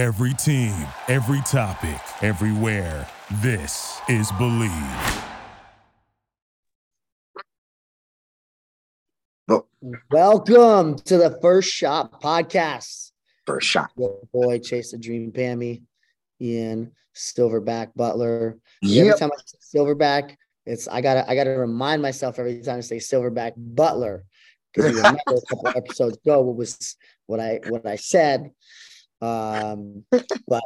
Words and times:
Every 0.00 0.32
team, 0.32 0.72
every 1.08 1.42
topic, 1.42 2.00
everywhere. 2.22 3.06
This 3.42 4.00
is 4.08 4.32
Believe. 4.38 4.72
Oh. 9.50 9.66
Welcome 10.10 10.96
to 11.00 11.18
the 11.18 11.38
First 11.42 11.70
Shot 11.70 12.18
Podcast. 12.22 13.12
First 13.44 13.68
shot. 13.68 13.90
Your 13.98 14.20
boy 14.32 14.60
Chase 14.60 14.92
the 14.92 14.96
Dream 14.96 15.32
Pammy, 15.32 15.82
Ian 16.40 16.92
Silverback 17.14 17.90
Butler. 17.94 18.56
Every 18.82 19.12
time 19.18 19.30
I 19.30 19.42
say 19.44 19.78
Silverback, 19.78 20.34
it's 20.64 20.88
I 20.88 21.02
gotta 21.02 21.30
I 21.30 21.34
gotta 21.34 21.58
remind 21.58 22.00
myself 22.00 22.38
every 22.38 22.62
time 22.62 22.78
I 22.78 22.80
say 22.80 22.96
Silverback 22.96 23.52
Butler 23.54 24.24
because 24.72 24.92
you 24.92 24.96
remember 24.96 25.20
a 25.26 25.40
couple 25.46 25.68
episodes 25.68 26.16
ago 26.16 26.40
what 26.40 26.56
was 26.56 26.96
what 27.26 27.38
I 27.38 27.60
what 27.68 27.84
I 27.84 27.96
said. 27.96 28.52
Um, 29.20 30.04
but 30.48 30.62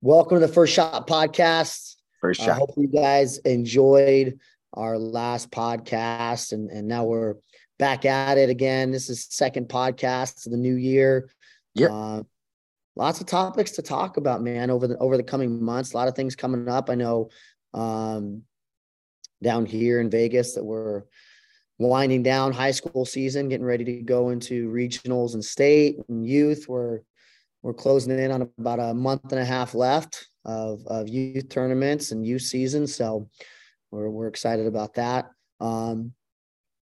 welcome 0.00 0.40
to 0.40 0.46
the 0.46 0.52
First 0.52 0.72
Shot 0.72 1.06
Podcast. 1.06 1.96
First 2.20 2.40
Shot. 2.40 2.48
I 2.48 2.52
shot. 2.52 2.58
hope 2.58 2.74
you 2.76 2.88
guys 2.88 3.38
enjoyed 3.38 4.38
our 4.72 4.98
last 4.98 5.50
podcast, 5.50 6.52
and 6.52 6.70
and 6.70 6.88
now 6.88 7.04
we're 7.04 7.34
back 7.78 8.04
at 8.04 8.38
it 8.38 8.50
again. 8.50 8.90
This 8.90 9.08
is 9.08 9.26
second 9.30 9.68
podcast 9.68 10.46
of 10.46 10.52
the 10.52 10.58
new 10.58 10.74
year. 10.74 11.30
Yeah. 11.74 11.88
Uh, 11.88 12.22
lots 12.96 13.20
of 13.20 13.26
topics 13.26 13.72
to 13.72 13.82
talk 13.82 14.16
about, 14.16 14.42
man. 14.42 14.70
Over 14.70 14.88
the 14.88 14.96
over 14.98 15.16
the 15.16 15.22
coming 15.22 15.62
months, 15.62 15.92
a 15.92 15.96
lot 15.96 16.08
of 16.08 16.14
things 16.14 16.34
coming 16.34 16.68
up. 16.68 16.88
I 16.88 16.94
know 16.94 17.28
um, 17.74 18.42
down 19.42 19.66
here 19.66 20.00
in 20.00 20.08
Vegas 20.08 20.54
that 20.54 20.64
we're 20.64 21.02
winding 21.78 22.22
down 22.22 22.52
high 22.52 22.72
school 22.72 23.04
season, 23.04 23.48
getting 23.48 23.66
ready 23.66 23.84
to 23.84 24.02
go 24.02 24.30
into 24.30 24.70
regionals 24.70 25.34
and 25.34 25.44
state 25.44 25.96
and 26.08 26.26
youth. 26.26 26.66
We're 26.68 27.00
we're 27.62 27.74
closing 27.74 28.16
in 28.18 28.30
on 28.30 28.50
about 28.58 28.78
a 28.80 28.94
month 28.94 29.32
and 29.32 29.40
a 29.40 29.44
half 29.44 29.74
left 29.74 30.28
of, 30.44 30.86
of 30.86 31.08
youth 31.08 31.48
tournaments 31.48 32.12
and 32.12 32.24
youth 32.24 32.42
season. 32.42 32.86
So 32.86 33.28
we're, 33.90 34.08
we're 34.08 34.28
excited 34.28 34.66
about 34.66 34.94
that. 34.94 35.30
Um, 35.60 36.12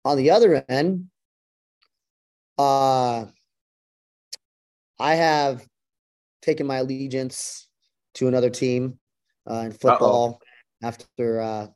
on 0.03 0.17
the 0.17 0.31
other 0.31 0.65
end, 0.67 1.07
uh, 2.57 3.25
I 4.99 5.15
have 5.15 5.65
taken 6.41 6.65
my 6.67 6.77
allegiance 6.77 7.67
to 8.15 8.27
another 8.27 8.49
team 8.49 8.99
uh, 9.49 9.63
in 9.65 9.71
football 9.71 10.41
after 10.81 11.41
uh, 11.41 11.67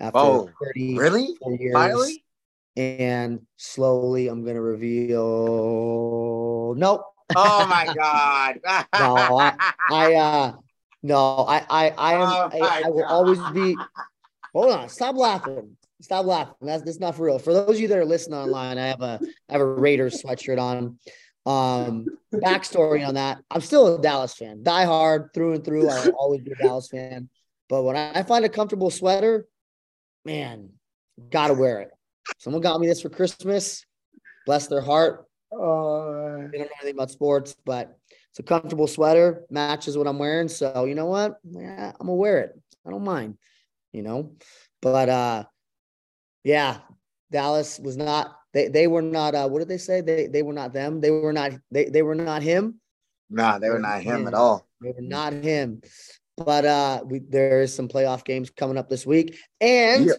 after 0.00 0.18
Oh, 0.18 0.50
30 0.62 0.94
Really? 0.96 1.36
years. 1.48 1.72
Finally? 1.74 2.24
And 2.76 3.46
slowly 3.56 4.28
I'm 4.28 4.42
going 4.44 4.56
to 4.56 4.62
reveal. 4.62 5.14
Nope. 6.76 7.02
Oh 7.34 7.66
my 7.66 7.92
God. 7.94 8.60
No, 8.98 9.36
I 9.36 9.52
I 9.90 10.14
uh 10.14 10.52
no, 11.02 11.44
I 11.48 11.64
I 11.68 11.90
I 11.90 12.14
am 12.14 12.28
Oh 12.28 12.50
I, 12.52 12.82
I 12.84 12.88
will 12.88 13.02
God. 13.02 13.10
always 13.12 13.38
be 13.40 13.78
hold 14.52 14.72
on, 14.72 14.88
stop 14.88 15.16
laughing. 15.16 15.76
Stop 16.00 16.26
laughing. 16.26 16.54
That's 16.60 16.82
that's 16.82 17.00
not 17.00 17.14
for 17.14 17.26
real. 17.26 17.38
For 17.38 17.52
those 17.52 17.76
of 17.76 17.80
you 17.80 17.88
that 17.88 17.98
are 17.98 18.04
listening 18.04 18.38
online, 18.38 18.78
I 18.78 18.86
have 18.88 19.02
a 19.02 19.20
I 19.48 19.52
have 19.52 19.60
a 19.60 19.66
Raiders 19.66 20.22
sweatshirt 20.22 20.60
on. 20.60 20.98
Um 21.46 22.10
backstory 22.34 23.06
on 23.06 23.14
that. 23.14 23.38
I'm 23.50 23.60
still 23.60 23.96
a 23.96 24.00
Dallas 24.02 24.34
fan. 24.34 24.62
Die 24.62 24.84
hard 24.84 25.30
through 25.32 25.54
and 25.54 25.64
through. 25.64 25.88
I'll 25.88 26.14
always 26.18 26.40
be 26.42 26.52
a 26.52 26.56
Dallas 26.56 26.88
fan. 26.88 27.28
But 27.68 27.82
when 27.82 27.96
I 27.96 28.22
find 28.22 28.44
a 28.44 28.48
comfortable 28.48 28.90
sweater, 28.90 29.46
man, 30.24 30.70
gotta 31.30 31.54
wear 31.54 31.80
it. 31.80 31.90
Someone 32.38 32.62
got 32.62 32.80
me 32.80 32.86
this 32.86 33.00
for 33.02 33.08
Christmas. 33.08 33.84
Bless 34.44 34.68
their 34.68 34.80
heart. 34.80 35.25
Oh, 35.58 36.48
They 36.52 36.58
don't 36.58 36.66
know 36.66 36.76
anything 36.80 36.96
about 36.96 37.10
sports, 37.10 37.56
but 37.64 37.96
it's 38.30 38.38
a 38.40 38.42
comfortable 38.42 38.86
sweater, 38.86 39.44
matches 39.50 39.96
what 39.96 40.06
I'm 40.06 40.18
wearing. 40.18 40.48
So 40.48 40.84
you 40.84 40.94
know 40.94 41.06
what? 41.06 41.38
Yeah, 41.44 41.92
I'm 41.98 42.06
gonna 42.06 42.14
wear 42.14 42.38
it. 42.40 42.60
I 42.86 42.90
don't 42.90 43.04
mind, 43.04 43.36
you 43.92 44.02
know. 44.02 44.32
But 44.82 45.08
uh 45.08 45.44
yeah, 46.44 46.78
Dallas 47.30 47.78
was 47.80 47.96
not 47.96 48.36
they 48.52 48.68
they 48.68 48.86
were 48.86 49.02
not 49.02 49.34
uh 49.34 49.48
what 49.48 49.60
did 49.60 49.68
they 49.68 49.78
say? 49.78 50.00
They 50.00 50.26
they 50.26 50.42
were 50.42 50.52
not 50.52 50.72
them, 50.72 51.00
they 51.00 51.10
were 51.10 51.32
not 51.32 51.52
they 51.70 51.86
they 51.86 52.02
were 52.02 52.14
not 52.14 52.42
him. 52.42 52.80
nah, 53.30 53.58
they 53.58 53.70
were 53.70 53.78
not 53.80 54.02
him 54.02 54.26
at 54.26 54.34
all. 54.34 54.66
They 54.80 54.90
were 54.92 55.00
not 55.02 55.32
him. 55.32 55.80
But 56.36 56.64
uh 56.64 57.02
we 57.06 57.20
there 57.20 57.62
is 57.62 57.74
some 57.74 57.88
playoff 57.88 58.24
games 58.24 58.50
coming 58.50 58.76
up 58.78 58.88
this 58.88 59.06
week. 59.06 59.38
And 59.60 60.06
Yep. 60.06 60.18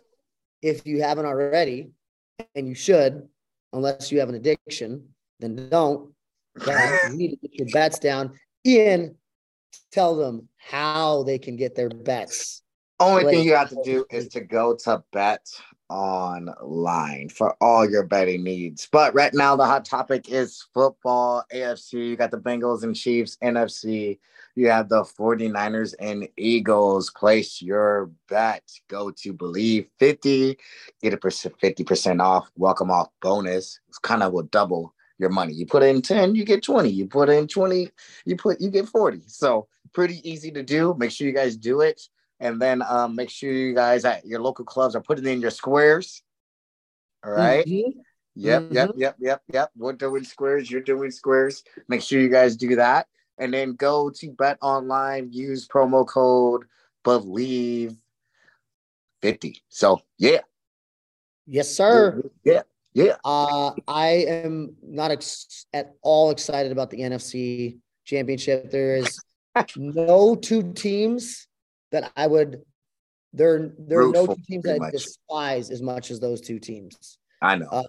if 0.61 0.85
you 0.87 1.01
haven't 1.01 1.25
already, 1.25 1.91
and 2.55 2.67
you 2.67 2.75
should, 2.75 3.27
unless 3.73 4.11
you 4.11 4.19
have 4.19 4.29
an 4.29 4.35
addiction, 4.35 5.09
then 5.39 5.69
don't. 5.69 6.11
You 6.65 7.17
need 7.17 7.29
to 7.29 7.37
get 7.37 7.55
your 7.55 7.67
bets 7.71 7.99
down. 7.99 8.37
Ian, 8.65 9.15
tell 9.91 10.15
them 10.15 10.49
how 10.57 11.23
they 11.23 11.37
can 11.37 11.55
get 11.55 11.75
their 11.75 11.89
bets. 11.89 12.63
Only 12.99 13.25
thing 13.25 13.45
you 13.45 13.55
have 13.55 13.69
to 13.69 13.81
do 13.83 14.05
is 14.09 14.27
to 14.29 14.41
go 14.41 14.75
to 14.83 15.03
bet 15.13 15.47
online 15.89 17.29
for 17.29 17.55
all 17.61 17.89
your 17.89 18.03
betting 18.03 18.43
needs. 18.43 18.87
But 18.91 19.13
right 19.13 19.33
now, 19.33 19.55
the 19.55 19.65
hot 19.65 19.85
topic 19.85 20.29
is 20.29 20.65
football, 20.73 21.43
AFC. 21.53 21.93
You 21.93 22.15
got 22.15 22.31
the 22.31 22.39
Bengals 22.39 22.83
and 22.83 22.95
Chiefs, 22.95 23.37
NFC. 23.43 24.19
You 24.55 24.69
have 24.69 24.89
the 24.89 25.03
49ers 25.03 25.93
and 25.99 26.27
Eagles. 26.37 27.11
Place 27.11 27.61
your 27.61 28.09
bet. 28.27 28.63
Go 28.87 29.11
to 29.11 29.31
Believe 29.31 29.87
50, 29.99 30.57
get 31.01 31.13
a 31.13 31.17
50% 31.17 32.21
off, 32.21 32.49
welcome 32.57 32.89
off 32.89 33.09
bonus. 33.21 33.79
It's 33.87 33.99
kind 33.99 34.23
of 34.23 34.33
will 34.33 34.43
double 34.43 34.95
your 35.19 35.29
money. 35.29 35.53
You 35.53 35.65
put 35.65 35.83
in 35.83 36.01
10, 36.01 36.35
you 36.35 36.45
get 36.45 36.63
20. 36.63 36.89
You 36.89 37.07
put 37.07 37.29
in 37.29 37.47
20, 37.47 37.89
you 38.25 38.35
put 38.35 38.61
you 38.61 38.69
get 38.69 38.87
40. 38.87 39.21
So 39.27 39.67
pretty 39.93 40.27
easy 40.29 40.51
to 40.51 40.63
do. 40.63 40.95
Make 40.97 41.11
sure 41.11 41.27
you 41.27 41.33
guys 41.33 41.55
do 41.57 41.81
it. 41.81 42.01
And 42.39 42.61
then 42.61 42.83
um, 42.83 43.15
make 43.15 43.29
sure 43.29 43.51
you 43.51 43.73
guys 43.73 44.05
at 44.05 44.25
your 44.25 44.41
local 44.41 44.63
clubs 44.65 44.95
are 44.95 45.01
putting 45.01 45.25
in 45.25 45.41
your 45.41 45.51
squares. 45.51 46.21
All 47.25 47.31
right. 47.31 47.65
Mhm. 47.65 47.93
Yep, 48.35 48.63
yep, 48.71 48.91
yep, 48.95 49.15
yep, 49.17 49.41
yep. 49.51 49.71
We're 49.75 49.93
doing 49.93 50.23
squares. 50.23 50.69
You're 50.69 50.81
doing 50.81 51.09
squares. 51.09 51.63
Make 51.87 52.03
sure 52.03 52.21
you 52.21 52.29
guys 52.29 52.55
do 52.55 52.75
that. 52.75 53.07
And 53.39 53.51
then 53.51 53.73
go 53.73 54.11
to 54.11 54.31
Bet 54.31 54.59
Online, 54.61 55.31
use 55.31 55.67
promo 55.67 56.07
code 56.07 56.65
Believe 57.03 57.95
50. 59.21 59.63
So, 59.69 60.01
yeah. 60.19 60.41
Yes, 61.47 61.69
sir. 61.69 62.21
Yeah, 62.43 62.61
yeah. 63.05 63.17
Uh, 63.23 63.71
I 63.87 64.07
am 64.27 64.75
not 64.81 65.11
ex- 65.11 65.65
at 65.73 65.93
all 66.01 66.31
excited 66.31 66.71
about 66.71 66.89
the 66.89 66.99
NFC 66.99 67.77
championship. 68.05 68.71
There 68.71 68.97
is 68.97 69.23
no 69.77 70.35
two 70.35 70.73
teams 70.73 71.47
that 71.91 72.11
I 72.15 72.27
would 72.27 72.61
there 73.33 73.71
there 73.77 74.01
are 74.01 74.11
no 74.11 74.25
two 74.25 74.41
teams 74.47 74.63
that 74.63 74.81
I 74.81 74.91
despise 74.91 75.69
as 75.69 75.81
much 75.81 76.11
as 76.11 76.19
those 76.19 76.41
two 76.41 76.59
teams. 76.59 77.17
I 77.41 77.55
know. 77.55 77.67
Uh, 77.67 77.83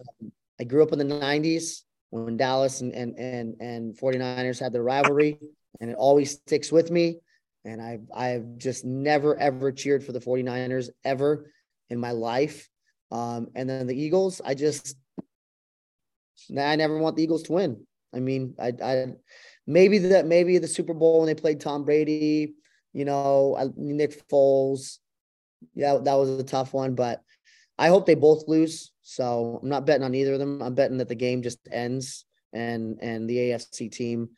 I 0.60 0.64
grew 0.64 0.82
up 0.82 0.92
in 0.92 0.98
the 0.98 1.04
90s 1.04 1.82
when 2.10 2.36
Dallas 2.36 2.80
and 2.80 2.92
and 2.92 3.16
and, 3.19 3.56
and 3.60 3.96
49ers 3.96 4.60
had 4.60 4.72
their 4.72 4.82
rivalry, 4.82 5.38
and 5.80 5.90
it 5.90 5.96
always 5.96 6.32
sticks 6.32 6.70
with 6.72 6.90
me. 6.90 7.19
And 7.64 7.80
I've 7.80 8.06
I've 8.14 8.58
just 8.58 8.84
never 8.84 9.38
ever 9.38 9.72
cheered 9.72 10.04
for 10.04 10.12
the 10.12 10.20
49ers 10.20 10.90
ever 11.04 11.50
in 11.90 11.98
my 11.98 12.10
life. 12.10 12.69
Um, 13.10 13.48
and 13.54 13.69
then 13.69 13.86
the 13.86 14.00
Eagles, 14.00 14.41
I 14.44 14.54
just 14.54 14.96
I 16.50 16.76
never 16.76 16.98
want 16.98 17.16
the 17.16 17.22
Eagles 17.22 17.44
to 17.44 17.52
win. 17.52 17.86
I 18.14 18.20
mean, 18.20 18.54
I 18.58 18.72
I 18.82 19.06
maybe 19.66 19.98
that 19.98 20.26
maybe 20.26 20.58
the 20.58 20.69
Super 20.69 20.94
Bowl 20.94 21.20
when 21.20 21.26
they 21.26 21.34
played 21.34 21.60
Tom 21.60 21.84
Brady, 21.84 22.54
you 22.92 23.04
know, 23.04 23.72
Nick 23.76 24.28
Foles. 24.28 24.98
Yeah, 25.74 25.98
that 26.02 26.14
was 26.14 26.30
a 26.30 26.44
tough 26.44 26.72
one, 26.72 26.94
but 26.94 27.22
I 27.78 27.88
hope 27.88 28.06
they 28.06 28.14
both 28.14 28.48
lose. 28.48 28.92
So 29.02 29.60
I'm 29.62 29.69
not 29.69 29.86
betting 29.86 30.04
on 30.04 30.14
either 30.14 30.34
of 30.34 30.38
them. 30.38 30.62
I'm 30.62 30.75
betting 30.75 30.98
that 30.98 31.08
the 31.08 31.14
game 31.14 31.42
just 31.42 31.58
ends 31.70 32.25
and 32.52 32.98
and 33.00 33.28
the 33.28 33.36
AFC 33.36 33.90
team 33.90 34.30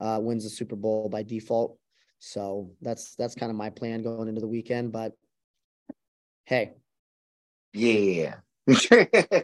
uh, 0.00 0.18
wins 0.20 0.44
the 0.44 0.50
Super 0.50 0.76
Bowl 0.76 1.08
by 1.08 1.22
default. 1.22 1.78
So 2.18 2.72
that's 2.80 3.14
that's 3.14 3.34
kind 3.34 3.50
of 3.50 3.56
my 3.56 3.70
plan 3.70 4.02
going 4.02 4.28
into 4.28 4.40
the 4.40 4.48
weekend. 4.48 4.92
But 4.92 5.12
hey, 6.44 6.72
Yeah. 7.72 8.34
yeah. 8.68 8.68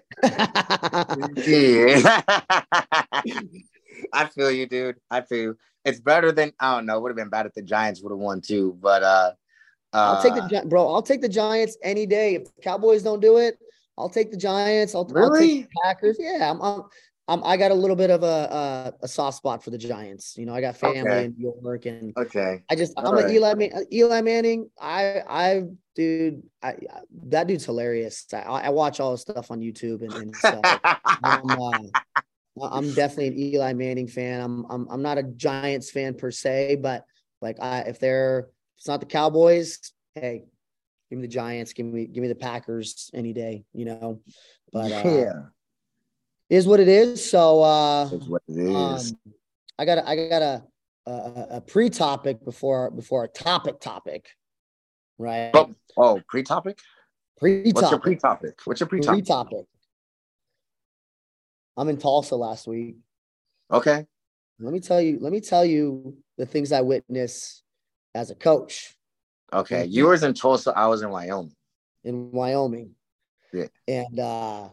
I 4.12 4.26
feel 4.26 4.50
you, 4.50 4.66
dude. 4.66 4.96
I 5.10 5.20
feel 5.22 5.38
you. 5.38 5.56
It's 5.84 6.00
better 6.00 6.32
than 6.32 6.52
I 6.60 6.74
don't 6.74 6.86
know. 6.86 6.96
It 6.96 7.02
would 7.02 7.10
have 7.10 7.16
been 7.16 7.28
bad 7.28 7.46
if 7.46 7.54
the 7.54 7.62
Giants 7.62 8.02
would 8.02 8.10
have 8.10 8.18
won 8.18 8.40
too, 8.40 8.76
but 8.80 9.02
uh, 9.02 9.32
uh, 9.92 10.14
I'll 10.16 10.22
take 10.22 10.34
the 10.34 10.58
uh, 10.58 10.64
bro. 10.64 10.92
I'll 10.92 11.02
take 11.02 11.20
the 11.20 11.28
Giants 11.28 11.76
any 11.82 12.06
day. 12.06 12.34
If 12.34 12.54
the 12.54 12.62
Cowboys 12.62 13.02
don't 13.02 13.20
do 13.20 13.38
it, 13.38 13.58
I'll 13.96 14.08
take 14.08 14.30
the 14.30 14.36
Giants. 14.36 14.94
I'll, 14.94 15.00
I'll 15.16 15.30
take 15.32 15.40
Really? 15.40 15.62
the 15.62 15.68
Packers. 15.84 16.16
Yeah, 16.18 16.50
I'm, 16.50 16.60
I'm, 16.60 16.82
I'm. 17.26 17.42
I 17.44 17.56
got 17.56 17.70
a 17.70 17.74
little 17.74 17.96
bit 17.96 18.10
of 18.10 18.22
a, 18.22 18.26
a 18.26 19.04
a 19.04 19.08
soft 19.08 19.38
spot 19.38 19.64
for 19.64 19.70
the 19.70 19.78
Giants. 19.78 20.36
You 20.36 20.46
know, 20.46 20.54
I 20.54 20.60
got 20.60 20.76
family 20.76 21.00
Okay. 21.00 21.24
in 21.24 21.34
New 21.36 21.54
York, 21.62 21.86
and 21.86 22.14
okay. 22.16 22.62
I 22.70 22.76
just 22.76 22.92
I'm 22.98 23.06
All 23.06 23.16
an 23.16 23.24
right. 23.24 23.30
Eli 23.30 23.54
Man- 23.54 23.86
Eli 23.92 24.20
Manning. 24.20 24.70
I 24.80 25.22
I 25.28 25.62
dude, 25.94 26.42
I, 26.62 26.76
that 27.28 27.46
dude's 27.46 27.64
hilarious. 27.64 28.26
I, 28.32 28.40
I 28.40 28.68
watch 28.70 29.00
all 29.00 29.12
his 29.12 29.22
stuff 29.22 29.50
on 29.50 29.60
YouTube, 29.60 30.02
and, 30.02 30.14
and 30.14 30.36
so 30.36 30.62
I'm, 31.24 31.56
uh, 31.56 32.66
I'm 32.70 32.92
definitely 32.94 33.28
an 33.28 33.38
Eli 33.54 33.72
Manning 33.72 34.08
fan. 34.08 34.40
I'm 34.40 34.66
I'm 34.70 34.88
I'm 34.90 35.02
not 35.02 35.18
a 35.18 35.22
Giants 35.22 35.90
fan 35.90 36.14
per 36.14 36.30
se, 36.30 36.76
but 36.76 37.04
like 37.40 37.60
I 37.60 37.80
if 37.80 37.98
they're 37.98 38.38
if 38.40 38.78
it's 38.78 38.88
not 38.88 39.00
the 39.00 39.06
Cowboys, 39.06 39.92
hey, 40.14 40.44
give 41.10 41.18
me 41.18 41.22
the 41.22 41.32
Giants, 41.32 41.72
give 41.72 41.86
me 41.86 42.06
give 42.06 42.22
me 42.22 42.28
the 42.28 42.34
Packers 42.34 43.10
any 43.14 43.32
day, 43.32 43.64
you 43.72 43.84
know. 43.86 44.20
But 44.72 44.92
uh, 44.92 45.02
yeah, 45.04 45.32
is 46.48 46.66
what 46.66 46.80
it 46.80 46.88
is. 46.88 47.30
So 47.30 47.62
uh, 47.62 48.04
that's 48.06 48.26
what 48.26 48.42
it 48.48 48.58
is. 48.58 49.12
um, 49.12 49.34
I 49.78 49.84
got 49.84 49.98
a, 49.98 50.08
I 50.08 50.28
got 50.28 50.42
a 50.42 50.64
a, 51.06 51.46
a 51.50 51.60
pre-topic 51.60 52.44
before 52.44 52.90
before 52.90 53.24
a 53.24 53.28
topic 53.28 53.80
topic, 53.80 54.28
right? 55.18 55.52
oh, 55.54 55.74
oh, 55.96 56.22
pre-topic. 56.28 56.78
Pre-topic. 57.38 57.74
What's 57.74 57.90
your 57.90 58.00
pre-topic? 58.00 58.58
What's 58.64 58.80
your 58.80 58.88
pre-topic? 58.88 59.24
Pre-topic. 59.24 59.66
I'm 61.76 61.88
in 61.88 61.98
Tulsa 61.98 62.36
last 62.36 62.66
week. 62.66 62.96
Okay. 63.70 64.06
Let 64.60 64.72
me 64.72 64.80
tell 64.80 65.00
you. 65.00 65.18
Let 65.20 65.32
me 65.32 65.40
tell 65.40 65.64
you 65.64 66.16
the 66.38 66.46
things 66.46 66.72
I 66.72 66.80
witnessed 66.80 67.62
as 68.14 68.30
a 68.30 68.34
coach 68.34 68.96
Okay. 69.54 69.84
You 69.84 70.08
was 70.08 70.22
in 70.22 70.34
Tulsa. 70.34 70.72
I 70.74 70.86
was 70.86 71.02
in 71.02 71.10
Wyoming. 71.10 71.54
in 72.02 72.32
Wyoming. 72.32 72.90
Yeah. 73.52 73.66
And 73.86 74.18
uh, 74.18 74.68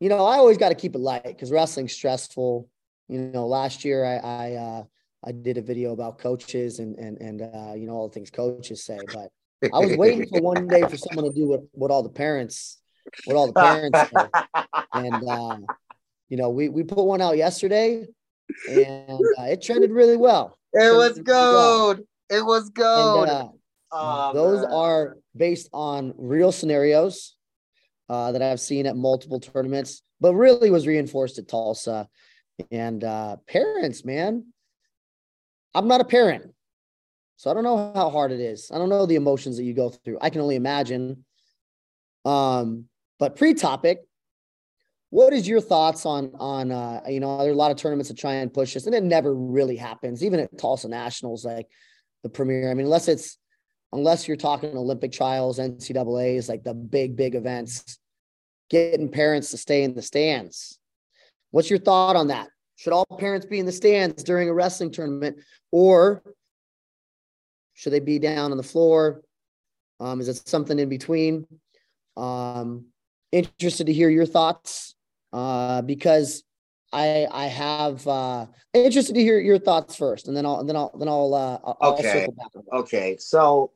you 0.00 0.08
know, 0.08 0.24
I 0.26 0.36
always 0.36 0.58
got 0.58 0.68
to 0.70 0.74
keep 0.74 0.94
it 0.94 0.98
light 0.98 1.24
because 1.24 1.50
wrestling's 1.50 1.92
stressful. 1.92 2.68
You 3.08 3.18
know, 3.18 3.46
last 3.46 3.84
year 3.84 4.04
I 4.04 4.16
I 4.16 4.52
uh, 4.54 4.82
I 5.24 5.32
did 5.32 5.58
a 5.58 5.62
video 5.62 5.92
about 5.92 6.18
coaches 6.18 6.78
and 6.78 6.98
and 6.98 7.18
and 7.20 7.42
uh, 7.42 7.74
you 7.74 7.86
know 7.86 7.94
all 7.94 8.08
the 8.08 8.14
things 8.14 8.30
coaches 8.30 8.84
say, 8.84 9.00
but 9.12 9.30
I 9.72 9.78
was 9.80 9.96
waiting 9.96 10.26
for 10.26 10.40
one 10.40 10.68
day 10.68 10.86
for 10.86 10.96
someone 10.96 11.24
to 11.24 11.32
do 11.32 11.46
what 11.48 11.60
what 11.72 11.90
all 11.90 12.02
the 12.02 12.08
parents 12.08 12.78
what 13.24 13.36
all 13.36 13.46
the 13.46 13.54
parents 13.60 14.00
say. 14.00 14.28
and 14.94 15.22
uh, 15.28 15.56
you 16.28 16.36
know 16.36 16.50
we 16.50 16.68
we 16.68 16.82
put 16.82 17.02
one 17.04 17.22
out 17.22 17.36
yesterday 17.36 18.06
and 18.68 19.20
uh, 19.38 19.42
it 19.44 19.62
trended 19.62 19.90
really 19.92 20.16
well. 20.16 20.58
it 20.72 20.94
was 20.94 21.14
Trended 21.14 21.28
really 21.28 21.54
well. 21.54 21.94
gold. 21.94 22.06
It 22.28 22.44
was 22.44 22.64
And, 22.64 22.74
gold. 22.74 23.28
uh, 23.28 23.48
Oh, 23.92 24.32
those 24.34 24.62
man. 24.62 24.72
are 24.72 25.16
based 25.36 25.68
on 25.72 26.12
real 26.16 26.50
scenarios 26.52 27.36
uh, 28.08 28.32
that 28.32 28.42
I've 28.42 28.60
seen 28.60 28.86
at 28.86 28.96
multiple 28.96 29.40
tournaments, 29.40 30.02
but 30.20 30.34
really 30.34 30.70
was 30.70 30.86
reinforced 30.86 31.38
at 31.38 31.48
Tulsa. 31.48 32.08
And 32.70 33.02
uh, 33.04 33.36
parents, 33.46 34.04
man, 34.04 34.46
I'm 35.74 35.88
not 35.88 36.00
a 36.00 36.04
parent. 36.04 36.52
So 37.36 37.50
I 37.50 37.54
don't 37.54 37.64
know 37.64 37.92
how 37.94 38.08
hard 38.08 38.32
it 38.32 38.40
is. 38.40 38.70
I 38.72 38.78
don't 38.78 38.88
know 38.88 39.04
the 39.04 39.16
emotions 39.16 39.58
that 39.58 39.64
you 39.64 39.74
go 39.74 39.90
through. 39.90 40.18
I 40.20 40.30
can 40.30 40.40
only 40.40 40.56
imagine. 40.56 41.24
Um, 42.24 42.86
but 43.18 43.36
pre-topic, 43.36 44.00
what 45.10 45.32
is 45.32 45.46
your 45.46 45.60
thoughts 45.60 46.06
on 46.06 46.32
on 46.38 46.72
uh, 46.72 47.02
you 47.08 47.20
know, 47.20 47.38
there 47.38 47.48
are 47.48 47.52
a 47.52 47.56
lot 47.56 47.70
of 47.70 47.76
tournaments 47.76 48.08
that 48.08 48.18
try 48.18 48.34
and 48.34 48.52
push 48.52 48.74
this, 48.74 48.86
and 48.86 48.94
it 48.94 49.04
never 49.04 49.34
really 49.34 49.76
happens, 49.76 50.24
even 50.24 50.40
at 50.40 50.58
Tulsa 50.58 50.88
Nationals, 50.88 51.44
like 51.44 51.68
the 52.22 52.28
premier. 52.28 52.70
I 52.70 52.74
mean, 52.74 52.86
unless 52.86 53.08
it's 53.08 53.38
unless 53.96 54.28
you're 54.28 54.36
talking 54.36 54.76
Olympic 54.76 55.10
trials, 55.10 55.58
NCAA's, 55.58 56.48
like 56.48 56.62
the 56.62 56.74
big, 56.74 57.16
big 57.16 57.34
events, 57.34 57.98
getting 58.68 59.08
parents 59.10 59.50
to 59.50 59.56
stay 59.56 59.82
in 59.82 59.94
the 59.94 60.02
stands. 60.02 60.78
What's 61.50 61.70
your 61.70 61.78
thought 61.78 62.14
on 62.14 62.28
that? 62.28 62.48
Should 62.76 62.92
all 62.92 63.06
parents 63.18 63.46
be 63.46 63.58
in 63.58 63.64
the 63.64 63.72
stands 63.72 64.22
during 64.22 64.50
a 64.50 64.54
wrestling 64.54 64.90
tournament, 64.90 65.38
or 65.72 66.22
should 67.72 67.92
they 67.92 68.00
be 68.00 68.18
down 68.18 68.50
on 68.50 68.58
the 68.58 68.62
floor? 68.62 69.22
Um, 69.98 70.20
is 70.20 70.28
it 70.28 70.46
something 70.46 70.78
in 70.78 70.90
between? 70.90 71.46
Um, 72.18 72.86
interested 73.32 73.86
to 73.86 73.94
hear 73.94 74.10
your 74.10 74.26
thoughts 74.26 74.94
uh, 75.32 75.80
because 75.82 76.44
I 76.92 77.26
I 77.30 77.46
have 77.46 78.06
uh, 78.06 78.46
interested 78.74 79.14
to 79.14 79.22
hear 79.22 79.38
your 79.38 79.58
thoughts 79.58 79.96
first, 79.96 80.28
and 80.28 80.36
then 80.36 80.44
I'll 80.44 80.60
and 80.60 80.68
then 80.68 80.76
I'll 80.76 80.92
then 80.98 81.08
I'll 81.08 81.34
uh, 81.34 81.58
I'll, 81.64 81.78
I'll 81.80 81.92
Okay. 81.94 82.12
circle 82.12 82.32
back. 82.32 82.48
Okay, 82.72 83.16
so 83.18 83.72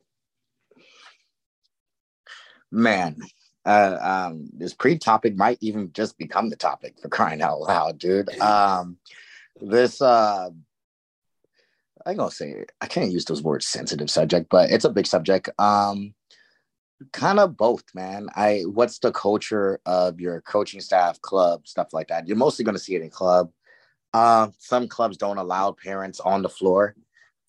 man, 2.71 3.17
uh, 3.65 3.97
um, 4.01 4.49
this 4.53 4.73
pre-topic 4.73 5.35
might 5.35 5.57
even 5.61 5.91
just 5.93 6.17
become 6.17 6.49
the 6.49 6.55
topic 6.55 6.95
for 7.01 7.09
crying 7.09 7.41
out 7.41 7.61
loud, 7.61 7.99
dude. 7.99 8.29
Um, 8.41 8.97
this 9.59 10.01
uh, 10.01 10.49
I'm 12.05 12.15
gonna 12.15 12.31
say 12.31 12.65
I 12.81 12.87
can't 12.87 13.11
use 13.11 13.25
those 13.25 13.43
words 13.43 13.67
sensitive 13.67 14.09
subject, 14.09 14.47
but 14.49 14.71
it's 14.71 14.85
a 14.85 14.89
big 14.89 15.05
subject. 15.05 15.49
Um, 15.59 16.13
kind 17.13 17.39
of 17.39 17.57
both, 17.57 17.83
man. 17.93 18.27
I 18.35 18.63
what's 18.67 18.99
the 18.99 19.11
culture 19.11 19.79
of 19.85 20.19
your 20.19 20.41
coaching 20.41 20.81
staff, 20.81 21.21
club, 21.21 21.67
stuff 21.67 21.89
like 21.93 22.07
that? 22.07 22.27
You're 22.27 22.37
mostly 22.37 22.65
gonna 22.65 22.79
see 22.79 22.95
it 22.95 23.01
in 23.01 23.09
club. 23.09 23.51
Um, 24.13 24.53
some 24.57 24.87
clubs 24.87 25.17
don't 25.17 25.37
allow 25.37 25.71
parents 25.71 26.19
on 26.19 26.41
the 26.41 26.49
floor, 26.49 26.95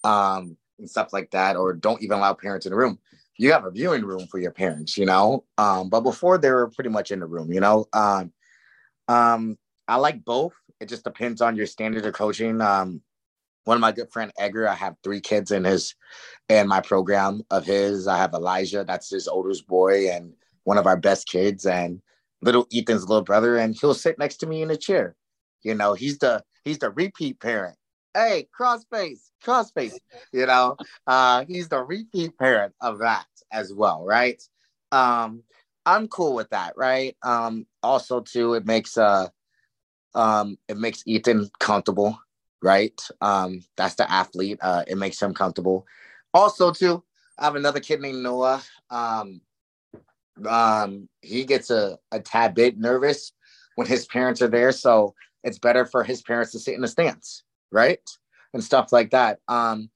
um, 0.04 0.56
and 0.78 0.88
stuff 0.88 1.12
like 1.12 1.30
that, 1.30 1.56
or 1.56 1.72
don't 1.72 2.02
even 2.02 2.18
allow 2.18 2.34
parents 2.34 2.66
in 2.66 2.70
the 2.70 2.76
room. 2.78 2.98
You 3.42 3.50
have 3.50 3.64
a 3.64 3.72
viewing 3.72 4.04
room 4.04 4.28
for 4.28 4.38
your 4.38 4.52
parents, 4.52 4.96
you 4.96 5.04
know. 5.04 5.42
Um, 5.58 5.90
but 5.90 6.02
before 6.02 6.38
they 6.38 6.48
were 6.48 6.70
pretty 6.70 6.90
much 6.90 7.10
in 7.10 7.18
the 7.18 7.26
room, 7.26 7.52
you 7.52 7.58
know. 7.58 7.86
Um, 7.92 8.32
um, 9.08 9.58
I 9.88 9.96
like 9.96 10.24
both. 10.24 10.52
It 10.78 10.88
just 10.88 11.02
depends 11.02 11.40
on 11.40 11.56
your 11.56 11.66
standard 11.66 12.06
of 12.06 12.14
coaching. 12.14 12.60
Um, 12.60 13.02
one 13.64 13.76
of 13.76 13.80
my 13.80 13.90
good 13.90 14.12
friend 14.12 14.30
Edgar, 14.38 14.68
I 14.68 14.74
have 14.74 14.94
three 15.02 15.20
kids 15.20 15.50
in 15.50 15.64
his 15.64 15.96
in 16.48 16.68
my 16.68 16.80
program 16.80 17.42
of 17.50 17.64
his. 17.66 18.06
I 18.06 18.16
have 18.16 18.32
Elijah, 18.32 18.84
that's 18.84 19.10
his 19.10 19.26
oldest 19.26 19.66
boy, 19.66 20.08
and 20.08 20.34
one 20.62 20.78
of 20.78 20.86
our 20.86 20.96
best 20.96 21.26
kids, 21.26 21.66
and 21.66 22.00
little 22.42 22.68
Ethan's 22.72 23.08
little 23.08 23.24
brother, 23.24 23.56
and 23.56 23.74
he'll 23.74 23.92
sit 23.92 24.20
next 24.20 24.36
to 24.36 24.46
me 24.46 24.62
in 24.62 24.70
a 24.70 24.76
chair. 24.76 25.16
You 25.64 25.74
know, 25.74 25.94
he's 25.94 26.18
the 26.18 26.44
he's 26.64 26.78
the 26.78 26.90
repeat 26.90 27.40
parent. 27.40 27.76
Hey, 28.14 28.48
crossface, 28.58 29.30
crossface. 29.44 29.94
You 30.32 30.46
know, 30.46 30.76
uh, 31.06 31.44
he's 31.46 31.68
the 31.68 31.78
repeat 31.82 32.36
parent 32.38 32.74
of 32.80 32.98
that 32.98 33.26
as 33.50 33.72
well, 33.72 34.04
right? 34.04 34.42
Um, 34.90 35.42
I'm 35.86 36.08
cool 36.08 36.34
with 36.34 36.50
that, 36.50 36.74
right? 36.76 37.16
Um, 37.22 37.66
also 37.82 38.20
too, 38.20 38.54
it 38.54 38.66
makes 38.66 38.96
uh 38.96 39.28
um 40.14 40.58
it 40.68 40.76
makes 40.76 41.02
Ethan 41.06 41.50
comfortable, 41.58 42.18
right? 42.62 43.00
Um, 43.20 43.64
that's 43.76 43.94
the 43.94 44.10
athlete. 44.10 44.58
Uh, 44.60 44.84
it 44.86 44.96
makes 44.98 45.20
him 45.20 45.34
comfortable. 45.34 45.86
Also, 46.34 46.70
too, 46.70 47.02
I 47.38 47.44
have 47.46 47.56
another 47.56 47.80
kid 47.80 48.00
named 48.00 48.22
Noah. 48.22 48.62
Um, 48.90 49.40
um, 50.46 51.08
he 51.20 51.44
gets 51.44 51.70
a, 51.70 51.98
a 52.10 52.20
tad 52.20 52.54
bit 52.54 52.78
nervous 52.78 53.32
when 53.74 53.86
his 53.86 54.06
parents 54.06 54.42
are 54.42 54.48
there, 54.48 54.72
so 54.72 55.14
it's 55.44 55.58
better 55.58 55.84
for 55.86 56.04
his 56.04 56.22
parents 56.22 56.52
to 56.52 56.58
sit 56.58 56.74
in 56.74 56.80
the 56.80 56.88
stands, 56.88 57.44
right? 57.72 58.00
And 58.54 58.62
stuff 58.62 58.92
like 58.92 59.10
that. 59.10 59.38
Um, 59.48 59.90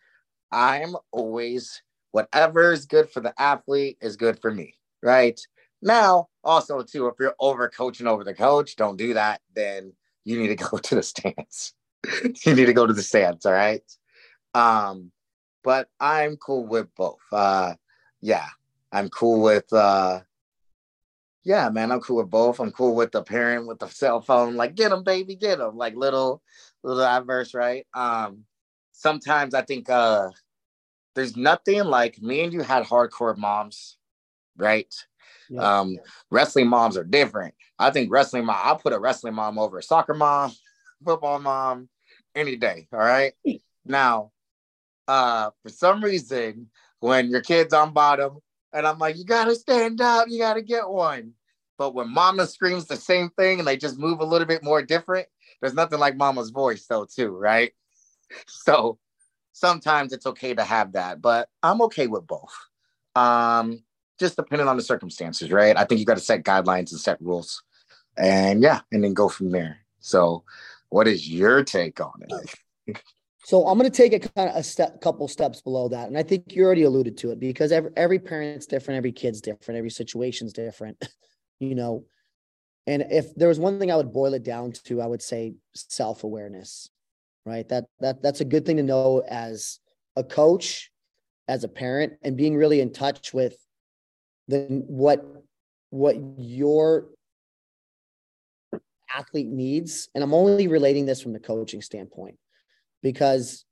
I'm 0.50 0.96
always 1.12 1.82
whatever 2.12 2.72
is 2.72 2.86
good 2.86 3.10
for 3.10 3.20
the 3.20 3.34
athlete 3.38 3.98
is 4.00 4.16
good 4.16 4.40
for 4.40 4.50
me, 4.50 4.74
right? 5.02 5.38
Now, 5.82 6.28
also 6.42 6.82
too, 6.82 7.08
if 7.08 7.14
you're 7.20 7.34
over 7.38 7.68
coaching 7.68 8.06
over 8.06 8.24
the 8.24 8.34
coach, 8.34 8.76
don't 8.76 8.96
do 8.96 9.14
that. 9.14 9.40
Then 9.54 9.92
you 10.24 10.40
need 10.40 10.56
to 10.56 10.64
go 10.70 10.78
to 10.78 10.94
the 10.94 11.02
stands. 11.02 11.74
you 12.44 12.54
need 12.54 12.66
to 12.66 12.72
go 12.72 12.86
to 12.86 12.92
the 12.92 13.02
stands, 13.02 13.44
all 13.44 13.52
right? 13.52 13.82
Um, 14.54 15.12
but 15.62 15.88
I'm 16.00 16.36
cool 16.36 16.66
with 16.66 16.88
both. 16.94 17.20
Uh, 17.30 17.74
yeah, 18.20 18.46
I'm 18.92 19.08
cool 19.08 19.42
with. 19.42 19.70
Uh, 19.72 20.20
yeah, 21.44 21.68
man, 21.68 21.92
I'm 21.92 22.00
cool 22.00 22.16
with 22.16 22.30
both. 22.30 22.58
I'm 22.58 22.72
cool 22.72 22.94
with 22.96 23.12
the 23.12 23.22
parent 23.22 23.68
with 23.68 23.78
the 23.78 23.86
cell 23.86 24.20
phone, 24.20 24.56
like 24.56 24.74
get 24.74 24.88
them, 24.88 25.04
baby, 25.04 25.36
get 25.36 25.58
them, 25.58 25.76
like 25.76 25.94
little, 25.94 26.42
little 26.86 27.04
adverse, 27.04 27.54
right? 27.54 27.86
Um, 27.94 28.44
sometimes 28.92 29.54
I 29.54 29.62
think 29.62 29.90
uh, 29.90 30.30
there's 31.14 31.36
nothing 31.36 31.84
like 31.84 32.20
me 32.22 32.42
and 32.42 32.52
you 32.52 32.62
had 32.62 32.84
hardcore 32.84 33.36
moms, 33.36 33.96
right? 34.56 34.92
Yeah. 35.48 35.80
Um, 35.80 35.96
wrestling 36.30 36.68
moms 36.68 36.96
are 36.96 37.04
different. 37.04 37.54
I 37.78 37.90
think 37.90 38.10
wrestling 38.10 38.44
mom, 38.44 38.56
I'll 38.62 38.78
put 38.78 38.92
a 38.92 38.98
wrestling 38.98 39.34
mom 39.34 39.58
over 39.58 39.78
a 39.78 39.82
soccer 39.82 40.14
mom, 40.14 40.52
football 41.04 41.38
mom, 41.38 41.88
any 42.34 42.56
day. 42.56 42.88
All 42.92 42.98
right. 42.98 43.32
Now, 43.84 44.32
uh, 45.08 45.50
for 45.62 45.68
some 45.68 46.02
reason, 46.02 46.70
when 47.00 47.30
your 47.30 47.42
kid's 47.42 47.74
on 47.74 47.92
bottom, 47.92 48.38
and 48.72 48.86
I'm 48.86 48.98
like, 48.98 49.16
you 49.16 49.24
gotta 49.24 49.54
stand 49.54 50.00
up, 50.00 50.28
you 50.28 50.38
gotta 50.38 50.62
get 50.62 50.88
one. 50.88 51.32
But 51.78 51.94
when 51.94 52.12
mama 52.12 52.46
screams 52.46 52.86
the 52.86 52.96
same 52.96 53.30
thing 53.30 53.58
and 53.58 53.68
they 53.68 53.76
just 53.76 53.98
move 53.98 54.20
a 54.20 54.24
little 54.24 54.46
bit 54.46 54.62
more 54.62 54.82
different, 54.82 55.28
there's 55.60 55.74
nothing 55.74 55.98
like 55.98 56.16
mama's 56.16 56.50
voice, 56.50 56.86
though, 56.86 57.06
too, 57.06 57.28
right? 57.28 57.72
So 58.46 58.98
sometimes 59.52 60.12
it's 60.12 60.26
okay 60.26 60.54
to 60.54 60.64
have 60.64 60.92
that, 60.92 61.20
but 61.22 61.48
I'm 61.62 61.80
okay 61.82 62.06
with 62.06 62.26
both. 62.26 62.54
Um, 63.14 63.82
just 64.18 64.36
depending 64.36 64.68
on 64.68 64.76
the 64.76 64.82
circumstances, 64.82 65.50
right? 65.50 65.76
I 65.76 65.84
think 65.84 65.98
you 65.98 66.06
got 66.06 66.16
to 66.16 66.22
set 66.22 66.44
guidelines 66.44 66.90
and 66.92 67.00
set 67.00 67.20
rules, 67.20 67.62
and 68.16 68.62
yeah, 68.62 68.80
and 68.92 69.02
then 69.02 69.14
go 69.14 69.28
from 69.28 69.50
there. 69.50 69.78
So, 70.00 70.44
what 70.88 71.08
is 71.08 71.28
your 71.28 71.64
take 71.64 72.00
on 72.00 72.22
it? 72.28 72.54
So 73.46 73.64
I'm 73.68 73.78
going 73.78 73.88
to 73.88 73.96
take 73.96 74.12
a 74.12 74.18
kind 74.18 74.50
of 74.50 74.56
a 74.56 74.62
step, 74.64 75.00
couple 75.00 75.28
steps 75.28 75.60
below 75.60 75.88
that, 75.90 76.08
and 76.08 76.18
I 76.18 76.24
think 76.24 76.56
you 76.56 76.64
already 76.64 76.82
alluded 76.82 77.16
to 77.18 77.30
it 77.30 77.38
because 77.38 77.70
every 77.70 77.92
every 77.96 78.18
parent's 78.18 78.66
different, 78.66 78.98
every 78.98 79.12
kid's 79.12 79.40
different, 79.40 79.78
every 79.78 79.90
situation's 79.90 80.52
different. 80.52 81.00
You 81.58 81.74
know, 81.74 82.04
and 82.86 83.04
if 83.10 83.34
there 83.34 83.48
was 83.48 83.58
one 83.58 83.78
thing 83.78 83.90
I 83.90 83.96
would 83.96 84.12
boil 84.12 84.34
it 84.34 84.44
down 84.44 84.72
to, 84.84 85.00
I 85.00 85.06
would 85.06 85.22
say 85.22 85.54
self-awareness, 85.74 86.88
right? 87.44 87.68
That 87.68 87.86
that 88.00 88.22
that's 88.22 88.40
a 88.40 88.44
good 88.44 88.64
thing 88.64 88.76
to 88.76 88.82
know 88.82 89.22
as 89.28 89.80
a 90.14 90.22
coach, 90.22 90.90
as 91.48 91.64
a 91.64 91.68
parent, 91.68 92.14
and 92.22 92.36
being 92.36 92.56
really 92.56 92.80
in 92.80 92.92
touch 92.92 93.34
with 93.34 93.56
the 94.46 94.82
what 94.86 95.24
what 95.90 96.16
your 96.38 97.08
athlete 99.12 99.48
needs. 99.48 100.08
And 100.14 100.22
I'm 100.22 100.34
only 100.34 100.68
relating 100.68 101.06
this 101.06 101.20
from 101.20 101.32
the 101.32 101.40
coaching 101.40 101.82
standpoint 101.82 102.36
because 103.02 103.64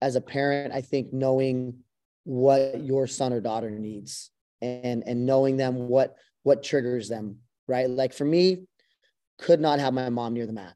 as 0.00 0.16
a 0.16 0.20
parent, 0.20 0.72
I 0.72 0.80
think 0.80 1.12
knowing 1.12 1.74
what 2.24 2.82
your 2.82 3.06
son 3.06 3.32
or 3.32 3.40
daughter 3.40 3.70
needs 3.70 4.30
and 4.62 5.02
and 5.06 5.26
knowing 5.26 5.58
them 5.58 5.88
what 5.88 6.16
what 6.42 6.62
triggers 6.62 7.08
them 7.08 7.38
right? 7.66 7.88
Like 7.88 8.12
for 8.12 8.24
me, 8.24 8.64
could 9.38 9.60
not 9.60 9.80
have 9.80 9.92
my 9.92 10.08
mom 10.08 10.34
near 10.34 10.46
the 10.46 10.52
mat 10.52 10.74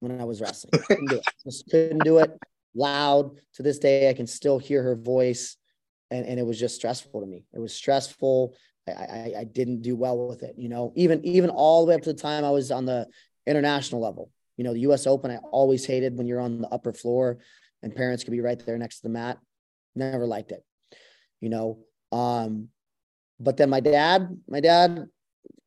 when 0.00 0.20
I 0.20 0.24
was 0.24 0.40
wrestling. 0.40 0.82
Couldn't 0.86 1.08
do 1.08 1.16
it. 1.16 1.24
Just 1.44 1.70
couldn't 1.70 2.04
do 2.04 2.18
it 2.18 2.36
loud. 2.74 3.36
To 3.54 3.62
this 3.62 3.78
day, 3.78 4.08
I 4.08 4.14
can 4.14 4.26
still 4.26 4.58
hear 4.58 4.82
her 4.82 4.96
voice. 4.96 5.56
And, 6.10 6.26
and 6.26 6.40
it 6.40 6.46
was 6.46 6.58
just 6.58 6.74
stressful 6.74 7.20
to 7.20 7.26
me. 7.26 7.44
It 7.52 7.60
was 7.60 7.74
stressful. 7.74 8.56
I, 8.88 8.92
I, 8.92 9.34
I 9.40 9.44
didn't 9.44 9.82
do 9.82 9.94
well 9.94 10.26
with 10.26 10.42
it. 10.42 10.54
You 10.58 10.68
know, 10.68 10.92
even 10.96 11.24
even 11.24 11.50
all 11.50 11.84
the 11.84 11.90
way 11.90 11.94
up 11.94 12.02
to 12.02 12.12
the 12.12 12.18
time 12.18 12.44
I 12.44 12.50
was 12.50 12.70
on 12.70 12.84
the 12.84 13.06
international 13.46 14.00
level. 14.00 14.30
You 14.56 14.64
know, 14.64 14.72
the 14.72 14.80
U.S. 14.80 15.06
Open. 15.06 15.30
I 15.30 15.36
always 15.52 15.86
hated 15.86 16.16
when 16.16 16.26
you're 16.26 16.40
on 16.40 16.62
the 16.62 16.68
upper 16.68 16.92
floor 16.92 17.38
and 17.82 17.94
parents 17.94 18.24
could 18.24 18.32
be 18.32 18.40
right 18.40 18.58
there 18.66 18.76
next 18.76 18.96
to 18.96 19.02
the 19.04 19.08
mat. 19.10 19.38
Never 19.94 20.26
liked 20.26 20.52
it. 20.52 20.64
You 21.40 21.48
know, 21.48 21.78
um, 22.12 22.68
but 23.38 23.56
then 23.56 23.70
my 23.70 23.80
dad, 23.80 24.36
my 24.48 24.60
dad 24.60 25.06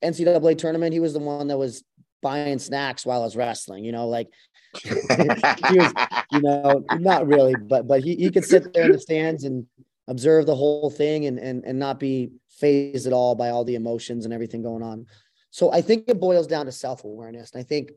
NCAA 0.03 0.57
tournament, 0.57 0.93
he 0.93 1.00
was 1.00 1.13
the 1.13 1.19
one 1.19 1.48
that 1.48 1.57
was 1.57 1.83
buying 2.22 2.60
snacks 2.60 3.05
while 3.05 3.22
I 3.22 3.25
was 3.25 3.36
wrestling, 3.36 3.83
you 3.83 3.91
know, 3.91 4.07
like 4.07 4.29
he 4.83 5.77
was, 5.77 5.93
you 6.31 6.41
know, 6.41 6.83
not 6.93 7.27
really, 7.27 7.55
but 7.55 7.88
but 7.88 8.03
he, 8.03 8.15
he 8.15 8.31
could 8.31 8.45
sit 8.45 8.74
there 8.74 8.86
in 8.86 8.91
the 8.91 9.00
stands 9.00 9.43
and 9.43 9.67
observe 10.07 10.45
the 10.45 10.55
whole 10.55 10.89
thing 10.89 11.25
and 11.25 11.38
and 11.38 11.63
and 11.63 11.77
not 11.77 12.00
be 12.00 12.31
phased 12.50 13.05
at 13.07 13.13
all 13.13 13.36
by 13.36 13.50
all 13.50 13.63
the 13.63 13.75
emotions 13.75 14.25
and 14.25 14.33
everything 14.33 14.63
going 14.63 14.81
on. 14.81 15.05
So 15.51 15.72
I 15.72 15.81
think 15.81 16.05
it 16.07 16.19
boils 16.19 16.48
down 16.48 16.65
to 16.65 16.72
self-awareness. 16.72 17.51
And 17.51 17.60
I 17.60 17.63
think 17.63 17.91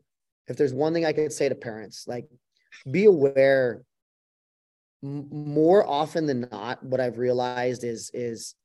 if 0.47 0.57
there's 0.57 0.73
one 0.73 0.93
thing 0.93 1.05
I 1.05 1.13
could 1.13 1.33
say 1.33 1.49
to 1.49 1.55
parents, 1.55 2.05
like 2.07 2.27
be 2.91 3.05
aware 3.05 3.83
more 5.01 5.87
often 5.87 6.25
than 6.25 6.47
not, 6.51 6.83
what 6.83 6.99
I've 6.99 7.17
realized 7.17 7.83
is 7.83 8.11
is 8.13 8.55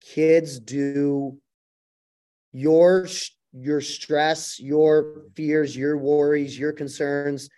kids 0.00 0.60
do 0.60 1.38
your 2.52 3.06
your 3.52 3.80
stress, 3.80 4.58
your 4.58 5.24
fears, 5.34 5.76
your 5.76 5.98
worries, 5.98 6.58
your 6.58 6.72
concerns, 6.72 7.48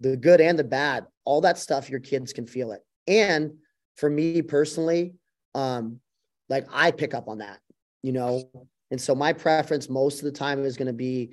the 0.00 0.16
good 0.16 0.40
and 0.40 0.58
the 0.58 0.64
bad, 0.64 1.06
all 1.24 1.40
that 1.42 1.58
stuff, 1.58 1.88
your 1.88 2.00
kids 2.00 2.32
can 2.32 2.46
feel 2.46 2.72
it. 2.72 2.80
And 3.06 3.52
for 3.96 4.10
me 4.10 4.42
personally, 4.42 5.14
um, 5.54 6.00
like 6.48 6.66
I 6.72 6.90
pick 6.90 7.14
up 7.14 7.28
on 7.28 7.38
that, 7.38 7.58
you 8.02 8.12
know. 8.12 8.50
And 8.90 9.00
so 9.00 9.14
my 9.14 9.32
preference 9.32 9.88
most 9.88 10.18
of 10.18 10.24
the 10.24 10.32
time 10.32 10.64
is 10.64 10.76
going 10.76 10.86
to 10.86 10.92
be 10.92 11.30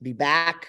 be 0.00 0.12
back, 0.12 0.68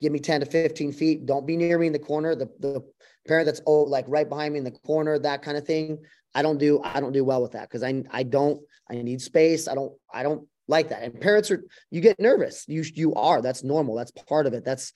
give 0.00 0.12
me 0.12 0.18
10 0.18 0.40
to 0.40 0.46
15 0.46 0.92
feet. 0.92 1.26
Don't 1.26 1.46
be 1.46 1.56
near 1.56 1.78
me 1.78 1.86
in 1.86 1.92
the 1.92 1.98
corner. 1.98 2.34
The 2.34 2.50
the 2.58 2.82
parent 3.26 3.46
that's 3.46 3.60
oh 3.66 3.82
like 3.82 4.04
right 4.08 4.28
behind 4.28 4.52
me 4.52 4.58
in 4.58 4.64
the 4.64 4.70
corner, 4.70 5.18
that 5.18 5.42
kind 5.42 5.56
of 5.56 5.66
thing. 5.66 5.98
I 6.34 6.42
don't 6.42 6.58
do 6.58 6.80
I 6.82 7.00
don't 7.00 7.12
do 7.12 7.24
well 7.24 7.42
with 7.42 7.52
that 7.52 7.68
because 7.68 7.82
I 7.82 8.02
I 8.10 8.22
don't 8.22 8.60
I 8.90 9.02
need 9.02 9.20
space. 9.20 9.68
I 9.68 9.74
don't 9.74 9.92
I 10.12 10.22
don't 10.22 10.46
like 10.68 10.88
that. 10.88 11.02
And 11.02 11.20
parents 11.20 11.50
are 11.50 11.64
you 11.90 12.00
get 12.00 12.18
nervous. 12.20 12.64
You 12.68 12.84
you 12.94 13.14
are. 13.14 13.42
That's 13.42 13.64
normal. 13.64 13.94
That's 13.94 14.10
part 14.10 14.46
of 14.46 14.52
it. 14.52 14.64
That's 14.64 14.92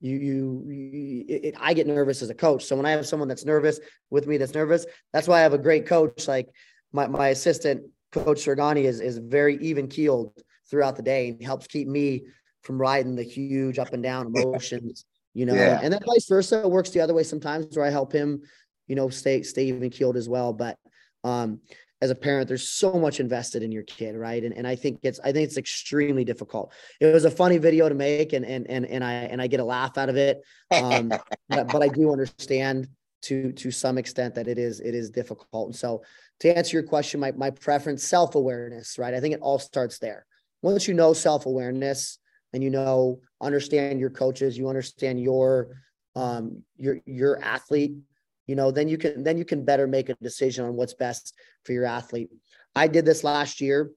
you 0.00 0.16
you, 0.16 0.64
you 0.70 1.24
it, 1.28 1.54
I 1.58 1.74
get 1.74 1.86
nervous 1.86 2.22
as 2.22 2.30
a 2.30 2.34
coach. 2.34 2.64
So 2.64 2.76
when 2.76 2.86
I 2.86 2.90
have 2.90 3.06
someone 3.06 3.28
that's 3.28 3.44
nervous 3.44 3.80
with 4.10 4.26
me 4.26 4.36
that's 4.36 4.54
nervous, 4.54 4.86
that's 5.12 5.28
why 5.28 5.38
I 5.38 5.42
have 5.42 5.54
a 5.54 5.58
great 5.58 5.86
coach 5.86 6.28
like 6.28 6.48
my 6.92 7.06
my 7.06 7.28
assistant 7.28 7.84
coach 8.12 8.44
Sergani 8.44 8.84
is 8.84 9.00
is 9.00 9.18
very 9.18 9.56
even 9.58 9.88
keeled 9.88 10.32
throughout 10.70 10.96
the 10.96 11.02
day 11.02 11.28
and 11.28 11.42
helps 11.42 11.66
keep 11.66 11.88
me 11.88 12.24
from 12.62 12.78
riding 12.78 13.14
the 13.14 13.22
huge 13.22 13.78
up 13.78 13.92
and 13.92 14.02
down 14.02 14.26
emotions, 14.26 15.04
you 15.34 15.44
know. 15.44 15.54
Yeah. 15.54 15.80
And 15.82 15.92
then 15.92 16.00
vice 16.06 16.26
versa, 16.26 16.60
it 16.60 16.70
works 16.70 16.90
the 16.90 17.00
other 17.00 17.12
way 17.12 17.22
sometimes 17.22 17.76
where 17.76 17.84
I 17.84 17.90
help 17.90 18.12
him 18.12 18.42
you 18.86 18.96
know, 18.96 19.08
stay 19.08 19.42
stay 19.42 19.64
even 19.66 19.90
keeled 19.90 20.16
as 20.16 20.28
well. 20.28 20.52
But 20.52 20.78
um, 21.22 21.60
as 22.00 22.10
a 22.10 22.14
parent, 22.14 22.48
there's 22.48 22.68
so 22.68 22.92
much 22.94 23.20
invested 23.20 23.62
in 23.62 23.72
your 23.72 23.82
kid, 23.84 24.16
right? 24.16 24.42
And 24.42 24.54
and 24.54 24.66
I 24.66 24.76
think 24.76 25.00
it's 25.02 25.20
I 25.20 25.32
think 25.32 25.46
it's 25.46 25.56
extremely 25.56 26.24
difficult. 26.24 26.72
It 27.00 27.06
was 27.06 27.24
a 27.24 27.30
funny 27.30 27.58
video 27.58 27.88
to 27.88 27.94
make, 27.94 28.32
and 28.32 28.44
and 28.44 28.68
and 28.68 28.84
and 28.86 29.02
I 29.02 29.12
and 29.12 29.40
I 29.40 29.46
get 29.46 29.60
a 29.60 29.64
laugh 29.64 29.96
out 29.96 30.08
of 30.08 30.16
it. 30.16 30.42
Um, 30.70 31.08
but, 31.48 31.68
but 31.68 31.82
I 31.82 31.88
do 31.88 32.12
understand 32.12 32.88
to 33.22 33.52
to 33.52 33.70
some 33.70 33.96
extent 33.96 34.34
that 34.34 34.48
it 34.48 34.58
is 34.58 34.80
it 34.80 34.94
is 34.94 35.10
difficult. 35.10 35.68
And 35.68 35.76
so 35.76 36.02
to 36.40 36.56
answer 36.56 36.76
your 36.76 36.86
question, 36.86 37.20
my 37.20 37.32
my 37.32 37.50
preference, 37.50 38.04
self 38.04 38.34
awareness, 38.34 38.98
right? 38.98 39.14
I 39.14 39.20
think 39.20 39.34
it 39.34 39.40
all 39.40 39.58
starts 39.58 39.98
there. 39.98 40.26
Once 40.62 40.86
you 40.88 40.94
know 40.94 41.12
self 41.12 41.46
awareness 41.46 42.18
and 42.52 42.62
you 42.62 42.70
know 42.70 43.20
understand 43.40 44.00
your 44.00 44.10
coaches, 44.10 44.58
you 44.58 44.68
understand 44.68 45.20
your 45.20 45.82
um 46.16 46.62
your 46.76 46.98
your 47.06 47.42
athlete 47.42 47.94
you 48.46 48.54
know 48.56 48.70
then 48.70 48.88
you 48.88 48.98
can 48.98 49.22
then 49.22 49.38
you 49.38 49.44
can 49.44 49.64
better 49.64 49.86
make 49.86 50.08
a 50.08 50.14
decision 50.14 50.64
on 50.64 50.74
what's 50.74 50.94
best 50.94 51.34
for 51.64 51.72
your 51.72 51.84
athlete. 51.84 52.30
I 52.74 52.88
did 52.88 53.04
this 53.04 53.24
last 53.24 53.60
year 53.60 53.90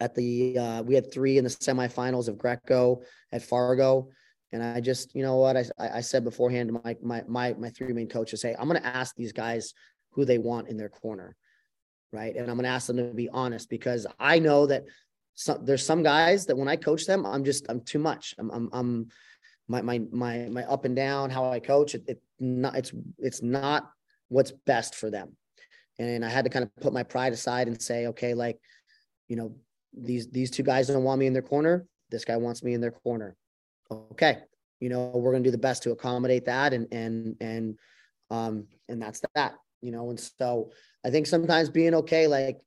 at 0.00 0.14
the 0.14 0.58
uh, 0.58 0.82
we 0.82 0.94
had 0.94 1.12
three 1.12 1.38
in 1.38 1.44
the 1.44 1.50
semifinals 1.50 2.28
of 2.28 2.38
greco 2.38 3.02
at 3.32 3.42
fargo. 3.42 4.08
And 4.52 4.62
i 4.62 4.80
just 4.80 5.14
you 5.14 5.22
know 5.22 5.36
what? 5.36 5.56
I, 5.56 5.64
I 5.78 6.00
said 6.00 6.24
beforehand 6.24 6.68
to 6.68 6.80
my, 6.84 6.96
my 7.02 7.24
my 7.26 7.54
my 7.54 7.70
three 7.70 7.92
main 7.92 8.08
coaches 8.08 8.42
hey 8.42 8.54
i'm 8.58 8.68
going 8.68 8.80
to 8.80 8.86
ask 8.86 9.14
these 9.16 9.32
guys 9.32 9.74
who 10.12 10.24
they 10.24 10.38
want 10.38 10.68
in 10.68 10.76
their 10.76 10.88
corner 10.88 11.36
right? 12.12 12.36
And 12.36 12.48
i'm 12.48 12.56
going 12.56 12.64
to 12.64 12.70
ask 12.70 12.86
them 12.86 12.96
to 12.96 13.12
be 13.12 13.28
honest 13.28 13.68
because 13.68 14.06
i 14.20 14.38
know 14.38 14.66
that 14.66 14.84
some, 15.34 15.64
there's 15.64 15.84
some 15.84 16.02
guys 16.04 16.46
that 16.46 16.56
when 16.56 16.68
i 16.68 16.76
coach 16.76 17.06
them 17.06 17.26
i'm 17.26 17.44
just 17.44 17.66
i'm 17.68 17.80
too 17.80 17.98
much. 17.98 18.34
I'm 18.38 18.50
i'm, 18.50 18.68
I'm 18.72 19.08
my 19.68 19.82
my 19.82 20.00
my 20.10 20.48
my 20.50 20.64
up 20.64 20.84
and 20.84 20.96
down 20.96 21.30
how 21.30 21.50
I 21.50 21.60
coach 21.60 21.94
it, 21.94 22.04
it 22.06 22.22
not 22.38 22.76
it's 22.76 22.92
it's 23.18 23.42
not 23.42 23.90
what's 24.28 24.52
best 24.66 24.94
for 24.94 25.10
them. 25.10 25.36
And 25.98 26.24
I 26.24 26.28
had 26.28 26.44
to 26.44 26.50
kind 26.50 26.64
of 26.64 26.74
put 26.76 26.92
my 26.92 27.02
pride 27.02 27.32
aside 27.32 27.68
and 27.68 27.80
say 27.80 28.06
okay 28.08 28.34
like 28.34 28.58
you 29.28 29.36
know 29.36 29.54
these 29.92 30.28
these 30.28 30.50
two 30.50 30.62
guys 30.62 30.88
don't 30.88 31.04
want 31.04 31.20
me 31.20 31.26
in 31.26 31.32
their 31.32 31.42
corner. 31.42 31.86
This 32.10 32.24
guy 32.24 32.36
wants 32.36 32.62
me 32.62 32.74
in 32.74 32.80
their 32.80 32.92
corner. 32.92 33.36
Okay 33.90 34.38
you 34.80 34.88
know 34.88 35.12
we're 35.14 35.32
to 35.32 35.40
do 35.40 35.52
the 35.52 35.56
best 35.56 35.84
to 35.84 35.92
accommodate 35.92 36.44
that 36.44 36.74
and 36.74 36.88
and 36.92 37.36
and 37.40 37.78
um 38.30 38.66
and 38.88 39.00
that's 39.00 39.22
that 39.34 39.54
you 39.84 39.92
know? 39.92 40.10
And 40.10 40.18
so 40.18 40.70
I 41.04 41.10
think 41.10 41.26
sometimes 41.26 41.68
being 41.68 41.94
okay 41.94 42.26
like 42.26 42.58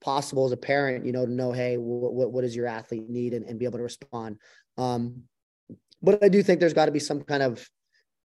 possible 0.00 0.46
as 0.46 0.52
a 0.52 0.56
parent, 0.56 1.04
you 1.04 1.12
know, 1.12 1.26
to 1.26 1.32
know, 1.32 1.50
hey, 1.50 1.76
what, 1.76 2.32
what 2.32 2.42
does 2.42 2.54
your 2.54 2.68
athlete 2.68 3.10
need 3.10 3.34
and, 3.34 3.44
and 3.44 3.58
be 3.58 3.64
able 3.64 3.78
to 3.78 3.84
respond. 3.84 4.38
Um, 4.78 5.24
but 6.00 6.22
I 6.22 6.28
do 6.28 6.42
think 6.42 6.60
there's 6.60 6.72
got 6.72 6.86
to 6.86 6.92
be 6.92 7.00
some 7.00 7.22
kind 7.22 7.42
of, 7.42 7.68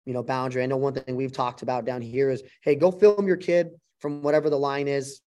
you 0.04 0.12
know, 0.12 0.22
boundary. 0.22 0.62
I 0.62 0.66
know 0.66 0.76
one 0.76 0.94
thing 0.94 1.16
we've 1.16 1.32
talked 1.32 1.62
about 1.62 1.84
down 1.84 2.02
here 2.02 2.30
is, 2.30 2.42
hey, 2.62 2.74
go 2.74 2.90
film 2.90 3.26
your 3.26 3.36
kid 3.36 3.68
from 4.00 4.22
whatever 4.22 4.50
the 4.50 4.58
line 4.58 4.88
is 4.88 5.20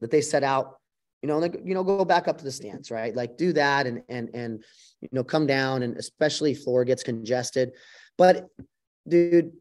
that 0.00 0.10
they 0.10 0.20
set 0.20 0.44
out. 0.44 0.76
You 1.22 1.28
know, 1.28 1.42
you 1.42 1.74
know, 1.74 1.82
go 1.82 2.04
back 2.04 2.28
up 2.28 2.38
to 2.38 2.44
the 2.44 2.52
stands, 2.52 2.90
right? 2.90 3.14
Like 3.14 3.36
do 3.36 3.52
that 3.54 3.86
and 3.86 4.02
and 4.08 4.30
and 4.32 4.62
you 5.00 5.08
know, 5.10 5.24
come 5.24 5.46
down 5.46 5.82
and 5.82 5.96
especially 5.96 6.54
floor 6.54 6.84
gets 6.84 7.02
congested. 7.02 7.72
But 8.16 8.46
dude, 9.08 9.52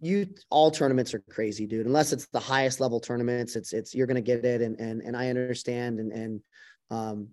you 0.00 0.28
all 0.48 0.70
tournaments 0.70 1.12
are 1.12 1.22
crazy, 1.28 1.66
dude. 1.66 1.86
Unless 1.86 2.12
it's 2.12 2.26
the 2.28 2.40
highest 2.40 2.80
level 2.80 2.98
tournaments, 2.98 3.56
it's 3.56 3.72
it's 3.72 3.94
you're 3.94 4.06
gonna 4.06 4.22
get 4.22 4.44
it, 4.44 4.62
and 4.62 4.78
and 4.80 5.02
and 5.02 5.16
I 5.16 5.28
understand, 5.28 5.98
and 5.98 6.12
and 6.12 6.40
um, 6.90 7.28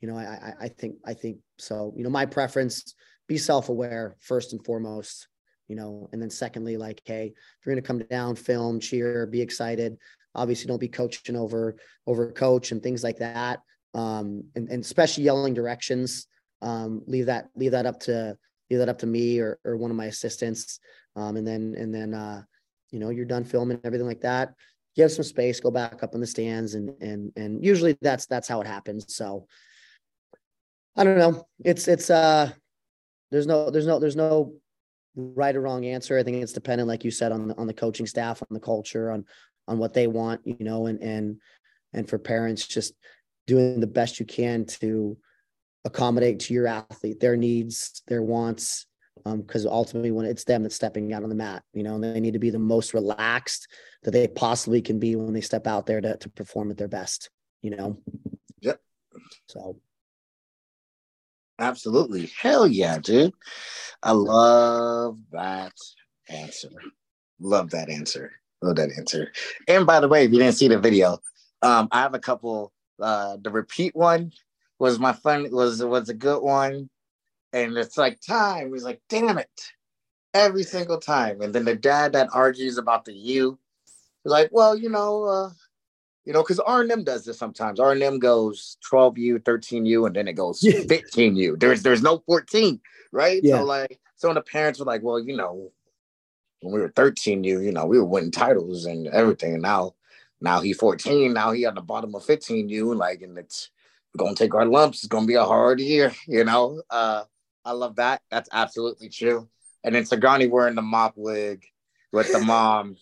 you 0.00 0.08
know, 0.08 0.16
I, 0.16 0.52
I 0.60 0.68
think, 0.68 0.96
I 1.04 1.14
think 1.14 1.38
so, 1.58 1.92
you 1.96 2.04
know, 2.04 2.10
my 2.10 2.26
preference, 2.26 2.94
be 3.28 3.38
self-aware 3.38 4.16
first 4.20 4.52
and 4.52 4.64
foremost, 4.64 5.28
you 5.68 5.74
know, 5.74 6.08
and 6.12 6.22
then 6.22 6.30
secondly, 6.30 6.76
like, 6.76 7.02
Hey, 7.04 7.32
if 7.34 7.66
you're 7.66 7.74
to 7.74 7.82
come 7.82 7.98
down, 7.98 8.36
film, 8.36 8.78
cheer, 8.78 9.26
be 9.26 9.40
excited. 9.40 9.96
Obviously 10.34 10.68
don't 10.68 10.80
be 10.80 10.88
coaching 10.88 11.36
over, 11.36 11.76
over 12.06 12.30
coach 12.30 12.70
and 12.70 12.82
things 12.82 13.02
like 13.02 13.18
that. 13.18 13.60
Um, 13.94 14.44
and, 14.54 14.68
and 14.68 14.84
especially 14.84 15.24
yelling 15.24 15.54
directions. 15.54 16.26
Um, 16.62 17.02
leave 17.06 17.26
that, 17.26 17.48
leave 17.56 17.72
that 17.72 17.86
up 17.86 18.00
to, 18.00 18.36
leave 18.70 18.78
that 18.78 18.88
up 18.88 18.98
to 18.98 19.06
me 19.06 19.40
or, 19.40 19.58
or 19.64 19.76
one 19.76 19.90
of 19.90 19.96
my 19.96 20.06
assistants. 20.06 20.78
Um, 21.16 21.36
and 21.36 21.46
then, 21.46 21.74
and 21.76 21.94
then, 21.94 22.14
uh, 22.14 22.42
you 22.90 23.00
know, 23.00 23.10
you're 23.10 23.24
done 23.24 23.44
filming 23.44 23.80
everything 23.82 24.06
like 24.06 24.20
that. 24.20 24.54
Give 24.94 25.10
some 25.10 25.24
space, 25.24 25.58
go 25.58 25.70
back 25.70 26.02
up 26.02 26.14
in 26.14 26.20
the 26.20 26.26
stands 26.26 26.74
and, 26.74 26.90
and, 27.02 27.32
and 27.36 27.64
usually 27.64 27.96
that's, 28.00 28.26
that's 28.26 28.48
how 28.48 28.60
it 28.60 28.66
happens. 28.66 29.14
So, 29.14 29.46
I 30.96 31.04
don't 31.04 31.18
know. 31.18 31.46
It's 31.64 31.88
it's 31.88 32.10
uh 32.10 32.50
there's 33.30 33.46
no 33.46 33.70
there's 33.70 33.86
no 33.86 33.98
there's 33.98 34.16
no 34.16 34.54
right 35.14 35.54
or 35.54 35.60
wrong 35.60 35.84
answer. 35.84 36.18
I 36.18 36.22
think 36.22 36.42
it's 36.42 36.52
dependent, 36.52 36.88
like 36.88 37.04
you 37.04 37.10
said, 37.10 37.32
on 37.32 37.48
the 37.48 37.56
on 37.56 37.66
the 37.66 37.74
coaching 37.74 38.06
staff, 38.06 38.42
on 38.42 38.54
the 38.54 38.60
culture, 38.60 39.10
on 39.10 39.24
on 39.68 39.78
what 39.78 39.94
they 39.94 40.06
want, 40.06 40.40
you 40.44 40.56
know, 40.60 40.86
and 40.86 41.02
and 41.02 41.40
and 41.92 42.08
for 42.08 42.18
parents, 42.18 42.66
just 42.66 42.94
doing 43.46 43.80
the 43.80 43.86
best 43.86 44.20
you 44.20 44.26
can 44.26 44.64
to 44.64 45.16
accommodate 45.84 46.40
to 46.40 46.54
your 46.54 46.66
athlete, 46.66 47.20
their 47.20 47.36
needs, 47.36 48.02
their 48.08 48.22
wants, 48.22 48.86
because 49.24 49.66
um, 49.66 49.72
ultimately 49.72 50.10
when 50.10 50.26
it's 50.26 50.44
them 50.44 50.62
that's 50.62 50.74
stepping 50.74 51.12
out 51.12 51.22
on 51.22 51.28
the 51.28 51.34
mat, 51.34 51.62
you 51.72 51.82
know, 51.82 51.94
and 51.94 52.04
they 52.04 52.20
need 52.20 52.32
to 52.32 52.40
be 52.40 52.50
the 52.50 52.58
most 52.58 52.92
relaxed 52.92 53.68
that 54.02 54.10
they 54.10 54.26
possibly 54.26 54.82
can 54.82 54.98
be 54.98 55.14
when 55.14 55.32
they 55.32 55.40
step 55.40 55.66
out 55.66 55.86
there 55.86 56.00
to, 56.00 56.16
to 56.16 56.28
perform 56.30 56.70
at 56.70 56.76
their 56.76 56.88
best, 56.88 57.30
you 57.62 57.70
know? 57.70 57.98
Yep. 58.60 58.80
So 59.46 59.78
absolutely. 61.58 62.30
Hell 62.40 62.66
yeah, 62.66 62.98
dude. 62.98 63.32
I 64.02 64.12
love 64.12 65.18
that 65.32 65.72
answer. 66.28 66.70
Love 67.40 67.70
that 67.70 67.88
answer. 67.88 68.32
Love 68.62 68.76
that 68.76 68.90
answer. 68.96 69.32
And 69.68 69.86
by 69.86 70.00
the 70.00 70.08
way, 70.08 70.24
if 70.24 70.32
you 70.32 70.38
didn't 70.38 70.54
see 70.54 70.68
the 70.68 70.78
video, 70.78 71.18
um, 71.62 71.88
I 71.92 72.00
have 72.00 72.14
a 72.14 72.18
couple 72.18 72.72
uh 73.00 73.36
the 73.42 73.50
repeat 73.50 73.94
one 73.94 74.32
was 74.78 74.98
my 74.98 75.12
fun 75.12 75.50
was 75.50 75.84
was 75.84 76.08
a 76.08 76.14
good 76.14 76.42
one 76.42 76.88
and 77.52 77.76
it's 77.76 77.98
like 77.98 78.20
time. 78.20 78.72
He's 78.72 78.84
like, 78.84 79.00
damn 79.08 79.38
it, 79.38 79.50
every 80.34 80.62
single 80.62 80.98
time. 80.98 81.40
And 81.40 81.54
then 81.54 81.64
the 81.64 81.74
dad 81.74 82.12
that 82.12 82.28
argues 82.32 82.78
about 82.78 83.04
the 83.04 83.14
U, 83.14 83.58
like, 84.24 84.50
well, 84.52 84.76
you 84.76 84.90
know, 84.90 85.24
uh, 85.24 85.50
you 86.26 86.32
know, 86.32 86.42
because 86.42 86.58
R&M 86.58 87.04
does 87.04 87.24
this 87.24 87.38
sometimes. 87.38 87.78
R&M 87.78 88.18
goes 88.18 88.76
12U, 88.90 89.38
13U, 89.44 90.06
and 90.08 90.16
then 90.16 90.26
it 90.26 90.32
goes 90.32 90.60
15U. 90.60 91.58
There's 91.58 91.82
there's 91.82 92.02
no 92.02 92.18
14, 92.26 92.80
right? 93.12 93.40
Yeah. 93.42 93.58
So 93.58 93.64
like 93.64 94.00
of 94.24 94.34
the 94.34 94.42
parents 94.42 94.80
were 94.80 94.86
like, 94.86 95.02
well, 95.02 95.20
you 95.20 95.36
know, 95.36 95.70
when 96.60 96.74
we 96.74 96.80
were 96.80 96.90
13U, 96.90 97.44
you 97.44 97.70
know, 97.70 97.86
we 97.86 97.98
were 97.98 98.04
winning 98.04 98.32
titles 98.32 98.86
and 98.86 99.06
everything. 99.06 99.54
And 99.54 99.62
now 99.62 99.94
now 100.40 100.60
he 100.60 100.72
14, 100.72 101.32
now 101.32 101.52
he 101.52 101.64
on 101.64 101.76
the 101.76 101.80
bottom 101.80 102.14
of 102.14 102.26
15U, 102.26 102.96
like, 102.96 103.22
and 103.22 103.38
it's 103.38 103.70
gonna 104.16 104.34
take 104.34 104.54
our 104.54 104.66
lumps. 104.66 104.98
It's 104.98 105.08
gonna 105.08 105.26
be 105.26 105.34
a 105.34 105.44
hard 105.44 105.80
year, 105.80 106.12
you 106.26 106.44
know. 106.44 106.82
Uh 106.90 107.22
I 107.64 107.72
love 107.72 107.96
that. 107.96 108.22
That's 108.30 108.48
absolutely 108.52 109.10
true. 109.10 109.48
And 109.84 109.94
then 109.94 110.04
Sagani 110.04 110.50
wearing 110.50 110.74
the 110.74 110.82
mop 110.82 111.14
wig 111.16 111.64
with 112.12 112.32
the 112.32 112.40
mom, 112.44 112.96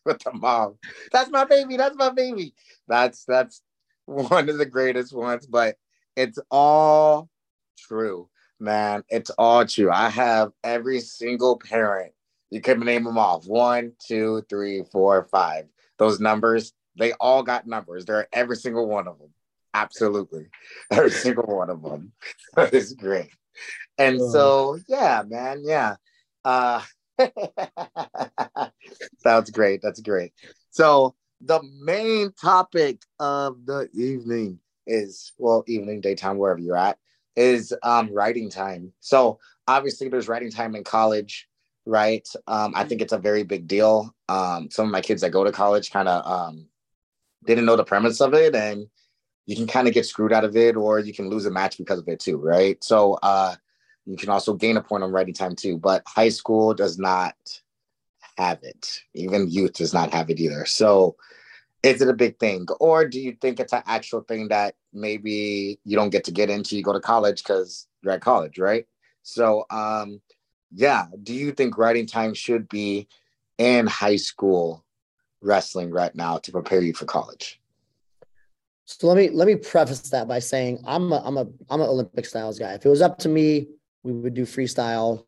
with 0.04 0.18
the 0.20 0.32
mom. 0.32 0.78
That's 1.12 1.30
my 1.30 1.44
baby. 1.44 1.76
That's 1.76 1.96
my 1.96 2.10
baby. 2.10 2.54
That's 2.88 3.24
that's 3.24 3.62
one 4.06 4.48
of 4.48 4.58
the 4.58 4.66
greatest 4.66 5.12
ones. 5.14 5.46
But 5.46 5.76
it's 6.16 6.38
all 6.50 7.28
true, 7.78 8.28
man. 8.58 9.04
It's 9.08 9.30
all 9.30 9.66
true. 9.66 9.90
I 9.90 10.08
have 10.10 10.50
every 10.64 11.00
single 11.00 11.58
parent. 11.58 12.12
You 12.50 12.60
can 12.60 12.80
name 12.80 13.04
them 13.04 13.18
off. 13.18 13.46
One, 13.46 13.92
two, 14.04 14.44
three, 14.48 14.82
four, 14.90 15.28
five. 15.30 15.66
Those 15.98 16.18
numbers, 16.18 16.72
they 16.98 17.12
all 17.12 17.42
got 17.42 17.66
numbers. 17.66 18.04
They're 18.04 18.26
every 18.32 18.56
single 18.56 18.88
one 18.88 19.06
of 19.06 19.18
them. 19.18 19.30
Absolutely. 19.72 20.46
Every 20.90 21.12
single 21.12 21.44
one 21.44 21.70
of 21.70 21.82
them. 21.82 22.12
That 22.56 22.74
is 22.74 22.94
great. 22.94 23.30
And 23.98 24.20
so, 24.20 24.78
yeah, 24.88 25.22
man, 25.28 25.62
yeah. 25.64 25.94
Uh, 26.44 26.82
sounds 29.18 29.50
great. 29.50 29.80
That's 29.82 30.00
great. 30.00 30.32
So, 30.70 31.14
the 31.40 31.62
main 31.80 32.32
topic 32.32 33.00
of 33.18 33.64
the 33.64 33.88
evening 33.94 34.60
is 34.86 35.32
well, 35.38 35.64
evening, 35.66 36.00
daytime, 36.00 36.38
wherever 36.38 36.60
you're 36.60 36.76
at, 36.76 36.98
is 37.36 37.74
um, 37.82 38.12
riding 38.12 38.50
time. 38.50 38.92
So, 39.00 39.38
obviously, 39.66 40.08
there's 40.08 40.28
riding 40.28 40.50
time 40.50 40.74
in 40.74 40.84
college, 40.84 41.48
right? 41.86 42.26
Um, 42.46 42.72
I 42.76 42.84
think 42.84 43.00
it's 43.00 43.12
a 43.12 43.18
very 43.18 43.42
big 43.42 43.66
deal. 43.66 44.14
Um, 44.28 44.70
some 44.70 44.86
of 44.86 44.92
my 44.92 45.00
kids 45.00 45.22
that 45.22 45.30
go 45.30 45.44
to 45.44 45.52
college 45.52 45.90
kind 45.90 46.08
of 46.08 46.26
um, 46.26 46.66
didn't 47.46 47.64
know 47.66 47.76
the 47.76 47.84
premise 47.84 48.20
of 48.20 48.34
it, 48.34 48.54
and 48.54 48.86
you 49.46 49.56
can 49.56 49.66
kind 49.66 49.88
of 49.88 49.94
get 49.94 50.06
screwed 50.06 50.32
out 50.32 50.44
of 50.44 50.56
it, 50.56 50.76
or 50.76 50.98
you 50.98 51.14
can 51.14 51.28
lose 51.28 51.46
a 51.46 51.50
match 51.50 51.78
because 51.78 51.98
of 51.98 52.08
it 52.08 52.20
too, 52.20 52.36
right? 52.36 52.82
So, 52.84 53.14
uh, 53.22 53.56
you 54.10 54.16
can 54.16 54.28
also 54.28 54.54
gain 54.54 54.76
a 54.76 54.82
point 54.82 55.04
on 55.04 55.12
riding 55.12 55.34
time 55.34 55.54
too, 55.54 55.78
but 55.78 56.02
high 56.04 56.30
school 56.30 56.74
does 56.74 56.98
not 56.98 57.36
have 58.36 58.58
it. 58.62 59.02
Even 59.14 59.48
youth 59.48 59.74
does 59.74 59.94
not 59.94 60.12
have 60.12 60.30
it 60.30 60.40
either. 60.40 60.66
So 60.66 61.14
is 61.84 62.02
it 62.02 62.08
a 62.08 62.14
big 62.14 62.38
thing? 62.40 62.66
Or 62.80 63.06
do 63.06 63.20
you 63.20 63.36
think 63.40 63.60
it's 63.60 63.72
an 63.72 63.84
actual 63.86 64.22
thing 64.22 64.48
that 64.48 64.74
maybe 64.92 65.78
you 65.84 65.96
don't 65.96 66.10
get 66.10 66.24
to 66.24 66.32
get 66.32 66.50
into 66.50 66.76
you 66.76 66.82
go 66.82 66.92
to 66.92 67.00
college 67.00 67.44
because 67.44 67.86
you're 68.02 68.12
at 68.12 68.20
college, 68.20 68.58
right? 68.58 68.84
So 69.22 69.64
um 69.70 70.20
yeah, 70.72 71.06
do 71.22 71.32
you 71.32 71.52
think 71.52 71.78
riding 71.78 72.06
time 72.06 72.34
should 72.34 72.68
be 72.68 73.06
in 73.58 73.86
high 73.86 74.16
school 74.16 74.84
wrestling 75.40 75.90
right 75.90 76.14
now 76.16 76.38
to 76.38 76.50
prepare 76.50 76.80
you 76.80 76.94
for 76.94 77.04
college? 77.04 77.60
So 78.86 79.06
let 79.06 79.16
me 79.16 79.30
let 79.30 79.46
me 79.46 79.54
preface 79.54 80.00
that 80.10 80.26
by 80.26 80.40
saying 80.40 80.82
I'm 80.84 81.12
a 81.12 81.22
I'm 81.24 81.36
a 81.36 81.46
I'm 81.70 81.80
an 81.80 81.88
Olympic 81.88 82.26
styles 82.26 82.58
guy. 82.58 82.72
If 82.72 82.84
it 82.84 82.88
was 82.88 83.02
up 83.02 83.18
to 83.18 83.28
me, 83.28 83.68
we 84.02 84.12
would 84.12 84.34
do 84.34 84.44
freestyle, 84.44 85.24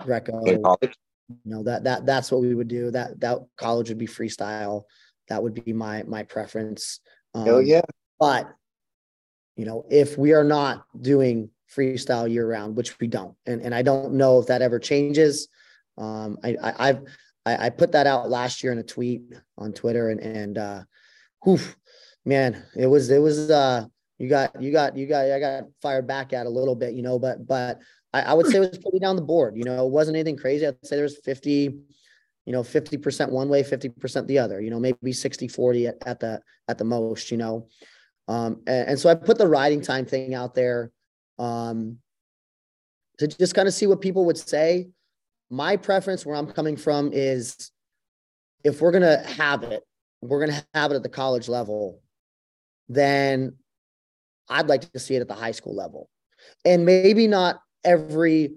Greco. 0.00 0.44
You 0.46 1.36
know 1.44 1.62
that 1.64 1.84
that 1.84 2.06
that's 2.06 2.32
what 2.32 2.40
we 2.40 2.54
would 2.54 2.68
do. 2.68 2.90
That 2.90 3.20
that 3.20 3.38
college 3.56 3.88
would 3.90 3.98
be 3.98 4.06
freestyle. 4.06 4.84
That 5.28 5.42
would 5.42 5.62
be 5.62 5.72
my 5.72 6.02
my 6.04 6.22
preference. 6.22 7.00
Um, 7.34 7.44
Hell 7.44 7.62
yeah! 7.62 7.82
But 8.18 8.50
you 9.56 9.66
know, 9.66 9.84
if 9.90 10.16
we 10.16 10.32
are 10.32 10.44
not 10.44 10.86
doing 10.98 11.50
freestyle 11.74 12.30
year 12.30 12.48
round, 12.48 12.76
which 12.76 12.98
we 12.98 13.08
don't, 13.08 13.36
and 13.44 13.60
and 13.60 13.74
I 13.74 13.82
don't 13.82 14.14
know 14.14 14.38
if 14.38 14.46
that 14.46 14.62
ever 14.62 14.78
changes. 14.78 15.48
Um, 15.98 16.38
I, 16.42 16.56
I 16.62 16.88
I've 16.88 17.00
I, 17.44 17.66
I 17.66 17.70
put 17.70 17.92
that 17.92 18.06
out 18.06 18.30
last 18.30 18.62
year 18.62 18.72
in 18.72 18.78
a 18.78 18.82
tweet 18.82 19.22
on 19.58 19.72
Twitter, 19.74 20.08
and 20.08 20.20
and 20.20 20.56
uh, 20.56 20.82
whew, 21.44 21.60
man, 22.24 22.64
it 22.74 22.86
was 22.86 23.10
it 23.10 23.20
was 23.20 23.50
uh 23.50 23.84
you 24.18 24.28
got 24.28 24.60
you 24.60 24.72
got 24.72 24.96
you 24.96 25.06
got 25.06 25.30
I 25.30 25.40
got 25.40 25.64
fired 25.80 26.06
back 26.06 26.32
at 26.32 26.46
a 26.46 26.50
little 26.50 26.74
bit, 26.74 26.94
you 26.94 27.02
know, 27.02 27.18
but 27.18 27.46
but 27.46 27.80
I, 28.12 28.22
I 28.22 28.34
would 28.34 28.46
say 28.46 28.56
it 28.58 28.60
was 28.60 28.78
pretty 28.78 28.98
down 28.98 29.16
the 29.16 29.22
board. 29.22 29.56
You 29.56 29.64
know, 29.64 29.86
it 29.86 29.90
wasn't 29.90 30.16
anything 30.16 30.36
crazy. 30.36 30.66
I'd 30.66 30.76
say 30.84 30.96
there's 30.96 31.18
50, 31.18 31.74
you 32.46 32.52
know, 32.52 32.62
50% 32.62 33.30
one 33.30 33.48
way, 33.48 33.62
50% 33.62 34.26
the 34.26 34.38
other, 34.38 34.60
you 34.60 34.70
know, 34.70 34.80
maybe 34.80 35.12
60, 35.12 35.48
40 35.48 35.86
at, 35.88 35.96
at 36.06 36.20
the, 36.20 36.40
at 36.68 36.78
the 36.78 36.84
most, 36.84 37.30
you 37.30 37.36
know? 37.36 37.68
Um, 38.26 38.62
and, 38.66 38.90
and 38.90 38.98
so 38.98 39.08
I 39.08 39.14
put 39.14 39.38
the 39.38 39.48
riding 39.48 39.80
time 39.80 40.06
thing 40.06 40.34
out 40.34 40.54
there, 40.54 40.90
um, 41.38 41.98
to 43.18 43.26
just 43.26 43.54
kind 43.54 43.68
of 43.68 43.74
see 43.74 43.86
what 43.86 44.00
people 44.00 44.24
would 44.26 44.38
say. 44.38 44.88
My 45.50 45.76
preference 45.76 46.24
where 46.24 46.36
I'm 46.36 46.46
coming 46.46 46.76
from 46.76 47.10
is 47.12 47.70
if 48.64 48.80
we're 48.80 48.92
going 48.92 49.02
to 49.02 49.18
have 49.34 49.62
it, 49.62 49.82
we're 50.20 50.44
going 50.44 50.56
to 50.58 50.66
have 50.74 50.92
it 50.92 50.96
at 50.96 51.02
the 51.02 51.08
college 51.08 51.48
level, 51.48 52.00
then 52.88 53.56
I'd 54.48 54.68
like 54.68 54.90
to 54.92 54.98
see 54.98 55.14
it 55.14 55.20
at 55.20 55.28
the 55.28 55.34
high 55.34 55.52
school 55.52 55.74
level. 55.74 56.08
And 56.64 56.84
maybe 56.84 57.26
not 57.26 57.60
every 57.88 58.54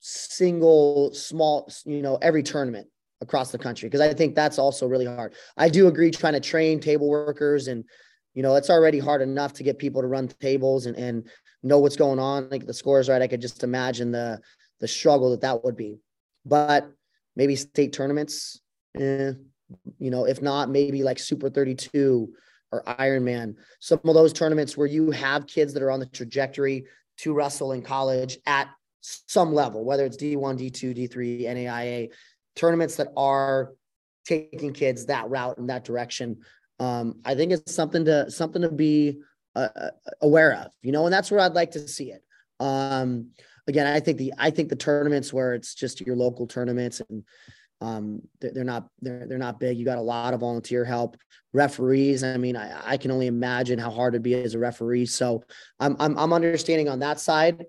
single 0.00 1.12
small, 1.14 1.70
you 1.84 2.02
know, 2.02 2.18
every 2.20 2.42
tournament 2.42 2.88
across 3.20 3.50
the 3.50 3.58
country 3.58 3.88
because 3.88 4.00
I 4.00 4.12
think 4.12 4.34
that's 4.34 4.58
also 4.58 4.86
really 4.86 5.06
hard. 5.06 5.34
I 5.56 5.68
do 5.68 5.86
agree 5.86 6.10
trying 6.10 6.34
to 6.34 6.40
train 6.40 6.80
table 6.80 7.08
workers 7.08 7.68
and 7.68 7.84
you 8.34 8.42
know, 8.42 8.54
it's 8.56 8.68
already 8.68 8.98
hard 8.98 9.22
enough 9.22 9.54
to 9.54 9.62
get 9.62 9.78
people 9.78 10.02
to 10.02 10.08
run 10.08 10.28
tables 10.28 10.84
and, 10.84 10.94
and 10.96 11.26
know 11.62 11.78
what's 11.78 11.96
going 11.96 12.18
on. 12.18 12.50
Like 12.50 12.66
the 12.66 12.74
scores, 12.74 13.08
right? 13.08 13.22
I 13.22 13.26
could 13.26 13.40
just 13.40 13.64
imagine 13.64 14.12
the 14.12 14.38
the 14.80 14.88
struggle 14.88 15.30
that 15.30 15.40
that 15.40 15.64
would 15.64 15.76
be. 15.76 15.98
But 16.44 16.90
maybe 17.34 17.56
state 17.56 17.94
tournaments, 17.94 18.60
eh, 18.98 19.32
you 19.98 20.10
know, 20.10 20.26
if 20.26 20.42
not, 20.42 20.68
maybe 20.68 21.02
like 21.02 21.18
Super 21.18 21.48
32 21.48 22.28
or 22.72 22.82
Ironman. 22.84 23.54
Some 23.80 24.00
of 24.04 24.14
those 24.14 24.34
tournaments 24.34 24.76
where 24.76 24.86
you 24.86 25.10
have 25.12 25.46
kids 25.46 25.72
that 25.72 25.82
are 25.82 25.90
on 25.90 26.00
the 26.00 26.06
trajectory 26.06 26.84
to 27.18 27.32
wrestle 27.32 27.72
in 27.72 27.82
college 27.82 28.38
at 28.46 28.68
some 29.00 29.54
level, 29.54 29.84
whether 29.84 30.04
it's 30.04 30.16
D1, 30.16 30.58
D2, 30.58 30.96
D3, 30.96 31.42
NAIA, 31.42 32.10
tournaments 32.54 32.96
that 32.96 33.08
are 33.16 33.72
taking 34.26 34.72
kids 34.72 35.06
that 35.06 35.28
route 35.30 35.58
in 35.58 35.68
that 35.68 35.84
direction. 35.84 36.38
Um, 36.80 37.20
I 37.24 37.34
think 37.34 37.52
it's 37.52 37.74
something 37.74 38.04
to 38.06 38.30
something 38.30 38.62
to 38.62 38.70
be 38.70 39.20
uh, 39.54 39.68
uh, 39.74 39.90
aware 40.20 40.54
of, 40.54 40.72
you 40.82 40.92
know, 40.92 41.06
and 41.06 41.12
that's 41.12 41.30
where 41.30 41.40
I'd 41.40 41.54
like 41.54 41.70
to 41.72 41.88
see 41.88 42.10
it. 42.10 42.22
Um, 42.60 43.30
again, 43.66 43.86
I 43.86 44.00
think 44.00 44.18
the 44.18 44.34
I 44.38 44.50
think 44.50 44.68
the 44.68 44.76
tournaments 44.76 45.32
where 45.32 45.54
it's 45.54 45.74
just 45.74 46.00
your 46.00 46.16
local 46.16 46.46
tournaments 46.46 47.00
and 47.08 47.24
um, 47.80 48.22
they're, 48.40 48.64
not 48.64 48.88
they're 49.00 49.26
they're 49.26 49.38
not 49.38 49.60
big. 49.60 49.76
You 49.76 49.84
got 49.84 49.98
a 49.98 50.02
lot 50.02 50.34
of 50.34 50.40
volunteer 50.40 50.84
help. 50.84 51.16
Referees, 51.52 52.24
I 52.24 52.36
mean, 52.36 52.56
I, 52.56 52.92
I 52.92 52.96
can 52.96 53.10
only 53.10 53.26
imagine 53.26 53.78
how 53.78 53.90
hard 53.90 54.14
it'd 54.14 54.22
be 54.22 54.34
as 54.34 54.54
a 54.54 54.58
referee. 54.58 55.06
So 55.06 55.44
I'm 55.78 55.96
I'm, 55.98 56.18
I'm 56.18 56.32
understanding 56.32 56.88
on 56.88 57.00
that 57.00 57.20
side. 57.20 57.64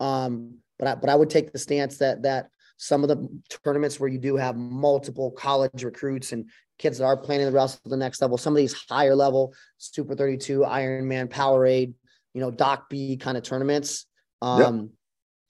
Um, 0.00 0.58
but 0.78 0.88
I, 0.88 0.94
but 0.96 1.10
I 1.10 1.14
would 1.14 1.30
take 1.30 1.52
the 1.52 1.58
stance 1.58 1.98
that 1.98 2.22
that 2.22 2.48
some 2.76 3.04
of 3.04 3.08
the 3.08 3.28
tournaments 3.64 4.00
where 4.00 4.08
you 4.08 4.18
do 4.18 4.36
have 4.36 4.56
multiple 4.56 5.30
college 5.30 5.84
recruits 5.84 6.32
and 6.32 6.50
kids 6.78 6.98
that 6.98 7.04
are 7.04 7.16
planning 7.16 7.46
the 7.46 7.52
rest 7.52 7.80
of 7.84 7.90
the 7.90 7.96
next 7.96 8.20
level, 8.20 8.36
some 8.36 8.52
of 8.52 8.56
these 8.56 8.74
higher 8.88 9.14
level 9.14 9.54
Super 9.78 10.16
32, 10.16 10.60
Ironman, 10.60 11.28
Powerade, 11.28 11.94
you 12.34 12.40
know, 12.40 12.50
Doc 12.50 12.90
B 12.90 13.16
kind 13.16 13.36
of 13.36 13.44
tournaments. 13.44 14.06
Um, 14.40 14.60
yep. 14.60 14.88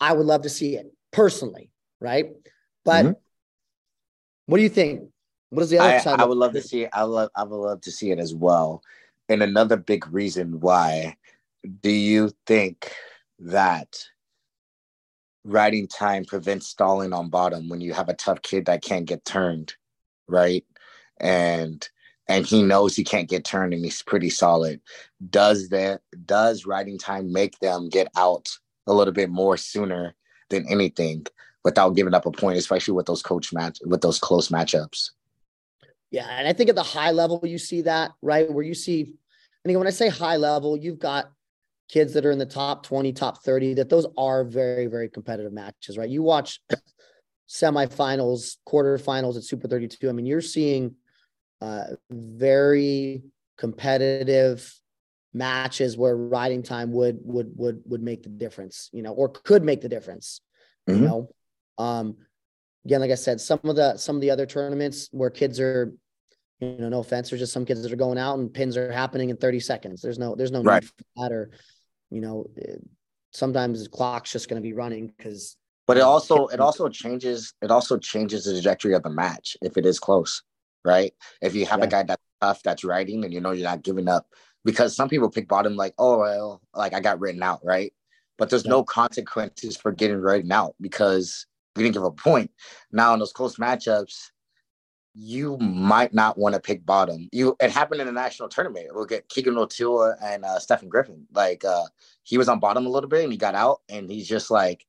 I 0.00 0.12
would 0.12 0.26
love 0.26 0.42
to 0.42 0.50
see 0.50 0.76
it 0.76 0.92
personally, 1.10 1.70
right? 2.00 2.26
But 2.84 3.04
mm-hmm 3.06 3.12
what 4.46 4.56
do 4.58 4.62
you 4.62 4.68
think? 4.68 5.08
What 5.50 5.62
is 5.62 5.70
the 5.70 5.78
other 5.78 5.94
I, 5.94 5.98
side? 5.98 6.20
I 6.20 6.24
would 6.24 6.38
love 6.38 6.52
to 6.52 6.62
see 6.62 6.84
it. 6.84 6.90
I 6.92 7.02
love 7.02 7.30
I 7.36 7.44
would 7.44 7.56
love 7.56 7.80
to 7.82 7.90
see 7.90 8.10
it 8.10 8.18
as 8.18 8.34
well. 8.34 8.82
And 9.28 9.42
another 9.42 9.76
big 9.76 10.10
reason 10.12 10.60
why 10.60 11.16
do 11.80 11.90
you 11.90 12.32
think 12.46 12.92
that 13.38 14.04
riding 15.44 15.88
time 15.88 16.24
prevents 16.24 16.68
stalling 16.68 17.12
on 17.12 17.28
bottom 17.28 17.68
when 17.68 17.80
you 17.80 17.92
have 17.92 18.08
a 18.08 18.14
tough 18.14 18.42
kid 18.42 18.66
that 18.66 18.82
can't 18.82 19.06
get 19.06 19.24
turned, 19.24 19.74
right? 20.28 20.64
And 21.20 21.86
and 22.28 22.46
he 22.46 22.62
knows 22.62 22.96
he 22.96 23.04
can't 23.04 23.28
get 23.28 23.44
turned 23.44 23.74
and 23.74 23.84
he's 23.84 24.02
pretty 24.02 24.30
solid. 24.30 24.80
Does 25.28 25.68
that 25.68 26.00
does 26.24 26.66
riding 26.66 26.98
time 26.98 27.32
make 27.32 27.58
them 27.58 27.88
get 27.88 28.08
out 28.16 28.48
a 28.86 28.94
little 28.94 29.12
bit 29.12 29.30
more 29.30 29.56
sooner 29.56 30.14
than 30.50 30.66
anything 30.68 31.26
without 31.64 31.94
giving 31.94 32.14
up 32.14 32.26
a 32.26 32.30
point, 32.30 32.58
especially 32.58 32.94
with 32.94 33.06
those 33.06 33.22
coach 33.22 33.52
match 33.52 33.78
with 33.84 34.00
those 34.00 34.18
close 34.18 34.48
matchups? 34.48 35.10
Yeah, 36.10 36.26
and 36.28 36.46
I 36.46 36.52
think 36.52 36.68
at 36.68 36.76
the 36.76 36.82
high 36.82 37.10
level 37.10 37.40
you 37.44 37.58
see 37.58 37.82
that, 37.82 38.12
right? 38.20 38.50
Where 38.50 38.64
you 38.64 38.74
see 38.74 39.14
I 39.64 39.68
mean 39.68 39.78
when 39.78 39.86
I 39.86 39.90
say 39.90 40.08
high 40.08 40.36
level, 40.36 40.76
you've 40.76 40.98
got 40.98 41.30
kids 41.92 42.14
that 42.14 42.24
are 42.24 42.30
in 42.30 42.38
the 42.38 42.46
top 42.46 42.84
20, 42.84 43.12
top 43.12 43.42
30, 43.44 43.74
that 43.74 43.90
those 43.90 44.06
are 44.16 44.44
very, 44.44 44.86
very 44.86 45.10
competitive 45.10 45.52
matches, 45.52 45.98
right? 45.98 46.08
You 46.08 46.22
watch 46.22 46.60
semifinals, 47.48 48.56
quarterfinals 48.66 49.36
at 49.36 49.44
Super 49.44 49.68
32. 49.68 50.08
I 50.08 50.12
mean, 50.12 50.24
you're 50.24 50.40
seeing 50.40 50.94
uh, 51.60 51.84
very 52.10 53.22
competitive 53.58 54.74
matches 55.34 55.96
where 55.96 56.16
riding 56.16 56.62
time 56.62 56.92
would 56.92 57.18
would 57.22 57.52
would 57.56 57.82
would 57.86 58.02
make 58.02 58.22
the 58.22 58.28
difference, 58.28 58.88
you 58.92 59.02
know, 59.02 59.12
or 59.12 59.28
could 59.28 59.62
make 59.62 59.80
the 59.82 59.88
difference. 59.88 60.40
Mm-hmm. 60.88 61.02
You 61.02 61.08
know, 61.08 61.30
um, 61.82 62.16
again, 62.84 63.00
like 63.00 63.10
I 63.10 63.16
said, 63.16 63.40
some 63.40 63.60
of 63.64 63.76
the 63.76 63.96
some 63.96 64.16
of 64.16 64.22
the 64.22 64.30
other 64.30 64.46
tournaments 64.46 65.08
where 65.12 65.30
kids 65.30 65.60
are, 65.60 65.92
you 66.60 66.76
know, 66.78 66.88
no 66.88 67.00
offense, 67.00 67.30
there's 67.30 67.40
just 67.40 67.52
some 67.52 67.64
kids 67.64 67.82
that 67.82 67.92
are 67.92 67.96
going 67.96 68.18
out 68.18 68.38
and 68.38 68.52
pins 68.52 68.76
are 68.76 68.92
happening 68.92 69.30
in 69.30 69.36
30 69.36 69.60
seconds. 69.60 70.02
There's 70.02 70.18
no 70.18 70.34
there's 70.34 70.52
no 70.52 70.62
right. 70.62 70.82
need 70.82 70.88
for 70.88 71.04
that, 71.16 71.32
or 71.32 71.50
you 72.10 72.20
know, 72.20 72.46
sometimes 73.32 73.82
the 73.82 73.88
clock's 73.88 74.32
just 74.32 74.48
going 74.48 74.62
to 74.62 74.66
be 74.66 74.74
running 74.74 75.12
because. 75.16 75.56
But 75.88 75.96
it 75.96 76.02
also 76.02 76.46
it 76.46 76.60
also 76.60 76.88
changes 76.88 77.54
it 77.60 77.70
also 77.70 77.98
changes 77.98 78.44
the 78.44 78.52
trajectory 78.52 78.94
of 78.94 79.02
the 79.02 79.10
match 79.10 79.56
if 79.62 79.76
it 79.76 79.84
is 79.84 79.98
close, 79.98 80.42
right? 80.84 81.12
If 81.40 81.56
you 81.56 81.66
have 81.66 81.80
yeah. 81.80 81.86
a 81.86 81.88
guy 81.88 82.02
that's 82.04 82.22
tough 82.40 82.62
that's 82.62 82.84
riding 82.84 83.24
and 83.24 83.34
you 83.34 83.40
know 83.40 83.50
you're 83.50 83.68
not 83.68 83.82
giving 83.82 84.08
up 84.08 84.26
because 84.64 84.94
some 84.94 85.08
people 85.08 85.28
pick 85.28 85.48
bottom 85.48 85.76
like 85.76 85.92
oh 85.98 86.18
well 86.18 86.62
like 86.72 86.94
I 86.94 87.00
got 87.00 87.18
written 87.18 87.42
out 87.42 87.60
right, 87.64 87.92
but 88.38 88.48
there's 88.48 88.64
yeah. 88.64 88.70
no 88.70 88.84
consequences 88.84 89.76
for 89.76 89.90
getting 89.90 90.18
written 90.18 90.52
out 90.52 90.76
because 90.80 91.46
we 91.76 91.82
didn't 91.82 91.94
give 91.94 92.04
a 92.04 92.10
point. 92.10 92.50
Now 92.90 93.12
in 93.14 93.18
those 93.18 93.32
close 93.32 93.56
matchups, 93.56 94.30
you 95.14 95.58
might 95.58 96.14
not 96.14 96.38
want 96.38 96.54
to 96.54 96.60
pick 96.60 96.86
bottom. 96.86 97.28
You 97.32 97.56
it 97.60 97.70
happened 97.70 98.00
in 98.00 98.06
the 98.06 98.12
national 98.12 98.48
tournament. 98.48 98.88
We'll 98.92 99.04
get 99.04 99.28
Keegan 99.28 99.58
O'Toole 99.58 100.14
and 100.22 100.44
uh, 100.44 100.58
Stephen 100.58 100.88
Griffin. 100.88 101.26
Like 101.32 101.64
uh, 101.64 101.84
he 102.22 102.38
was 102.38 102.48
on 102.48 102.60
bottom 102.60 102.86
a 102.86 102.88
little 102.88 103.08
bit 103.08 103.24
and 103.24 103.32
he 103.32 103.38
got 103.38 103.54
out 103.54 103.82
and 103.88 104.10
he's 104.10 104.28
just 104.28 104.50
like, 104.50 104.86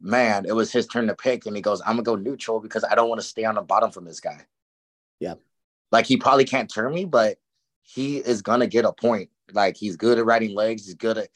man, 0.00 0.46
it 0.46 0.54
was 0.54 0.72
his 0.72 0.86
turn 0.86 1.08
to 1.08 1.14
pick 1.14 1.46
and 1.46 1.56
he 1.56 1.62
goes, 1.62 1.80
I'm 1.82 1.96
gonna 1.96 2.02
go 2.02 2.16
neutral 2.16 2.60
because 2.60 2.84
I 2.84 2.94
don't 2.94 3.08
want 3.08 3.20
to 3.20 3.26
stay 3.26 3.44
on 3.44 3.56
the 3.56 3.62
bottom 3.62 3.90
from 3.90 4.04
this 4.04 4.20
guy. 4.20 4.46
Yeah, 5.20 5.34
like 5.92 6.06
he 6.06 6.16
probably 6.16 6.44
can't 6.44 6.72
turn 6.72 6.94
me, 6.94 7.04
but 7.04 7.38
he 7.82 8.18
is 8.18 8.40
gonna 8.40 8.66
get 8.66 8.86
a 8.86 8.92
point. 8.92 9.28
Like 9.52 9.76
he's 9.76 9.96
good 9.96 10.18
at 10.18 10.24
riding 10.24 10.54
legs. 10.54 10.86
He's 10.86 10.94
good 10.94 11.18
at. 11.18 11.28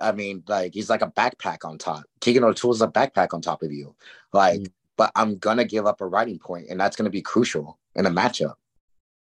I 0.00 0.12
mean, 0.12 0.42
like 0.46 0.74
he's 0.74 0.90
like 0.90 1.02
a 1.02 1.10
backpack 1.10 1.64
on 1.64 1.78
top. 1.78 2.04
Keegan 2.20 2.44
O'Toole's 2.44 2.82
a 2.82 2.88
backpack 2.88 3.34
on 3.34 3.40
top 3.40 3.62
of 3.62 3.72
you. 3.72 3.94
Like. 4.32 4.60
Mm 4.60 4.72
but 5.00 5.12
I'm 5.16 5.38
gonna 5.38 5.64
give 5.64 5.86
up 5.86 6.02
a 6.02 6.06
riding 6.06 6.38
point, 6.38 6.66
and 6.68 6.78
that's 6.78 6.94
gonna 6.94 7.08
be 7.08 7.22
crucial 7.22 7.78
in 7.94 8.04
a 8.04 8.10
matchup. 8.10 8.56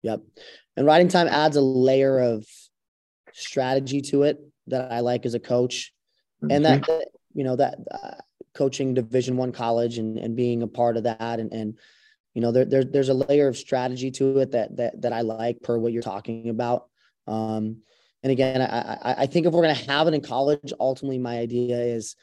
Yep, 0.02 0.22
and 0.76 0.84
riding 0.84 1.06
time 1.06 1.28
adds 1.28 1.54
a 1.54 1.60
layer 1.60 2.18
of 2.18 2.44
strategy 3.32 4.00
to 4.00 4.24
it 4.24 4.40
that 4.66 4.90
I 4.90 4.98
like 4.98 5.24
as 5.24 5.34
a 5.34 5.38
coach, 5.38 5.92
mm-hmm. 6.42 6.50
and 6.50 6.64
that 6.64 6.82
mm-hmm. 6.82 7.38
you 7.38 7.44
know 7.44 7.54
that 7.54 7.76
uh, 7.92 8.16
coaching 8.54 8.92
Division 8.92 9.36
One 9.36 9.52
college 9.52 9.98
and 9.98 10.18
and 10.18 10.34
being 10.34 10.64
a 10.64 10.66
part 10.66 10.96
of 10.96 11.04
that, 11.04 11.38
and 11.38 11.52
and 11.52 11.78
you 12.34 12.42
know 12.42 12.50
there, 12.50 12.64
there 12.64 12.82
there's 12.82 13.10
a 13.10 13.14
layer 13.14 13.46
of 13.46 13.56
strategy 13.56 14.10
to 14.10 14.38
it 14.38 14.50
that 14.50 14.76
that 14.78 15.00
that 15.02 15.12
I 15.12 15.20
like 15.20 15.62
per 15.62 15.78
what 15.78 15.92
you're 15.92 16.02
talking 16.02 16.48
about. 16.48 16.88
Um, 17.28 17.82
and 18.22 18.32
again, 18.32 18.62
I, 18.62 19.22
I 19.22 19.26
think 19.26 19.46
if 19.46 19.52
we're 19.52 19.62
gonna 19.62 19.74
have 19.74 20.06
it 20.08 20.14
in 20.14 20.20
college, 20.20 20.72
ultimately 20.78 21.18
my 21.18 21.38
idea 21.38 21.76
is 21.78 22.16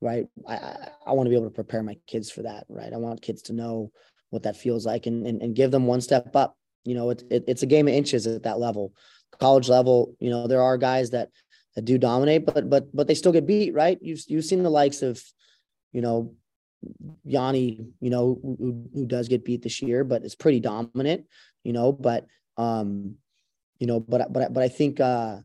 right? 0.00 0.26
I, 0.46 0.54
I, 0.54 0.88
I 1.06 1.12
want 1.12 1.26
to 1.26 1.30
be 1.30 1.36
able 1.36 1.48
to 1.48 1.54
prepare 1.54 1.82
my 1.82 1.96
kids 2.06 2.30
for 2.30 2.42
that, 2.42 2.64
right? 2.68 2.92
I 2.92 2.96
want 2.96 3.22
kids 3.22 3.42
to 3.42 3.52
know 3.52 3.90
what 4.30 4.42
that 4.44 4.56
feels 4.56 4.84
like 4.84 5.06
and, 5.06 5.26
and, 5.26 5.42
and 5.42 5.54
give 5.54 5.70
them 5.70 5.86
one 5.86 6.00
step 6.00 6.34
up. 6.34 6.56
You 6.84 6.94
know, 6.94 7.10
it, 7.10 7.22
it, 7.30 7.44
it's 7.48 7.62
a 7.62 7.66
game 7.66 7.88
of 7.88 7.94
inches 7.94 8.26
at 8.26 8.44
that 8.44 8.58
level. 8.58 8.92
College 9.40 9.68
level, 9.68 10.14
you 10.20 10.30
know, 10.30 10.46
there 10.46 10.62
are 10.62 10.78
guys 10.78 11.10
that, 11.10 11.30
that 11.74 11.84
do 11.84 11.98
dominate, 11.98 12.46
but 12.46 12.70
but 12.70 12.94
but 12.96 13.06
they 13.06 13.14
still 13.14 13.32
get 13.32 13.46
beat, 13.46 13.74
right? 13.74 13.98
You've 14.00 14.22
you've 14.28 14.46
seen 14.46 14.62
the 14.62 14.70
likes 14.70 15.02
of, 15.02 15.22
you 15.92 16.00
know, 16.00 16.34
Yianni, 17.26 17.90
you 18.00 18.10
know, 18.10 18.38
who, 18.42 18.88
who 18.94 19.04
does 19.04 19.28
get 19.28 19.44
beat 19.44 19.62
this 19.62 19.82
year, 19.82 20.02
but 20.02 20.22
it's 20.24 20.34
pretty 20.34 20.60
dominant, 20.60 21.26
you 21.64 21.74
know. 21.74 21.92
But 21.92 22.26
um, 22.56 23.16
you 23.78 23.86
know, 23.86 24.00
but 24.00 24.32
but 24.32 24.52
but 24.52 24.62
I 24.62 24.68
think 24.68 25.00
uh, 25.00 25.38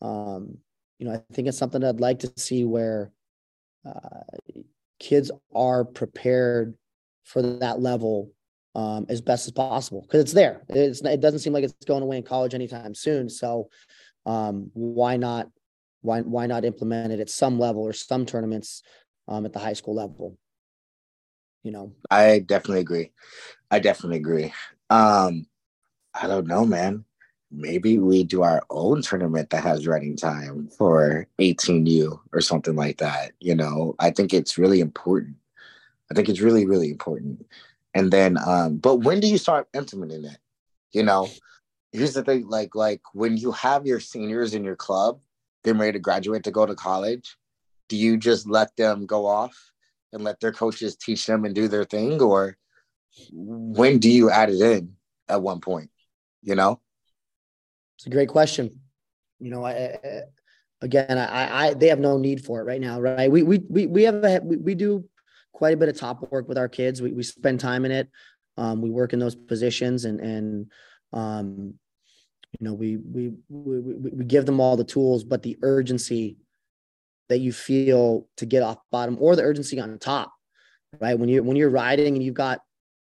um, 0.00 0.58
you 0.98 1.06
know, 1.06 1.12
I 1.12 1.34
think 1.34 1.48
it's 1.48 1.58
something 1.58 1.82
I'd 1.82 2.00
like 2.00 2.20
to 2.20 2.32
see 2.36 2.64
where 2.64 3.10
uh, 3.86 4.20
kids 4.98 5.30
are 5.54 5.84
prepared 5.84 6.74
for 7.24 7.42
that 7.42 7.80
level 7.80 8.30
um, 8.74 9.06
as 9.08 9.20
best 9.20 9.46
as 9.46 9.52
possible 9.52 10.02
because 10.02 10.20
it's 10.20 10.32
there. 10.32 10.62
It's 10.68 11.00
it 11.02 11.20
doesn't 11.20 11.40
seem 11.40 11.52
like 11.52 11.64
it's 11.64 11.74
going 11.86 12.02
away 12.02 12.16
in 12.16 12.22
college 12.22 12.54
anytime 12.54 12.94
soon. 12.94 13.28
So 13.28 13.68
um, 14.26 14.70
why 14.74 15.16
not 15.16 15.48
why 16.00 16.20
why 16.20 16.46
not 16.46 16.64
implement 16.64 17.12
it 17.12 17.20
at 17.20 17.30
some 17.30 17.58
level 17.58 17.82
or 17.82 17.92
some 17.92 18.26
tournaments 18.26 18.82
um, 19.28 19.44
at 19.46 19.52
the 19.52 19.58
high 19.58 19.72
school 19.74 19.94
level? 19.94 20.38
You 21.62 21.72
know, 21.72 21.92
I 22.10 22.40
definitely 22.40 22.80
agree. 22.80 23.10
I 23.70 23.78
definitely 23.78 24.18
agree. 24.18 24.52
Um, 24.90 25.46
I 26.14 26.26
don't 26.26 26.46
know, 26.46 26.66
man 26.66 27.04
maybe 27.56 27.98
we 27.98 28.24
do 28.24 28.42
our 28.42 28.62
own 28.70 29.02
tournament 29.02 29.50
that 29.50 29.62
has 29.62 29.86
running 29.86 30.16
time 30.16 30.68
for 30.76 31.26
18U 31.38 32.18
or 32.32 32.40
something 32.40 32.76
like 32.76 32.98
that. 32.98 33.32
You 33.40 33.54
know, 33.54 33.94
I 33.98 34.10
think 34.10 34.34
it's 34.34 34.58
really 34.58 34.80
important. 34.80 35.36
I 36.10 36.14
think 36.14 36.28
it's 36.28 36.40
really, 36.40 36.66
really 36.66 36.90
important. 36.90 37.46
And 37.94 38.10
then, 38.10 38.38
um, 38.44 38.76
but 38.76 38.96
when 38.96 39.20
do 39.20 39.28
you 39.28 39.38
start 39.38 39.68
implementing 39.74 40.24
it? 40.24 40.38
You 40.92 41.02
know, 41.02 41.28
here's 41.92 42.14
the 42.14 42.22
thing 42.22 42.48
like, 42.48 42.74
like 42.74 43.00
when 43.12 43.36
you 43.36 43.52
have 43.52 43.86
your 43.86 44.00
seniors 44.00 44.54
in 44.54 44.64
your 44.64 44.76
club, 44.76 45.20
they're 45.62 45.74
ready 45.74 45.92
to 45.92 45.98
graduate 45.98 46.44
to 46.44 46.50
go 46.50 46.66
to 46.66 46.74
college, 46.74 47.36
do 47.88 47.96
you 47.96 48.16
just 48.16 48.48
let 48.48 48.76
them 48.76 49.06
go 49.06 49.26
off 49.26 49.72
and 50.12 50.24
let 50.24 50.40
their 50.40 50.52
coaches 50.52 50.96
teach 50.96 51.26
them 51.26 51.44
and 51.44 51.54
do 51.54 51.68
their 51.68 51.84
thing? 51.84 52.20
Or 52.20 52.56
when 53.32 53.98
do 53.98 54.10
you 54.10 54.30
add 54.30 54.50
it 54.50 54.60
in 54.60 54.96
at 55.28 55.42
one 55.42 55.60
point? 55.60 55.90
You 56.42 56.54
know? 56.54 56.80
It's 57.96 58.06
a 58.06 58.10
great 58.10 58.28
question. 58.28 58.80
You 59.40 59.50
know, 59.50 59.64
I, 59.64 59.72
I 59.72 60.20
again, 60.84 61.18
I, 61.18 61.68
I, 61.68 61.74
they 61.74 61.88
have 61.88 61.98
no 61.98 62.18
need 62.18 62.44
for 62.44 62.60
it 62.60 62.64
right 62.64 62.80
now, 62.80 63.00
right? 63.00 63.30
We, 63.30 63.42
we, 63.42 63.60
we, 63.68 63.86
we 63.86 64.02
have, 64.04 64.22
a, 64.22 64.40
we, 64.42 64.56
we 64.56 64.74
do 64.74 65.04
quite 65.52 65.74
a 65.74 65.76
bit 65.76 65.88
of 65.88 65.98
top 65.98 66.30
work 66.30 66.48
with 66.48 66.58
our 66.58 66.68
kids. 66.68 67.00
We, 67.00 67.12
we 67.12 67.22
spend 67.22 67.58
time 67.58 67.84
in 67.84 67.90
it. 67.90 68.08
Um, 68.56 68.82
we 68.82 68.90
work 68.90 69.12
in 69.12 69.18
those 69.18 69.34
positions 69.34 70.04
and, 70.04 70.20
and, 70.20 70.72
um, 71.12 71.74
you 72.60 72.64
know, 72.64 72.74
we, 72.74 72.98
we, 72.98 73.32
we, 73.48 74.10
we 74.10 74.24
give 74.24 74.46
them 74.46 74.60
all 74.60 74.76
the 74.76 74.84
tools, 74.84 75.24
but 75.24 75.42
the 75.42 75.58
urgency 75.62 76.36
that 77.28 77.38
you 77.38 77.52
feel 77.52 78.28
to 78.36 78.46
get 78.46 78.62
off 78.62 78.78
bottom 78.92 79.16
or 79.20 79.34
the 79.34 79.42
urgency 79.42 79.80
on 79.80 79.98
top, 79.98 80.32
right? 81.00 81.18
When 81.18 81.28
you're, 81.28 81.42
when 81.42 81.56
you're 81.56 81.70
riding 81.70 82.14
and 82.14 82.22
you've 82.22 82.34
got, 82.34 82.60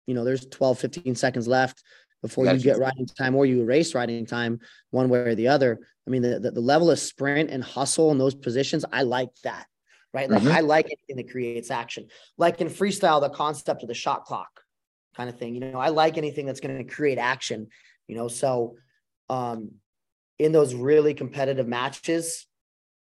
you 0.08 0.15
know, 0.15 0.24
there's 0.24 0.45
12, 0.48 0.80
15 0.80 1.15
seconds 1.15 1.48
left 1.48 1.84
before 2.26 2.48
you 2.48 2.58
get 2.58 2.80
riding 2.80 3.06
time 3.06 3.36
or 3.36 3.46
you 3.46 3.62
erase 3.62 3.94
riding 3.94 4.26
time 4.26 4.60
one 4.90 5.10
way 5.10 5.20
or 5.20 5.36
the 5.36 5.48
other. 5.48 5.80
I 6.08 6.10
mean, 6.10 6.24
the, 6.24 6.40
the, 6.40 6.50
the 6.50 6.60
level 6.60 6.90
of 6.90 6.98
sprint 6.98 7.52
and 7.52 7.64
hustle 7.64 8.10
in 8.12 8.18
those 8.18 8.34
positions, 8.34 8.84
I 8.92 9.04
like 9.04 9.30
that, 9.44 9.68
right? 10.12 10.28
Like 10.28 10.42
mm-hmm. 10.42 10.58
I 10.58 10.62
like 10.62 10.86
anything 10.86 11.18
that 11.18 11.32
creates 11.32 11.70
action. 11.70 12.08
Like 12.40 12.62
in 12.62 12.68
freestyle, 12.68 13.22
the 13.22 13.30
concept 13.30 13.84
of 13.84 13.90
the 13.90 13.94
shot 13.94 14.26
clock 14.26 14.62
kind 15.16 15.30
of 15.30 15.38
thing, 15.38 15.54
you 15.54 15.60
know, 15.60 15.78
I 15.78 15.90
like 15.90 16.18
anything 16.18 16.48
that's 16.48 16.60
going 16.60 16.78
to 16.78 16.84
create 16.84 17.20
action, 17.20 17.68
you 18.08 18.16
know, 18.16 18.28
so 18.28 18.78
um, 19.30 19.72
in 20.40 20.52
those 20.52 20.74
really 20.74 21.14
competitive 21.14 21.68
matches 21.68 22.48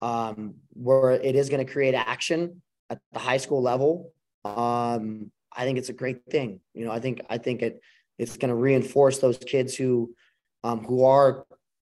um, 0.02 0.56
where 0.72 1.12
it 1.12 1.36
is 1.36 1.48
going 1.48 1.64
to 1.64 1.72
create 1.72 1.94
action 1.94 2.62
at 2.90 2.98
the 3.12 3.20
high 3.20 3.38
school 3.38 3.62
level, 3.62 4.12
um, 4.44 5.30
I 5.56 5.62
think 5.62 5.78
it's 5.78 5.88
a 5.88 5.94
great 5.94 6.26
thing. 6.26 6.58
You 6.74 6.84
know, 6.84 6.90
I 6.90 6.98
think, 6.98 7.22
I 7.30 7.38
think 7.38 7.62
it, 7.62 7.80
it's 8.18 8.36
going 8.36 8.48
to 8.48 8.54
reinforce 8.54 9.18
those 9.18 9.38
kids 9.38 9.74
who 9.74 10.14
um, 10.62 10.84
who 10.84 11.04
are 11.04 11.46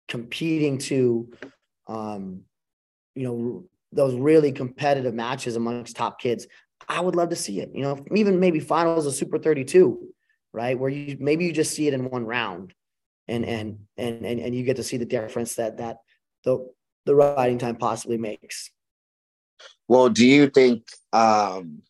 competing 0.07 0.77
to 0.77 1.31
um, 1.87 2.41
you 3.15 3.23
know 3.23 3.65
those 3.91 4.15
really 4.15 4.51
competitive 4.51 5.13
matches 5.13 5.55
amongst 5.55 5.95
top 5.95 6.19
kids 6.19 6.45
i 6.89 6.99
would 6.99 7.15
love 7.15 7.29
to 7.29 7.35
see 7.35 7.61
it 7.61 7.71
you 7.73 7.81
know 7.81 7.97
even 8.13 8.39
maybe 8.39 8.59
finals 8.59 9.05
of 9.05 9.13
super 9.13 9.37
32 9.37 9.97
right 10.53 10.77
where 10.77 10.89
you 10.89 11.17
maybe 11.19 11.45
you 11.45 11.53
just 11.53 11.73
see 11.73 11.87
it 11.87 11.93
in 11.93 12.09
one 12.09 12.25
round 12.25 12.73
and 13.27 13.45
and 13.45 13.79
and 13.97 14.25
and, 14.25 14.39
and 14.39 14.55
you 14.55 14.63
get 14.63 14.75
to 14.75 14.83
see 14.83 14.97
the 14.97 15.05
difference 15.05 15.55
that 15.55 15.77
that 15.77 15.97
the 16.43 16.67
the 17.05 17.15
riding 17.15 17.57
time 17.57 17.75
possibly 17.75 18.17
makes. 18.17 18.69
Well, 19.87 20.09
do 20.09 20.25
you 20.25 20.49
think 20.49 20.83
um 21.13 21.81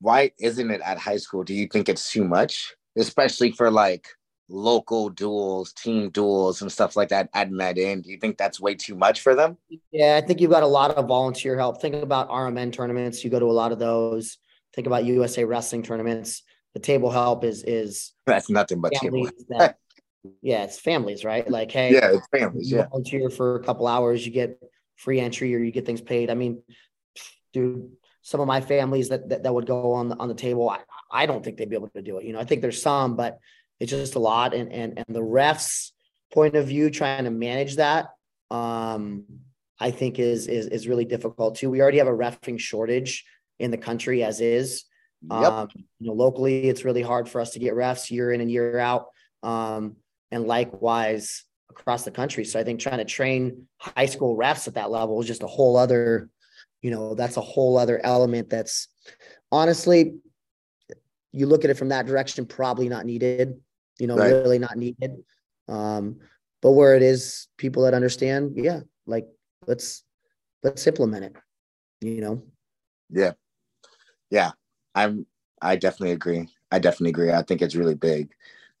why 0.00 0.32
isn't 0.38 0.70
it 0.70 0.80
at 0.80 0.98
high 0.98 1.18
school? 1.18 1.44
Do 1.44 1.52
you 1.52 1.66
think 1.66 1.88
it's 1.88 2.10
too 2.10 2.24
much, 2.24 2.74
especially 2.96 3.52
for 3.52 3.70
like 3.70 4.08
local 4.48 5.08
duels, 5.08 5.72
team 5.72 6.10
duels, 6.10 6.60
and 6.62 6.70
stuff 6.70 6.96
like 6.96 7.08
that 7.10 7.30
at 7.34 7.50
Med 7.50 7.78
Inn? 7.78 8.02
Do 8.02 8.10
you 8.10 8.18
think 8.18 8.36
that's 8.36 8.60
way 8.60 8.74
too 8.74 8.94
much 8.94 9.20
for 9.20 9.34
them? 9.34 9.56
Yeah, 9.92 10.20
I 10.22 10.26
think 10.26 10.40
you've 10.40 10.50
got 10.50 10.62
a 10.62 10.68
lot 10.68 10.92
of 10.92 11.06
volunteer 11.06 11.56
help. 11.56 11.80
Think 11.80 11.94
about 11.94 12.28
RMN 12.28 12.72
tournaments. 12.72 13.24
You 13.24 13.30
go 13.30 13.38
to 13.38 13.46
a 13.46 13.52
lot 13.52 13.72
of 13.72 13.78
those. 13.78 14.38
Think 14.74 14.86
about 14.86 15.04
USA 15.04 15.44
wrestling 15.44 15.82
tournaments. 15.82 16.42
The 16.74 16.80
table 16.80 17.10
help 17.10 17.44
is 17.44 17.64
is 17.64 18.12
that's 18.26 18.48
nothing 18.48 18.80
but 18.80 18.92
table. 18.92 19.28
That, 19.48 19.76
yeah, 20.42 20.64
it's 20.64 20.78
families, 20.78 21.24
right? 21.24 21.48
Like, 21.48 21.72
hey, 21.72 21.92
yeah, 21.92 22.12
it's 22.12 22.26
families. 22.28 22.70
Yeah, 22.70 22.86
volunteer 22.88 23.30
for 23.30 23.56
a 23.56 23.62
couple 23.64 23.86
hours, 23.86 24.24
you 24.24 24.32
get 24.32 24.60
free 24.96 25.18
entry 25.18 25.54
or 25.54 25.58
you 25.58 25.72
get 25.72 25.86
things 25.86 26.00
paid. 26.00 26.30
I 26.30 26.34
mean, 26.34 26.62
dude, 27.52 27.90
some 28.22 28.40
of 28.40 28.46
my 28.46 28.60
families 28.60 29.08
that 29.08 29.28
that, 29.28 29.42
that 29.42 29.54
would 29.54 29.66
go 29.66 29.92
on 29.92 30.08
the 30.08 30.16
on 30.16 30.28
the 30.28 30.34
table, 30.34 30.68
I, 30.68 30.80
I 31.10 31.26
don't 31.26 31.44
think 31.44 31.56
they'd 31.56 31.70
be 31.70 31.76
able 31.76 31.88
to 31.88 32.02
do 32.02 32.18
it. 32.18 32.24
You 32.24 32.32
know, 32.32 32.40
I 32.40 32.44
think 32.44 32.62
there's 32.62 32.82
some, 32.82 33.16
but 33.16 33.38
it's 33.78 33.90
just 33.90 34.14
a 34.14 34.18
lot. 34.18 34.54
And 34.54 34.72
and 34.72 34.94
and 34.96 35.06
the 35.08 35.20
refs 35.20 35.90
point 36.32 36.54
of 36.56 36.66
view, 36.66 36.90
trying 36.90 37.24
to 37.24 37.30
manage 37.30 37.76
that, 37.76 38.08
um, 38.50 39.24
I 39.78 39.90
think 39.90 40.18
is 40.18 40.46
is 40.46 40.66
is 40.66 40.88
really 40.88 41.04
difficult 41.04 41.56
too. 41.56 41.70
We 41.70 41.80
already 41.80 41.98
have 41.98 42.06
a 42.06 42.12
refing 42.12 42.58
shortage 42.58 43.24
in 43.58 43.70
the 43.70 43.78
country 43.78 44.22
as 44.22 44.40
is. 44.40 44.84
Yep. 45.30 45.52
Um, 45.52 45.68
you 45.98 46.08
know, 46.08 46.14
locally, 46.14 46.68
it's 46.68 46.84
really 46.84 47.02
hard 47.02 47.28
for 47.28 47.42
us 47.42 47.50
to 47.50 47.58
get 47.58 47.74
refs 47.74 48.10
year 48.10 48.32
in 48.32 48.40
and 48.40 48.50
year 48.50 48.78
out. 48.78 49.08
Um, 49.42 49.96
and 50.30 50.46
likewise 50.46 51.44
across 51.70 52.04
the 52.04 52.10
country. 52.10 52.44
So 52.44 52.58
I 52.58 52.64
think 52.64 52.80
trying 52.80 52.98
to 52.98 53.04
train 53.04 53.66
high 53.78 54.06
school 54.06 54.36
refs 54.36 54.68
at 54.68 54.74
that 54.74 54.90
level 54.90 55.20
is 55.20 55.26
just 55.26 55.42
a 55.42 55.46
whole 55.46 55.76
other, 55.76 56.28
you 56.82 56.90
know, 56.90 57.14
that's 57.14 57.36
a 57.36 57.42
whole 57.42 57.76
other 57.76 58.00
element 58.04 58.50
that's 58.50 58.88
honestly, 59.52 60.16
you 61.32 61.46
look 61.46 61.64
at 61.64 61.70
it 61.70 61.78
from 61.78 61.90
that 61.90 62.06
direction, 62.06 62.46
probably 62.46 62.88
not 62.88 63.06
needed 63.06 63.60
you 64.00 64.06
know, 64.06 64.16
right. 64.16 64.32
really 64.32 64.58
not 64.58 64.76
needed. 64.76 65.22
Um, 65.68 66.16
but 66.62 66.72
where 66.72 66.96
it 66.96 67.02
is 67.02 67.48
people 67.58 67.84
that 67.84 67.94
understand, 67.94 68.52
yeah, 68.56 68.80
like 69.06 69.28
let's 69.66 70.02
let's 70.62 70.86
implement 70.86 71.24
it, 71.26 71.36
you 72.00 72.20
know. 72.20 72.42
Yeah. 73.10 73.32
Yeah. 74.30 74.52
I'm 74.94 75.26
I 75.62 75.76
definitely 75.76 76.12
agree. 76.12 76.48
I 76.72 76.78
definitely 76.78 77.10
agree. 77.10 77.32
I 77.32 77.42
think 77.42 77.62
it's 77.62 77.76
really 77.76 77.94
big. 77.94 78.30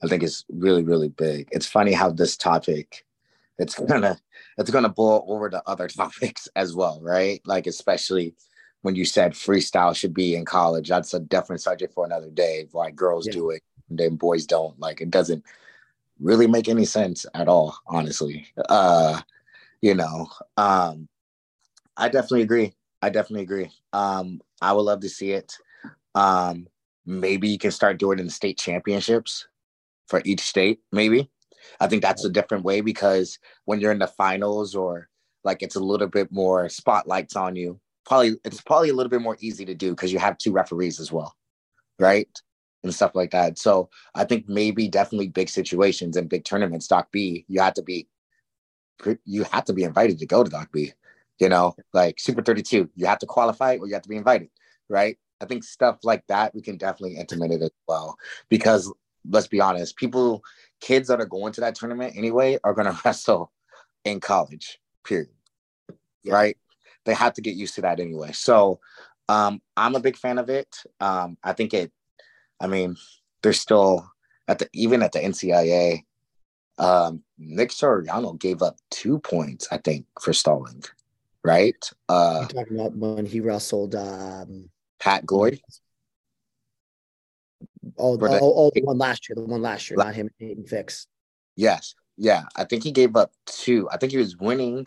I 0.02 0.08
think 0.08 0.22
it's 0.22 0.44
really, 0.48 0.82
really 0.82 1.10
big. 1.10 1.48
It's 1.52 1.66
funny 1.66 1.92
how 1.92 2.10
this 2.10 2.36
topic 2.36 3.04
it's 3.60 3.78
gonna 3.78 4.18
it's 4.58 4.70
gonna 4.70 4.88
blow 4.88 5.24
over 5.28 5.48
to 5.50 5.62
other 5.66 5.88
topics 5.88 6.48
as 6.56 6.74
well, 6.74 7.00
right? 7.02 7.40
Like 7.46 7.66
especially 7.66 8.34
when 8.82 8.96
you 8.96 9.04
said 9.04 9.32
freestyle 9.32 9.94
should 9.94 10.14
be 10.14 10.34
in 10.34 10.44
college. 10.44 10.88
That's 10.88 11.14
a 11.14 11.20
different 11.20 11.62
subject 11.62 11.94
for 11.94 12.04
another 12.04 12.30
day. 12.30 12.66
Why 12.72 12.90
girls 12.90 13.26
yeah. 13.26 13.32
do 13.32 13.50
it 13.50 13.62
then 13.90 14.16
boys 14.16 14.46
don't. 14.46 14.78
Like 14.78 15.00
it 15.00 15.10
doesn't 15.10 15.44
really 16.18 16.46
make 16.46 16.68
any 16.68 16.84
sense 16.84 17.26
at 17.34 17.48
all, 17.48 17.76
honestly. 17.86 18.46
Uh, 18.68 19.20
you 19.82 19.94
know, 19.94 20.28
um, 20.56 21.08
I 21.96 22.08
definitely 22.08 22.42
agree. 22.42 22.72
I 23.02 23.10
definitely 23.10 23.42
agree. 23.42 23.70
Um, 23.92 24.40
I 24.60 24.72
would 24.72 24.82
love 24.82 25.00
to 25.00 25.08
see 25.08 25.32
it. 25.32 25.56
Um, 26.14 26.68
maybe 27.06 27.48
you 27.48 27.58
can 27.58 27.70
start 27.70 27.98
doing 27.98 28.18
it 28.18 28.20
in 28.20 28.26
the 28.26 28.32
state 28.32 28.58
championships 28.58 29.48
for 30.06 30.22
each 30.24 30.40
state, 30.40 30.80
maybe. 30.92 31.30
I 31.80 31.86
think 31.86 32.02
that's 32.02 32.24
a 32.24 32.30
different 32.30 32.64
way 32.64 32.80
because 32.80 33.38
when 33.64 33.80
you're 33.80 33.92
in 33.92 33.98
the 33.98 34.06
finals 34.06 34.74
or 34.74 35.08
like 35.44 35.62
it's 35.62 35.76
a 35.76 35.80
little 35.80 36.08
bit 36.08 36.30
more 36.30 36.68
spotlights 36.68 37.36
on 37.36 37.56
you, 37.56 37.80
probably 38.04 38.36
it's 38.44 38.60
probably 38.60 38.90
a 38.90 38.94
little 38.94 39.10
bit 39.10 39.22
more 39.22 39.36
easy 39.40 39.64
to 39.64 39.74
do 39.74 39.90
because 39.90 40.12
you 40.12 40.18
have 40.18 40.38
two 40.38 40.52
referees 40.52 41.00
as 41.00 41.12
well. 41.12 41.34
Right 41.98 42.28
and 42.82 42.94
stuff 42.94 43.14
like 43.14 43.30
that. 43.32 43.58
So 43.58 43.90
I 44.14 44.24
think 44.24 44.48
maybe 44.48 44.88
definitely 44.88 45.28
big 45.28 45.48
situations 45.48 46.16
and 46.16 46.28
big 46.28 46.44
tournaments, 46.44 46.88
Doc 46.88 47.08
B, 47.12 47.44
you 47.48 47.60
have 47.60 47.74
to 47.74 47.82
be 47.82 48.08
you 49.24 49.44
have 49.44 49.64
to 49.64 49.72
be 49.72 49.84
invited 49.84 50.18
to 50.18 50.26
go 50.26 50.44
to 50.44 50.50
Doc 50.50 50.70
B. 50.72 50.92
You 51.38 51.48
know, 51.48 51.74
like 51.94 52.20
Super 52.20 52.42
32, 52.42 52.90
you 52.94 53.06
have 53.06 53.18
to 53.20 53.26
qualify 53.26 53.76
or 53.76 53.86
you 53.86 53.94
have 53.94 54.02
to 54.02 54.08
be 54.10 54.16
invited, 54.16 54.50
right? 54.90 55.16
I 55.40 55.46
think 55.46 55.64
stuff 55.64 55.98
like 56.02 56.22
that 56.28 56.54
we 56.54 56.60
can 56.60 56.76
definitely 56.76 57.16
implement 57.16 57.54
it 57.54 57.62
as 57.62 57.70
well. 57.88 58.16
Because 58.50 58.92
let's 59.28 59.46
be 59.46 59.60
honest, 59.60 59.96
people, 59.96 60.42
kids 60.80 61.08
that 61.08 61.20
are 61.20 61.26
going 61.26 61.52
to 61.54 61.60
that 61.62 61.74
tournament 61.74 62.14
anyway 62.16 62.58
are 62.64 62.74
gonna 62.74 62.98
wrestle 63.04 63.52
in 64.04 64.20
college, 64.20 64.78
period. 65.04 65.28
Yeah. 66.22 66.34
Right? 66.34 66.56
They 67.04 67.14
have 67.14 67.34
to 67.34 67.40
get 67.40 67.54
used 67.54 67.74
to 67.76 67.82
that 67.82 68.00
anyway. 68.00 68.32
So 68.32 68.80
um, 69.28 69.62
I'm 69.76 69.94
a 69.94 70.00
big 70.00 70.16
fan 70.16 70.38
of 70.38 70.50
it. 70.50 70.68
Um, 71.00 71.38
I 71.42 71.52
think 71.54 71.72
it 71.72 71.92
I 72.60 72.66
mean, 72.66 72.96
they're 73.42 73.52
still 73.52 74.10
at 74.46 74.58
the 74.58 74.68
even 74.74 75.02
at 75.02 75.12
the 75.12 75.20
NCIA. 75.20 76.04
Um, 76.78 77.22
Nick 77.38 77.70
Suriano 77.70 78.38
gave 78.38 78.62
up 78.62 78.76
two 78.90 79.18
points, 79.18 79.68
I 79.70 79.78
think, 79.78 80.06
for 80.20 80.32
stalling, 80.32 80.82
right? 81.44 81.90
Uh, 82.08 82.46
You're 82.52 82.64
talking 82.64 82.78
about 82.78 82.96
when 82.96 83.26
he 83.26 83.40
wrestled 83.40 83.94
um, 83.94 84.70
Pat 84.98 85.26
Glory. 85.26 85.62
Oh, 87.96 88.16
the, 88.16 88.26
oh, 88.26 88.38
oh, 88.56 88.70
the 88.74 88.82
one 88.82 88.98
last 88.98 89.28
year, 89.28 89.36
the 89.36 89.42
one 89.42 89.62
last 89.62 89.88
year, 89.88 89.96
not 89.96 90.14
him, 90.14 90.28
Nathan 90.38 90.64
Fix. 90.64 91.06
Yes, 91.56 91.94
yeah, 92.16 92.44
I 92.56 92.64
think 92.64 92.84
he 92.84 92.92
gave 92.92 93.16
up 93.16 93.32
two. 93.46 93.88
I 93.90 93.96
think 93.96 94.12
he 94.12 94.18
was 94.18 94.36
winning 94.36 94.86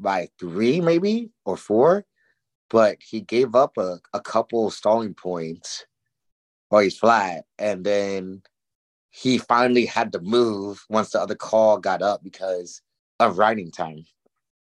by 0.00 0.28
three, 0.38 0.80
maybe 0.80 1.30
or 1.44 1.56
four, 1.56 2.04
but 2.70 2.98
he 3.00 3.20
gave 3.20 3.54
up 3.54 3.76
a, 3.78 4.00
a 4.12 4.20
couple 4.20 4.70
stalling 4.70 5.14
points 5.14 5.86
or 6.70 6.82
he's 6.82 6.98
flat. 6.98 7.44
And 7.58 7.84
then 7.84 8.42
he 9.10 9.38
finally 9.38 9.86
had 9.86 10.12
to 10.12 10.20
move 10.20 10.84
once 10.88 11.10
the 11.10 11.20
other 11.20 11.36
call 11.36 11.78
got 11.78 12.02
up 12.02 12.22
because 12.22 12.82
of 13.20 13.38
riding 13.38 13.70
time. 13.70 14.04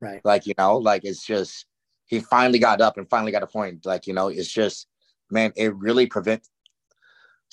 Right. 0.00 0.20
Like, 0.24 0.46
you 0.46 0.54
know, 0.58 0.76
like 0.76 1.04
it's 1.04 1.24
just 1.24 1.64
he 2.06 2.20
finally 2.20 2.58
got 2.58 2.82
up 2.82 2.98
and 2.98 3.08
finally 3.08 3.32
got 3.32 3.42
a 3.42 3.46
point. 3.46 3.87
Like, 3.87 4.06
you 4.06 4.12
know, 4.12 4.28
it's 4.28 4.52
just 4.52 4.87
man, 5.30 5.52
it 5.56 5.74
really 5.74 6.06
prevents 6.06 6.50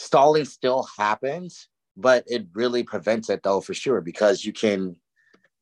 stalling 0.01 0.45
still 0.45 0.87
happens, 0.97 1.67
but 1.95 2.23
it 2.27 2.47
really 2.53 2.83
prevents 2.83 3.29
it 3.29 3.43
though 3.43 3.61
for 3.61 3.73
sure 3.73 4.01
because 4.01 4.43
you 4.43 4.51
can 4.51 4.95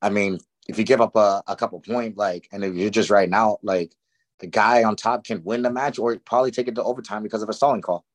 I 0.02 0.10
mean, 0.10 0.39
if 0.69 0.78
you 0.78 0.86
give 0.86 1.02
up 1.02 1.15
a, 1.15 1.43
a 1.47 1.56
couple 1.58 1.80
point, 1.82 2.15
like, 2.15 2.47
and 2.54 2.63
if 2.63 2.73
you're 2.75 2.89
just 2.89 3.10
right 3.10 3.30
now, 3.30 3.58
like 3.63 3.93
the 4.39 4.47
guy 4.47 4.84
on 4.84 4.95
top 4.95 5.25
can 5.25 5.43
win 5.43 5.62
the 5.62 5.71
match 5.71 5.99
or 5.99 6.17
probably 6.25 6.52
take 6.52 6.69
it 6.69 6.75
to 6.75 6.84
overtime 6.84 7.21
because 7.23 7.43
of 7.43 7.49
a 7.49 7.54
stalling 7.54 7.82
call. 7.82 8.06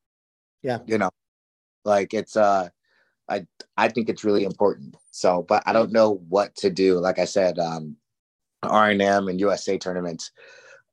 Yeah. 0.62 0.78
You 0.86 0.96
know, 0.96 1.10
like 1.84 2.14
it's 2.14 2.36
uh 2.36 2.70
I 3.28 3.46
I 3.76 3.88
think 3.88 4.08
it's 4.08 4.24
really 4.24 4.44
important. 4.44 4.96
So, 5.10 5.44
but 5.46 5.62
I 5.66 5.74
don't 5.74 5.92
know 5.92 6.22
what 6.28 6.54
to 6.56 6.70
do. 6.70 6.98
Like 6.98 7.18
I 7.18 7.26
said, 7.26 7.58
um 7.58 7.96
R&M 8.62 9.28
and 9.28 9.40
USA 9.40 9.76
tournaments 9.76 10.30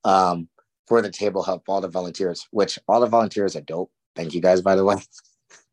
um 0.03 0.49
for 0.87 1.01
the 1.01 1.09
table 1.09 1.41
help 1.41 1.63
all 1.69 1.79
the 1.79 1.87
volunteers, 1.87 2.45
which 2.51 2.77
all 2.89 2.99
the 2.99 3.07
volunteers 3.07 3.55
are 3.55 3.61
dope. 3.61 3.91
Thank 4.21 4.33
you 4.33 4.41
guys 4.41 4.61
by 4.61 4.75
the 4.75 4.85
way. 4.85 4.95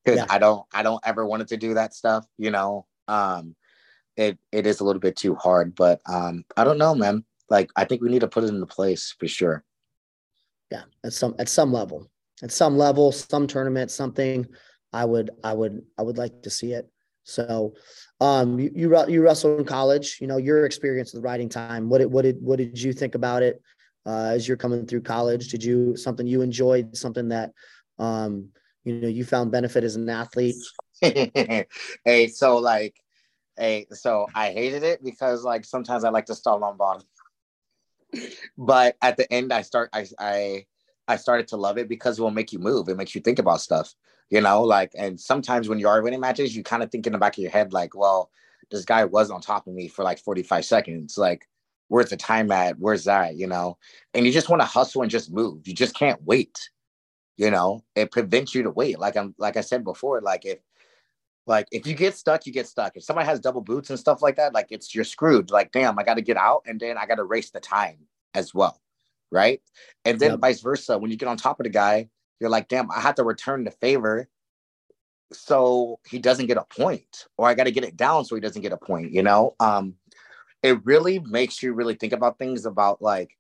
Cuz 0.05 0.17
yeah. 0.17 0.27
I 0.29 0.39
don't 0.39 0.65
I 0.73 0.83
don't 0.83 1.03
ever 1.05 1.27
wanted 1.27 1.49
to 1.49 1.57
do 1.57 1.75
that 1.75 1.95
stuff, 1.95 2.27
you 2.37 2.51
know. 2.51 2.87
Um 3.07 3.55
it 4.17 4.39
it 4.53 4.67
is 4.67 4.81
a 4.81 4.85
little 4.85 5.01
bit 5.01 5.17
too 5.17 5.35
hard, 5.35 5.75
but 5.75 6.01
um 6.07 6.45
I 6.57 6.65
don't 6.65 6.79
know, 6.79 6.95
man. 6.95 7.25
Like 7.49 7.71
I 7.77 7.85
think 7.85 8.03
we 8.03 8.11
need 8.11 8.21
to 8.21 8.29
put 8.29 8.45
it 8.45 8.49
into 8.49 8.67
place 8.67 9.15
for 9.19 9.29
sure. 9.29 9.65
Yeah, 10.71 10.83
at 11.05 11.13
some 11.13 11.35
at 11.39 11.49
some 11.49 11.73
level 11.73 12.11
at 12.43 12.53
some 12.53 12.77
level, 12.77 13.13
some 13.13 13.47
tournament, 13.47 13.91
something, 13.91 14.47
I 14.93 15.05
would, 15.05 15.31
I 15.45 15.53
would, 15.53 15.83
I 15.99 16.03
would 16.03 16.19
like 16.19 16.43
to 16.43 16.51
see 16.51 16.73
it. 16.73 16.89
So, 17.25 17.75
um, 18.21 18.59
you 18.59 18.71
you, 18.75 19.09
you 19.09 19.23
wrestled 19.23 19.61
in 19.61 19.67
college. 19.67 20.19
You 20.21 20.27
know 20.27 20.39
your 20.39 20.65
experience 20.65 21.13
with 21.13 21.23
riding 21.23 21.49
time. 21.49 21.89
What 21.89 21.99
did 21.99 22.11
what 22.11 22.23
did 22.23 22.41
what 22.41 22.57
did 22.57 22.81
you 22.81 22.95
think 22.95 23.15
about 23.15 23.43
it 23.43 23.61
uh, 24.07 24.31
as 24.33 24.49
you're 24.49 24.57
coming 24.57 24.87
through 24.87 25.03
college? 25.03 25.49
Did 25.49 25.63
you 25.63 25.95
something 25.95 26.27
you 26.27 26.41
enjoyed? 26.41 26.97
Something 26.97 27.29
that 27.29 27.53
um, 27.99 28.51
you 28.85 28.95
know 29.01 29.09
you 29.09 29.25
found 29.25 29.51
benefit 29.51 29.85
as 29.85 29.97
an 29.97 30.09
athlete? 30.09 30.57
hey, 31.01 32.29
so 32.29 32.59
like, 32.59 32.97
hey, 33.57 33.87
so 33.91 34.27
I 34.35 34.51
hated 34.51 34.83
it 34.83 35.03
because 35.03 35.45
like 35.45 35.65
sometimes 35.65 36.05
I 36.05 36.11
like 36.11 36.27
to 36.27 36.35
stall 36.35 36.63
on 36.65 36.77
bottom, 36.77 37.07
but 38.57 38.97
at 39.03 39.17
the 39.17 39.31
end 39.33 39.53
I 39.53 39.63
start 39.63 39.91
I 39.93 40.07
I 40.19 40.67
I 41.07 41.17
started 41.17 41.49
to 41.49 41.57
love 41.57 41.79
it 41.79 41.89
because 41.89 42.19
it 42.19 42.23
will 42.23 42.31
make 42.31 42.53
you 42.53 42.59
move. 42.59 42.89
It 42.89 42.97
makes 42.97 43.15
you 43.15 43.21
think 43.21 43.39
about 43.39 43.63
stuff, 43.63 43.95
you 44.31 44.43
know, 44.43 44.63
like, 44.63 44.93
and 44.97 45.19
sometimes 45.19 45.69
when 45.69 45.79
you 45.79 45.89
are 45.89 46.03
winning 46.03 46.21
matches, 46.21 46.55
you 46.55 46.63
kind 46.63 46.83
of 46.83 46.91
think 46.91 47.07
in 47.07 47.15
the 47.15 47.19
back 47.19 47.39
of 47.39 47.43
your 47.43 47.51
head, 47.51 47.73
like, 47.73 47.97
well, 47.97 48.31
this 48.71 48.85
guy 48.85 49.05
was 49.07 49.31
on 49.31 49.41
top 49.41 49.67
of 49.67 49.73
me 49.73 49.89
for 49.89 50.05
like 50.05 50.19
45 50.19 50.65
seconds. 50.65 51.17
Like, 51.17 51.49
where's 51.89 52.11
the 52.11 52.17
time 52.19 52.53
at? 52.53 52.79
Where's 52.79 53.05
that? 53.05 53.37
You 53.37 53.47
know, 53.47 53.79
and 54.13 54.27
you 54.27 54.33
just 54.33 54.51
want 54.51 54.61
to 54.61 54.67
hustle 54.67 55.03
and 55.03 55.11
just 55.11 55.33
move. 55.33 55.67
You 55.67 55.75
just 55.75 55.95
can't 55.95 56.23
wait. 56.25 56.69
You 57.39 57.51
know, 57.51 57.83
it 57.95 58.11
prevents 58.11 58.55
you 58.55 58.65
to 58.65 58.71
wait. 58.71 58.99
Like 58.99 59.17
I'm, 59.17 59.35
like 59.39 59.57
I 59.57 59.63
said 59.63 59.85
before, 59.85 60.21
like 60.21 60.45
if, 60.45 60.59
Like 61.47 61.67
if 61.73 61.87
you 61.87 61.95
get 61.95 62.15
stuck, 62.15 62.45
you 62.45 62.53
get 62.53 62.67
stuck. 62.67 62.95
If 62.95 63.05
somebody 63.05 63.27
has 63.27 63.41
double 63.41 63.63
boots 63.63 63.89
and 63.89 63.99
stuff 63.99 64.21
like 64.21 64.37
that, 64.37 64.53
like 64.53 64.67
it's 64.71 64.95
you're 64.95 65.05
screwed. 65.05 65.51
Like, 65.51 65.73
damn, 65.73 65.99
I 65.99 66.03
got 66.05 66.17
to 66.17 66.21
get 66.23 66.37
out 66.37 66.65
and 66.67 66.79
then 66.79 66.99
I 66.99 67.07
got 67.07 67.15
to 67.15 67.25
race 67.25 67.51
the 67.51 67.61
time 67.61 68.07
as 68.35 68.53
well. 68.53 68.79
Right. 69.31 69.63
And 70.05 70.21
then 70.21 70.33
yep. 70.33 70.41
vice 70.41 70.61
versa. 70.61 70.99
When 70.99 71.11
you 71.11 71.17
get 71.17 71.29
on 71.29 71.39
top 71.39 71.59
of 71.59 71.65
the 71.65 71.71
guy, 71.71 72.11
you're 72.39 72.51
like, 72.51 72.69
damn, 72.69 72.91
I 72.91 73.01
have 73.01 73.15
to 73.15 73.25
return 73.25 73.65
the 73.65 73.71
favor 73.71 74.29
so 75.33 76.01
he 76.07 76.19
doesn't 76.19 76.47
get 76.47 76.57
a 76.57 76.65
point, 76.65 77.27
or 77.37 77.49
I 77.49 77.55
got 77.55 77.65
to 77.65 77.71
get 77.71 77.85
it 77.85 77.97
down 77.97 78.25
so 78.25 78.35
he 78.35 78.41
doesn't 78.41 78.63
get 78.63 78.73
a 78.73 78.79
point, 78.79 79.13
you 79.13 79.23
know? 79.23 79.55
Um, 79.61 79.95
it 80.63 80.85
really 80.85 81.19
makes 81.19 81.63
you 81.63 81.73
really 81.73 81.95
think 81.95 82.13
about 82.13 82.39
things 82.39 82.67
about 82.67 83.01
like 83.01 83.31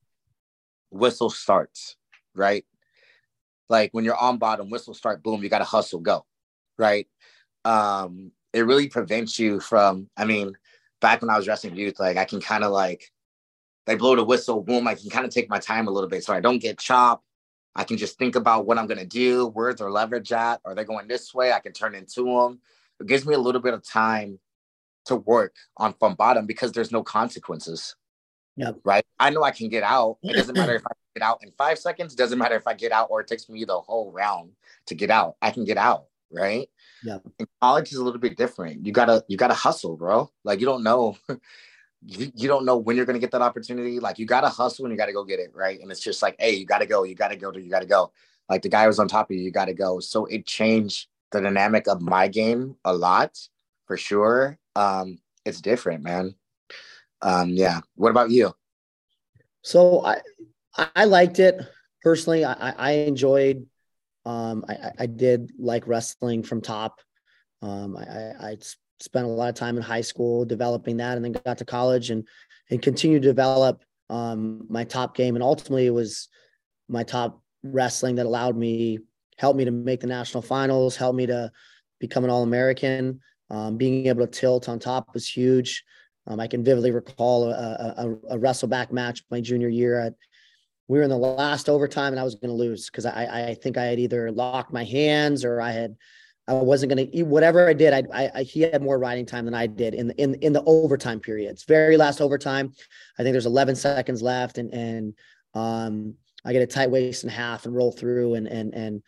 whistle 0.90 1.30
starts, 1.30 1.96
right? 2.34 2.64
Like 3.68 3.90
when 3.92 4.04
you're 4.04 4.16
on 4.16 4.38
bottom, 4.38 4.70
whistle 4.70 4.94
start, 4.94 5.22
boom, 5.22 5.42
you 5.42 5.48
got 5.48 5.58
to 5.58 5.64
hustle, 5.64 6.00
go, 6.00 6.24
right? 6.78 7.06
Um, 7.64 8.32
it 8.52 8.62
really 8.62 8.88
prevents 8.88 9.38
you 9.38 9.60
from, 9.60 10.08
I 10.16 10.24
mean, 10.24 10.54
back 11.00 11.20
when 11.20 11.30
I 11.30 11.36
was 11.36 11.46
wrestling 11.46 11.76
youth, 11.76 12.00
like 12.00 12.16
I 12.16 12.24
can 12.24 12.40
kind 12.40 12.64
of 12.64 12.72
like, 12.72 13.04
they 13.86 13.94
blow 13.94 14.16
the 14.16 14.24
whistle, 14.24 14.62
boom, 14.62 14.86
I 14.86 14.94
can 14.94 15.10
kind 15.10 15.24
of 15.24 15.32
take 15.32 15.48
my 15.48 15.58
time 15.58 15.88
a 15.88 15.90
little 15.90 16.08
bit 16.08 16.24
so 16.24 16.34
I 16.34 16.40
don't 16.40 16.58
get 16.60 16.78
chopped. 16.78 17.24
I 17.74 17.84
can 17.84 17.96
just 17.96 18.18
think 18.18 18.34
about 18.34 18.66
what 18.66 18.78
I'm 18.78 18.86
going 18.86 18.98
to 18.98 19.06
do, 19.06 19.48
where's 19.48 19.76
their 19.76 19.90
leverage 19.90 20.32
at? 20.32 20.60
Are 20.64 20.74
they 20.74 20.84
going 20.84 21.06
this 21.06 21.32
way? 21.32 21.52
I 21.52 21.60
can 21.60 21.72
turn 21.72 21.94
into 21.94 22.24
them. 22.24 22.60
It 23.00 23.06
gives 23.06 23.24
me 23.24 23.34
a 23.34 23.38
little 23.38 23.60
bit 23.60 23.74
of 23.74 23.86
time 23.86 24.40
to 25.06 25.16
work 25.16 25.54
on 25.76 25.94
from 25.98 26.14
bottom 26.14 26.46
because 26.46 26.72
there's 26.72 26.92
no 26.92 27.02
consequences. 27.02 27.94
Yep. 28.58 28.80
Right. 28.84 29.04
I 29.20 29.30
know 29.30 29.44
I 29.44 29.52
can 29.52 29.68
get 29.68 29.84
out. 29.84 30.18
It 30.22 30.34
doesn't 30.34 30.56
matter 30.56 30.74
if 30.76 30.86
I 30.86 30.90
get 31.14 31.22
out 31.22 31.38
in 31.42 31.52
five 31.56 31.78
seconds. 31.78 32.12
It 32.12 32.16
doesn't 32.16 32.38
matter 32.38 32.56
if 32.56 32.66
I 32.66 32.74
get 32.74 32.92
out 32.92 33.06
or 33.08 33.20
it 33.20 33.28
takes 33.28 33.48
me 33.48 33.64
the 33.64 33.80
whole 33.80 34.10
round 34.10 34.50
to 34.86 34.94
get 34.94 35.10
out. 35.10 35.36
I 35.40 35.52
can 35.52 35.64
get 35.64 35.78
out. 35.78 36.06
Right. 36.30 36.68
Yeah. 37.02 37.18
college 37.62 37.92
is 37.92 37.98
a 37.98 38.04
little 38.04 38.20
bit 38.20 38.36
different. 38.36 38.84
You 38.84 38.92
gotta 38.92 39.24
you 39.28 39.38
gotta 39.38 39.54
hustle, 39.54 39.96
bro. 39.96 40.30
Like 40.44 40.60
you 40.60 40.66
don't 40.66 40.82
know. 40.82 41.16
you, 42.04 42.32
you 42.34 42.48
don't 42.48 42.66
know 42.66 42.76
when 42.76 42.96
you're 42.96 43.06
gonna 43.06 43.20
get 43.20 43.30
that 43.30 43.42
opportunity. 43.42 44.00
Like 44.00 44.18
you 44.18 44.26
gotta 44.26 44.48
hustle 44.48 44.84
and 44.84 44.92
you 44.92 44.98
gotta 44.98 45.12
go 45.12 45.24
get 45.24 45.38
it. 45.38 45.52
Right. 45.54 45.80
And 45.80 45.90
it's 45.90 46.02
just 46.02 46.20
like, 46.20 46.36
hey, 46.38 46.54
you 46.54 46.66
gotta 46.66 46.84
go, 46.84 47.04
you 47.04 47.14
gotta 47.14 47.36
go, 47.36 47.52
you 47.52 47.70
gotta 47.70 47.86
go. 47.86 48.12
Like 48.48 48.62
the 48.62 48.68
guy 48.68 48.86
was 48.88 48.98
on 48.98 49.08
top 49.08 49.30
of 49.30 49.36
you, 49.36 49.42
you 49.42 49.52
gotta 49.52 49.72
go. 49.72 50.00
So 50.00 50.26
it 50.26 50.46
changed 50.46 51.06
the 51.30 51.40
dynamic 51.40 51.86
of 51.86 52.02
my 52.02 52.26
game 52.26 52.76
a 52.84 52.92
lot 52.92 53.38
for 53.86 53.96
sure. 53.96 54.58
Um, 54.74 55.18
it's 55.44 55.60
different, 55.60 56.02
man. 56.02 56.34
Um, 57.22 57.50
yeah. 57.50 57.80
What 57.94 58.10
about 58.10 58.30
you? 58.30 58.54
So 59.62 60.04
I 60.04 60.20
I 60.94 61.04
liked 61.04 61.38
it 61.40 61.60
personally. 62.02 62.44
I, 62.44 62.70
I 62.70 62.90
enjoyed. 62.92 63.66
Um, 64.24 64.64
I, 64.68 64.90
I 65.00 65.06
did 65.06 65.52
like 65.58 65.86
wrestling 65.86 66.42
from 66.42 66.60
top. 66.60 67.00
Um, 67.62 67.96
I, 67.96 68.50
I 68.50 68.56
spent 69.00 69.26
a 69.26 69.28
lot 69.28 69.48
of 69.48 69.54
time 69.54 69.76
in 69.76 69.82
high 69.82 70.02
school 70.02 70.44
developing 70.44 70.98
that, 70.98 71.16
and 71.16 71.24
then 71.24 71.32
got 71.32 71.58
to 71.58 71.64
college 71.64 72.10
and 72.10 72.26
and 72.70 72.82
continued 72.82 73.22
to 73.22 73.28
develop 73.28 73.82
um, 74.10 74.66
my 74.68 74.84
top 74.84 75.16
game. 75.16 75.34
And 75.34 75.42
ultimately, 75.42 75.86
it 75.86 75.90
was 75.90 76.28
my 76.88 77.02
top 77.02 77.42
wrestling 77.62 78.16
that 78.16 78.26
allowed 78.26 78.56
me, 78.56 79.00
helped 79.36 79.58
me 79.58 79.64
to 79.64 79.70
make 79.70 80.00
the 80.00 80.06
national 80.06 80.42
finals, 80.42 80.96
helped 80.96 81.16
me 81.16 81.26
to 81.26 81.50
become 81.98 82.24
an 82.24 82.30
All 82.30 82.42
American. 82.42 83.20
Um, 83.50 83.76
being 83.76 84.06
able 84.06 84.26
to 84.26 84.30
tilt 84.30 84.68
on 84.68 84.78
top 84.78 85.14
was 85.14 85.26
huge. 85.28 85.84
Um, 86.28 86.40
I 86.40 86.46
can 86.46 86.62
vividly 86.62 86.90
recall 86.90 87.50
a, 87.50 87.94
a, 87.96 88.16
a, 88.30 88.38
wrestle 88.38 88.68
back 88.68 88.92
match 88.92 89.24
my 89.30 89.40
junior 89.40 89.68
year. 89.68 89.98
At, 89.98 90.14
we 90.86 90.98
were 90.98 91.04
in 91.04 91.10
the 91.10 91.16
last 91.16 91.70
overtime 91.70 92.12
and 92.12 92.20
I 92.20 92.24
was 92.24 92.34
going 92.34 92.50
to 92.50 92.54
lose 92.54 92.90
because 92.90 93.06
I, 93.06 93.50
I 93.50 93.54
think 93.54 93.78
I 93.78 93.84
had 93.84 93.98
either 93.98 94.30
locked 94.30 94.72
my 94.72 94.84
hands 94.84 95.44
or 95.44 95.60
I 95.60 95.72
had 95.72 95.96
I 96.46 96.54
wasn't 96.54 96.94
going 96.94 97.10
to 97.10 97.22
whatever 97.24 97.68
I 97.68 97.74
did. 97.74 97.92
I, 97.92 98.02
I, 98.12 98.30
I, 98.36 98.42
he 98.42 98.62
had 98.62 98.82
more 98.82 98.98
riding 98.98 99.26
time 99.26 99.44
than 99.44 99.54
I 99.54 99.66
did 99.66 99.92
in 99.92 100.08
the, 100.08 100.22
in 100.22 100.34
in 100.36 100.54
the 100.54 100.62
overtime 100.64 101.20
periods. 101.20 101.64
Very 101.64 101.98
last 101.98 102.22
overtime, 102.22 102.72
I 103.18 103.22
think 103.22 103.34
there's 103.34 103.44
11 103.44 103.76
seconds 103.76 104.22
left, 104.22 104.56
and 104.56 104.72
and 104.72 105.14
um, 105.52 106.14
I 106.46 106.54
get 106.54 106.62
a 106.62 106.66
tight 106.66 106.90
waist 106.90 107.22
and 107.22 107.30
half 107.30 107.66
and 107.66 107.76
roll 107.76 107.92
through 107.92 108.34
and 108.34 108.46
and 108.46 108.74
and 108.74 109.02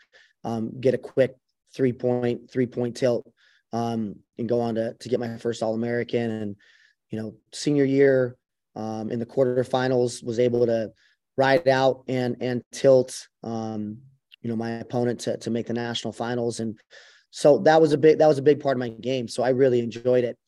um, 0.45 0.79
get 0.81 0.93
a 0.93 0.99
quick 0.99 1.35
three 1.75 1.95
point 1.95 2.51
three 2.51 2.67
point 2.67 2.95
tilt 2.95 3.27
um, 3.73 4.17
and 4.37 4.47
go 4.47 4.61
on 4.61 4.75
to 4.75 4.93
to 4.93 5.09
get 5.09 5.19
my 5.19 5.39
first 5.39 5.63
All 5.63 5.75
American 5.75 6.31
and 6.31 6.57
you 7.11 7.21
know, 7.21 7.35
senior 7.53 7.85
year 7.85 8.37
um, 8.77 9.11
in 9.11 9.19
the 9.19 9.27
quarterfinals, 9.27 10.25
was 10.25 10.39
able 10.39 10.67
to 10.67 10.93
ride 11.37 11.69
out 11.69 12.05
and 12.09 12.37
and 12.41 12.63
tilt, 12.73 13.29
um, 13.43 13.99
you 14.43 14.51
know, 14.51 14.57
my 14.57 14.71
opponent 14.73 15.21
to 15.21 15.37
to 15.39 15.51
make 15.51 15.67
the 15.67 15.73
national 15.73 16.13
finals, 16.13 16.61
and 16.61 16.79
so 17.31 17.59
that 17.59 17.81
was 17.81 17.93
a 17.93 17.99
big 17.99 18.19
that 18.19 18.29
was 18.29 18.39
a 18.39 18.43
big 18.43 18.61
part 18.61 18.77
of 18.77 18.81
my 18.81 18.89
game. 18.89 19.29
So 19.29 19.43
I 19.43 19.51
really 19.51 19.81
enjoyed 19.81 20.25
it. 20.25 20.39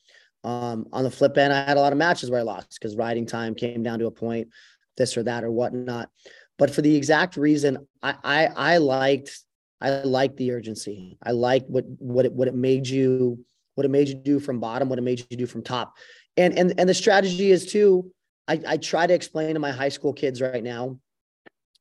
Um, 0.45 0.87
on 0.93 1.05
the 1.05 1.11
flip 1.11 1.39
end, 1.39 1.53
I 1.53 1.65
had 1.65 1.77
a 1.77 1.81
lot 1.81 1.93
of 1.93 1.99
matches 1.99 2.31
where 2.31 2.41
I 2.41 2.45
lost 2.45 2.79
because 2.81 2.97
riding 2.97 3.27
time 3.27 3.55
came 3.55 3.83
down 3.83 4.01
to 4.01 4.07
a 4.07 4.11
point, 4.11 4.49
this 4.97 5.17
or 5.17 5.23
that 5.25 5.45
or 5.45 5.51
whatnot. 5.51 6.11
But 6.59 6.71
for 6.71 6.83
the 6.83 6.95
exact 6.95 7.37
reason, 7.37 7.87
I 8.03 8.15
I, 8.23 8.47
I 8.47 8.77
liked 8.79 9.41
I 9.81 10.03
liked 10.03 10.37
the 10.37 10.53
urgency. 10.53 11.19
I 11.23 11.33
liked 11.33 11.69
what 11.69 11.85
what 11.99 12.25
it 12.27 12.33
what 12.33 12.49
it 12.49 12.55
made 12.55 12.87
you 12.87 13.45
what 13.75 13.85
it 13.85 13.91
made 13.91 14.09
you 14.09 14.15
do 14.15 14.39
from 14.39 14.61
bottom, 14.61 14.89
what 14.89 14.99
it 14.99 15.03
made 15.03 15.25
you 15.31 15.37
do 15.37 15.47
from 15.47 15.63
top 15.63 15.95
and 16.37 16.57
and 16.59 16.75
and 16.79 16.89
the 16.89 16.95
strategy 16.95 17.51
is 17.51 17.67
too 17.67 18.11
I, 18.49 18.61
I 18.67 18.77
try 18.77 19.07
to 19.07 19.15
explain 19.15 19.55
to 19.55 19.61
my 19.61 19.71
high 19.71 19.89
school 19.89 20.13
kids 20.13 20.41
right 20.41 20.63
now 20.63 20.99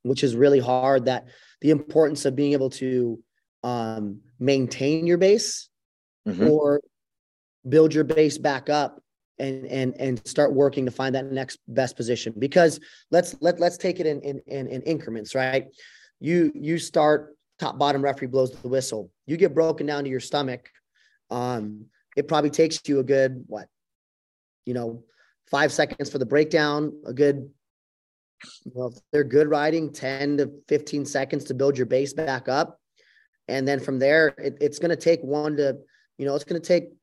which 0.04 0.24
is 0.24 0.36
really 0.36 0.60
hard 0.60 1.06
that 1.06 1.28
the 1.62 1.70
importance 1.70 2.26
of 2.26 2.36
being 2.36 2.54
able 2.54 2.70
to 2.72 3.20
um, 3.64 4.22
maintain 4.40 5.06
your 5.06 5.18
base 5.18 5.70
mm-hmm. 6.28 6.48
or 6.48 6.82
build 7.68 7.94
your 7.94 8.04
base 8.04 8.38
back 8.38 8.70
up 8.70 9.02
and 9.38 9.66
and 9.68 9.96
and 10.00 10.28
start 10.28 10.54
working 10.54 10.86
to 10.86 10.92
find 10.92 11.16
that 11.16 11.32
next 11.32 11.60
best 11.68 11.96
position. 11.96 12.34
Because 12.38 12.80
let's 13.12 13.36
let 13.42 13.60
let's 13.60 13.78
take 13.78 14.00
it 14.00 14.06
in 14.06 14.22
in 14.22 14.42
in, 14.48 14.68
in 14.68 14.82
increments 14.84 15.36
right? 15.36 15.68
You 16.20 16.52
you 16.56 16.78
start 16.78 17.36
top 17.60 17.78
bottom 17.78 18.04
referee 18.04 18.28
blows 18.28 18.52
the 18.52 18.68
whistle. 18.68 19.12
You 19.28 19.38
get 19.38 19.54
broken 19.54 19.86
down 19.86 20.04
to 20.04 20.10
your 20.10 20.20
stomach 20.20 20.70
um 21.30 21.86
it 22.18 22.28
probably 22.28 22.50
takes 22.50 22.82
you 22.90 23.00
a 23.00 23.04
good 23.04 23.46
what 23.48 23.68
you 24.66 24.74
know, 24.74 25.04
five 25.50 25.72
seconds 25.72 26.10
for 26.10 26.18
the 26.18 26.26
breakdown, 26.26 26.94
a 27.06 27.14
good, 27.14 27.50
well, 28.66 28.94
they're 29.12 29.24
good 29.24 29.50
riding, 29.50 29.92
10 29.92 30.38
to 30.38 30.52
15 30.68 31.06
seconds 31.06 31.46
to 31.46 31.54
build 31.54 31.78
your 31.78 31.86
base 31.86 32.14
back 32.14 32.48
up. 32.48 32.80
And 33.48 33.68
then 33.68 33.80
from 33.80 34.00
there, 34.00 34.28
it, 34.38 34.58
it's 34.62 34.80
going 34.80 34.90
to 34.90 34.96
take 34.96 35.22
one 35.22 35.58
to, 35.58 35.78
you 36.18 36.26
know, 36.26 36.36
it's 36.36 36.46
going 36.46 36.62
to 36.62 36.68
take 36.68 36.94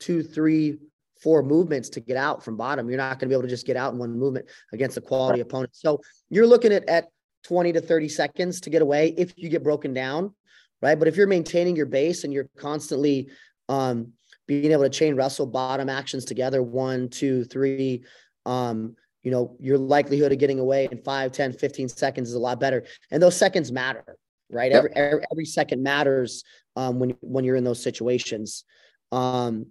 two, 0.00 0.22
three, 0.22 0.78
four 1.22 1.42
movements 1.42 1.88
to 1.90 2.00
get 2.00 2.16
out 2.16 2.44
from 2.44 2.56
bottom. 2.56 2.88
You're 2.88 2.98
not 2.98 3.18
going 3.18 3.28
to 3.28 3.28
be 3.28 3.34
able 3.34 3.42
to 3.42 3.48
just 3.48 3.66
get 3.66 3.76
out 3.76 3.92
in 3.92 3.98
one 3.98 4.18
movement 4.18 4.46
against 4.72 4.96
a 4.96 5.00
quality 5.00 5.40
opponent. 5.40 5.70
So 5.74 6.00
you're 6.28 6.46
looking 6.46 6.72
at, 6.72 6.88
at 6.88 7.08
20 7.44 7.74
to 7.74 7.80
30 7.80 8.08
seconds 8.08 8.60
to 8.62 8.70
get 8.70 8.82
away 8.82 9.14
if 9.16 9.32
you 9.36 9.48
get 9.48 9.62
broken 9.62 9.94
down, 9.94 10.34
right? 10.82 10.98
But 10.98 11.08
if 11.08 11.16
you're 11.16 11.26
maintaining 11.26 11.76
your 11.76 11.86
base 11.86 12.24
and 12.24 12.32
you're 12.32 12.48
constantly 12.56 13.28
um, 13.68 14.12
being 14.46 14.72
able 14.72 14.82
to 14.82 14.90
chain 14.90 15.16
wrestle 15.16 15.46
bottom 15.46 15.88
actions 15.88 16.24
together, 16.24 16.62
one, 16.62 17.08
two, 17.08 17.44
three, 17.44 18.04
um, 18.46 18.96
you 19.22 19.30
know, 19.30 19.56
your 19.58 19.78
likelihood 19.78 20.32
of 20.32 20.38
getting 20.38 20.60
away 20.60 20.88
in 20.90 20.98
5, 20.98 21.32
10, 21.32 21.52
15 21.54 21.88
seconds 21.88 22.28
is 22.28 22.34
a 22.34 22.38
lot 22.38 22.60
better. 22.60 22.84
And 23.10 23.22
those 23.22 23.36
seconds 23.36 23.72
matter, 23.72 24.18
right? 24.50 24.70
Yep. 24.70 24.78
Every, 24.78 24.96
every, 24.96 25.24
every 25.32 25.44
second 25.46 25.82
matters 25.82 26.44
um, 26.76 26.98
when, 26.98 27.16
when 27.20 27.44
you're 27.44 27.56
in 27.56 27.64
those 27.64 27.82
situations. 27.82 28.64
Um, 29.12 29.66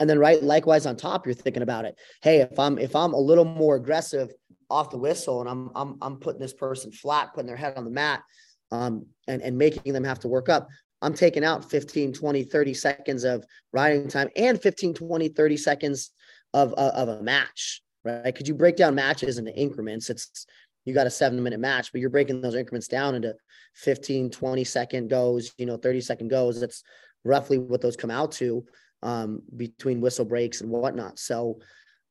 and 0.00 0.08
then 0.08 0.18
right, 0.18 0.42
likewise 0.42 0.86
on 0.86 0.96
top, 0.96 1.26
you're 1.26 1.34
thinking 1.34 1.62
about 1.62 1.84
it. 1.84 1.96
Hey, 2.22 2.38
if 2.38 2.58
I'm, 2.58 2.78
if 2.78 2.96
I'm 2.96 3.12
a 3.12 3.20
little 3.20 3.44
more 3.44 3.76
aggressive 3.76 4.32
off 4.70 4.90
the 4.90 4.98
whistle 4.98 5.40
and 5.40 5.48
I'm, 5.48 5.70
I'm, 5.74 5.98
I'm 6.00 6.16
putting 6.16 6.40
this 6.40 6.54
person 6.54 6.90
flat, 6.90 7.34
putting 7.34 7.46
their 7.46 7.56
head 7.56 7.76
on 7.76 7.84
the 7.84 7.90
mat, 7.90 8.22
um, 8.72 9.06
and, 9.28 9.42
and 9.42 9.56
making 9.56 9.92
them 9.92 10.04
have 10.04 10.18
to 10.20 10.28
work 10.28 10.48
up. 10.48 10.68
I'm 11.04 11.14
taking 11.14 11.44
out 11.44 11.70
15, 11.70 12.14
20, 12.14 12.44
30 12.44 12.74
seconds 12.74 13.24
of 13.24 13.44
riding 13.72 14.08
time 14.08 14.30
and 14.36 14.60
15, 14.60 14.94
20, 14.94 15.28
30 15.28 15.56
seconds 15.58 16.10
of, 16.54 16.72
of, 16.74 17.08
of 17.08 17.20
a 17.20 17.22
match, 17.22 17.82
right? 18.04 18.34
Could 18.34 18.48
you 18.48 18.54
break 18.54 18.76
down 18.76 18.94
matches 18.94 19.36
into 19.36 19.54
increments? 19.54 20.08
It's, 20.08 20.46
you 20.86 20.94
got 20.94 21.06
a 21.06 21.10
seven 21.10 21.42
minute 21.42 21.60
match, 21.60 21.92
but 21.92 22.00
you're 22.00 22.10
breaking 22.10 22.40
those 22.40 22.54
increments 22.54 22.88
down 22.88 23.14
into 23.14 23.34
15, 23.74 24.30
20 24.30 24.64
second 24.64 25.08
goes, 25.08 25.52
you 25.58 25.66
know, 25.66 25.76
30 25.76 26.00
second 26.00 26.28
goes. 26.28 26.58
That's 26.58 26.82
roughly 27.22 27.58
what 27.58 27.82
those 27.82 27.96
come 27.96 28.10
out 28.10 28.32
to 28.32 28.64
um, 29.02 29.42
between 29.56 30.00
whistle 30.00 30.24
breaks 30.24 30.62
and 30.62 30.70
whatnot. 30.70 31.18
So, 31.18 31.60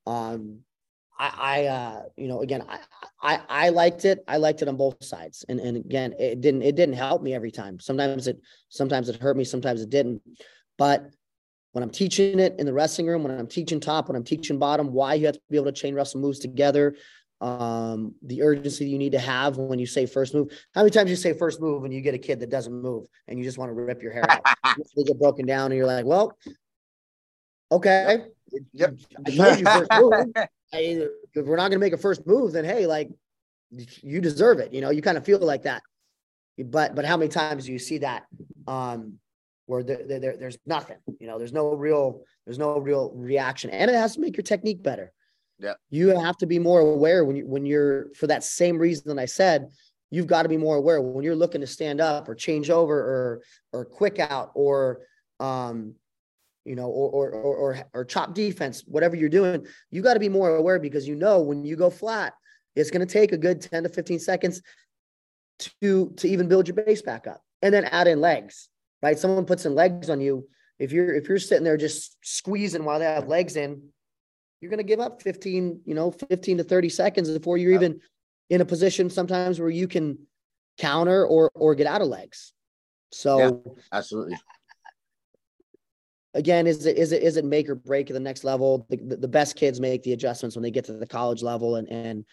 um, 0.05 0.59
I, 1.23 1.31
I 1.37 1.65
uh, 1.67 2.01
you 2.17 2.27
know, 2.27 2.41
again, 2.41 2.65
I, 2.67 2.79
I, 3.21 3.41
I 3.47 3.69
liked 3.69 4.03
it. 4.03 4.23
I 4.27 4.37
liked 4.37 4.61
it 4.61 4.67
on 4.67 4.75
both 4.75 5.03
sides. 5.03 5.45
And, 5.47 5.59
and 5.59 5.77
again, 5.77 6.13
it 6.19 6.41
didn't, 6.41 6.63
it 6.63 6.75
didn't 6.75 6.95
help 6.95 7.21
me 7.21 7.33
every 7.33 7.51
time. 7.51 7.79
Sometimes 7.79 8.27
it, 8.27 8.41
sometimes 8.67 9.07
it 9.07 9.21
hurt 9.21 9.37
me. 9.37 9.45
Sometimes 9.45 9.81
it 9.81 9.89
didn't. 9.89 10.21
But 10.77 11.05
when 11.71 11.81
I'm 11.83 11.89
teaching 11.89 12.39
it 12.39 12.55
in 12.59 12.65
the 12.65 12.73
wrestling 12.73 13.07
room, 13.07 13.23
when 13.23 13.39
I'm 13.39 13.47
teaching 13.47 13.79
top, 13.79 14.09
when 14.09 14.17
I'm 14.17 14.25
teaching 14.25 14.59
bottom, 14.59 14.91
why 14.91 15.13
you 15.13 15.27
have 15.27 15.35
to 15.35 15.41
be 15.49 15.55
able 15.55 15.67
to 15.67 15.71
chain 15.71 15.95
wrestle 15.95 16.19
moves 16.19 16.39
together, 16.39 16.95
um, 17.39 18.13
the 18.21 18.41
urgency 18.41 18.85
you 18.85 18.97
need 18.97 19.13
to 19.13 19.19
have 19.19 19.57
when 19.57 19.79
you 19.79 19.85
say 19.85 20.05
first 20.05 20.33
move. 20.33 20.49
How 20.75 20.81
many 20.81 20.91
times 20.91 21.09
you 21.09 21.15
say 21.15 21.31
first 21.31 21.61
move 21.61 21.85
and 21.85 21.93
you 21.93 22.01
get 22.01 22.13
a 22.13 22.19
kid 22.19 22.41
that 22.41 22.49
doesn't 22.49 22.73
move 22.73 23.05
and 23.29 23.39
you 23.39 23.45
just 23.45 23.57
want 23.57 23.69
to 23.69 23.73
rip 23.73 24.03
your 24.03 24.11
hair 24.11 24.29
out? 24.29 24.43
they 24.95 25.03
get 25.03 25.19
broken 25.19 25.45
down 25.45 25.71
and 25.71 25.77
you're 25.77 25.87
like, 25.87 26.05
well, 26.05 26.37
okay. 27.71 28.25
Yep. 28.73 28.95
I 29.25 29.31
told 29.31 29.59
you 29.59 29.65
first 29.65 29.91
move. 29.93 30.33
I, 30.73 31.07
if 31.33 31.45
we're 31.45 31.55
not 31.55 31.69
going 31.69 31.79
to 31.79 31.79
make 31.79 31.93
a 31.93 31.97
first 31.97 32.25
move, 32.25 32.53
then 32.53 32.65
hey, 32.65 32.87
like 32.87 33.09
you 34.01 34.21
deserve 34.21 34.59
it. 34.59 34.73
You 34.73 34.81
know, 34.81 34.89
you 34.89 35.01
kind 35.01 35.17
of 35.17 35.25
feel 35.25 35.39
like 35.39 35.63
that. 35.63 35.81
But 36.57 36.95
but 36.95 37.05
how 37.05 37.17
many 37.17 37.29
times 37.29 37.65
do 37.65 37.71
you 37.71 37.79
see 37.79 37.99
that 37.99 38.25
um, 38.67 39.19
where 39.65 39.83
there, 39.83 40.19
there, 40.19 40.37
there's 40.37 40.57
nothing? 40.65 40.97
You 41.19 41.27
know, 41.27 41.37
there's 41.37 41.53
no 41.53 41.73
real 41.73 42.23
there's 42.45 42.59
no 42.59 42.79
real 42.79 43.11
reaction, 43.15 43.69
and 43.71 43.89
it 43.89 43.95
has 43.95 44.15
to 44.15 44.21
make 44.21 44.37
your 44.37 44.43
technique 44.43 44.83
better. 44.83 45.11
Yeah. 45.59 45.73
You 45.89 46.09
have 46.09 46.37
to 46.37 46.45
be 46.45 46.59
more 46.59 46.79
aware 46.79 47.25
when 47.25 47.35
you 47.35 47.47
when 47.47 47.65
you're 47.65 48.13
for 48.13 48.27
that 48.27 48.43
same 48.43 48.77
reason 48.77 49.17
I 49.17 49.25
said, 49.25 49.69
you've 50.11 50.27
got 50.27 50.43
to 50.43 50.49
be 50.49 50.57
more 50.57 50.75
aware 50.75 51.01
when 51.01 51.23
you're 51.23 51.35
looking 51.35 51.61
to 51.61 51.67
stand 51.67 52.01
up 52.01 52.29
or 52.29 52.35
change 52.35 52.69
over 52.69 52.95
or 52.95 53.41
or 53.71 53.85
quick 53.85 54.19
out 54.19 54.51
or 54.53 55.01
um 55.39 55.95
you 56.65 56.75
know 56.75 56.87
or 56.87 57.09
or 57.09 57.31
or 57.31 57.55
or, 57.55 57.83
or 57.93 58.05
chop 58.05 58.33
defense, 58.33 58.83
whatever 58.87 59.15
you're 59.15 59.29
doing, 59.29 59.65
you 59.91 60.01
got 60.01 60.13
to 60.13 60.19
be 60.19 60.29
more 60.29 60.55
aware 60.55 60.79
because 60.79 61.07
you 61.07 61.15
know 61.15 61.41
when 61.41 61.65
you 61.65 61.75
go 61.75 61.89
flat, 61.89 62.33
it's 62.75 62.89
going 62.89 63.05
to 63.05 63.11
take 63.11 63.31
a 63.31 63.37
good 63.37 63.61
10 63.61 63.83
to 63.83 63.89
15 63.89 64.19
seconds 64.19 64.61
to 65.81 66.11
to 66.17 66.27
even 66.27 66.47
build 66.47 66.67
your 66.67 66.75
base 66.75 67.01
back 67.01 67.27
up 67.27 67.41
and 67.61 67.73
then 67.73 67.85
add 67.85 68.07
in 68.07 68.21
legs, 68.21 68.69
right? 69.01 69.17
Someone 69.17 69.45
puts 69.45 69.65
in 69.65 69.75
legs 69.75 70.09
on 70.09 70.21
you. 70.21 70.47
If 70.79 70.91
you're 70.91 71.13
if 71.13 71.27
you're 71.27 71.39
sitting 71.39 71.63
there 71.63 71.77
just 71.77 72.17
squeezing 72.23 72.83
while 72.83 72.99
they 72.99 73.05
have 73.05 73.27
legs 73.27 73.55
in, 73.55 73.81
you're 74.59 74.69
going 74.69 74.77
to 74.77 74.83
give 74.83 74.99
up 74.99 75.21
15, 75.21 75.81
you 75.85 75.93
know, 75.93 76.11
15 76.11 76.57
to 76.57 76.63
30 76.63 76.89
seconds 76.89 77.29
before 77.29 77.57
you're 77.57 77.73
even 77.73 77.99
in 78.49 78.61
a 78.61 78.65
position 78.65 79.09
sometimes 79.09 79.59
where 79.59 79.69
you 79.69 79.87
can 79.87 80.17
counter 80.77 81.25
or 81.25 81.51
or 81.53 81.75
get 81.75 81.87
out 81.87 82.01
of 82.01 82.07
legs. 82.07 82.53
So 83.11 83.37
yeah, 83.37 83.73
absolutely. 83.91 84.37
Again, 86.33 86.65
is 86.65 86.85
it 86.85 86.97
is 86.97 87.11
it 87.11 87.21
is 87.21 87.37
it 87.37 87.45
make 87.45 87.69
or 87.69 87.75
break 87.75 88.09
at 88.09 88.13
the 88.13 88.19
next 88.19 88.43
level? 88.43 88.87
The, 88.89 88.97
the, 89.17 89.27
best 89.27 89.55
kids 89.55 89.79
make 89.79 90.01
the 90.01 90.13
adjustments 90.13 90.55
when 90.55 90.63
they 90.63 90.71
get 90.71 90.85
to 90.85 90.93
the 90.93 91.05
college 91.05 91.43
level 91.43 91.75
and 91.75 91.87
and 91.89 92.25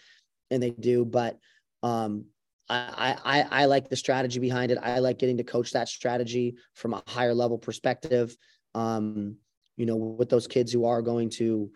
and 0.49 0.63
they 0.63 0.71
do, 0.71 1.05
but 1.05 1.37
um 1.83 2.25
I, 2.67 3.17
I 3.23 3.61
I 3.63 3.65
like 3.65 3.89
the 3.89 3.95
strategy 3.95 4.39
behind 4.39 4.71
it. 4.71 4.77
I 4.81 4.99
like 4.99 5.19
getting 5.19 5.37
to 5.37 5.43
coach 5.43 5.71
that 5.73 5.89
strategy 5.89 6.55
from 6.73 6.93
a 6.93 7.03
higher 7.05 7.33
level 7.33 7.57
perspective. 7.57 8.35
Um, 8.73 9.35
you 9.75 9.85
know, 9.85 9.97
with 9.97 10.29
those 10.29 10.47
kids 10.47 10.71
who 10.71 10.85
are 10.85 11.01
going 11.01 11.29
to 11.31 11.69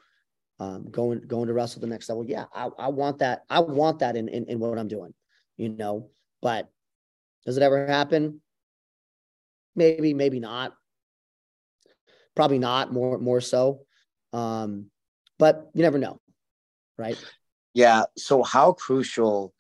um, 0.60 0.90
going 0.90 1.22
going 1.28 1.48
to 1.48 1.54
wrestle 1.54 1.82
the 1.82 1.88
next 1.88 2.08
level. 2.08 2.26
Yeah, 2.26 2.46
I, 2.54 2.70
I 2.78 2.88
want 2.88 3.20
that. 3.20 3.44
I 3.50 3.60
want 3.60 4.00
that 4.00 4.16
in, 4.16 4.30
in 4.30 4.46
in 4.46 4.60
what 4.60 4.80
I'm 4.80 4.88
doing. 4.88 5.14
You 5.58 5.70
know, 5.70 6.10
but 6.42 6.70
does 7.46 7.58
it 7.58 7.64
ever 7.64 7.86
happen? 7.88 8.42
Maybe, 9.76 10.14
maybe 10.14 10.40
not. 10.40 10.74
Probably 12.36 12.60
not. 12.60 12.92
More 12.92 13.18
more 13.18 13.42
so. 13.42 13.82
Um, 14.34 14.92
but 15.38 15.70
you 15.74 15.82
never 15.82 15.98
know, 15.98 16.20
right? 16.98 17.18
Yeah. 17.74 18.04
So 18.18 18.44
how 18.44 18.74
crucial? 18.74 19.54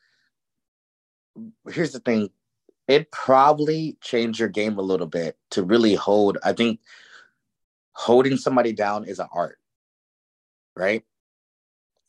Here's 1.69 1.91
the 1.91 1.99
thing. 1.99 2.29
It 2.87 3.11
probably 3.11 3.97
changed 4.01 4.39
your 4.39 4.49
game 4.49 4.77
a 4.77 4.81
little 4.81 5.07
bit 5.07 5.37
to 5.51 5.63
really 5.63 5.95
hold. 5.95 6.37
I 6.43 6.53
think 6.53 6.79
holding 7.93 8.37
somebody 8.37 8.73
down 8.73 9.05
is 9.05 9.19
an 9.19 9.27
art 9.33 9.57
right? 10.75 11.03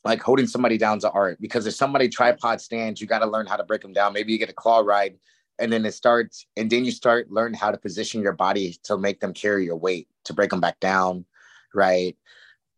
Like 0.03 0.21
holding 0.21 0.47
somebody 0.47 0.77
down 0.77 0.99
to 0.99 1.11
art 1.11 1.39
because 1.41 1.65
if 1.67 1.73
somebody 1.73 2.09
tripod 2.09 2.61
stands, 2.61 3.01
you 3.01 3.07
got 3.07 3.19
to 3.19 3.27
learn 3.27 3.45
how 3.45 3.57
to 3.57 3.63
break 3.63 3.81
them 3.81 3.93
down. 3.93 4.13
Maybe 4.13 4.31
you 4.31 4.39
get 4.39 4.49
a 4.49 4.53
claw 4.53 4.79
ride 4.79 5.17
and 5.59 5.71
then 5.71 5.85
it 5.85 5.93
starts, 5.93 6.45
and 6.55 6.69
then 6.69 6.85
you 6.85 6.91
start 6.91 7.31
learn 7.31 7.53
how 7.53 7.71
to 7.71 7.77
position 7.77 8.21
your 8.21 8.33
body 8.33 8.77
to 8.83 8.97
make 8.97 9.19
them 9.19 9.33
carry 9.33 9.65
your 9.65 9.77
weight 9.77 10.07
to 10.25 10.33
break 10.33 10.49
them 10.49 10.61
back 10.61 10.79
down, 10.79 11.25
right? 11.73 12.15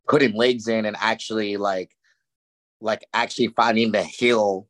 Putting 0.07 0.33
legs 0.33 0.67
in 0.67 0.85
and 0.85 0.97
actually 0.99 1.57
like, 1.57 1.91
like 2.81 3.05
actually 3.13 3.47
finding 3.49 3.91
the 3.91 4.03
heel 4.03 4.67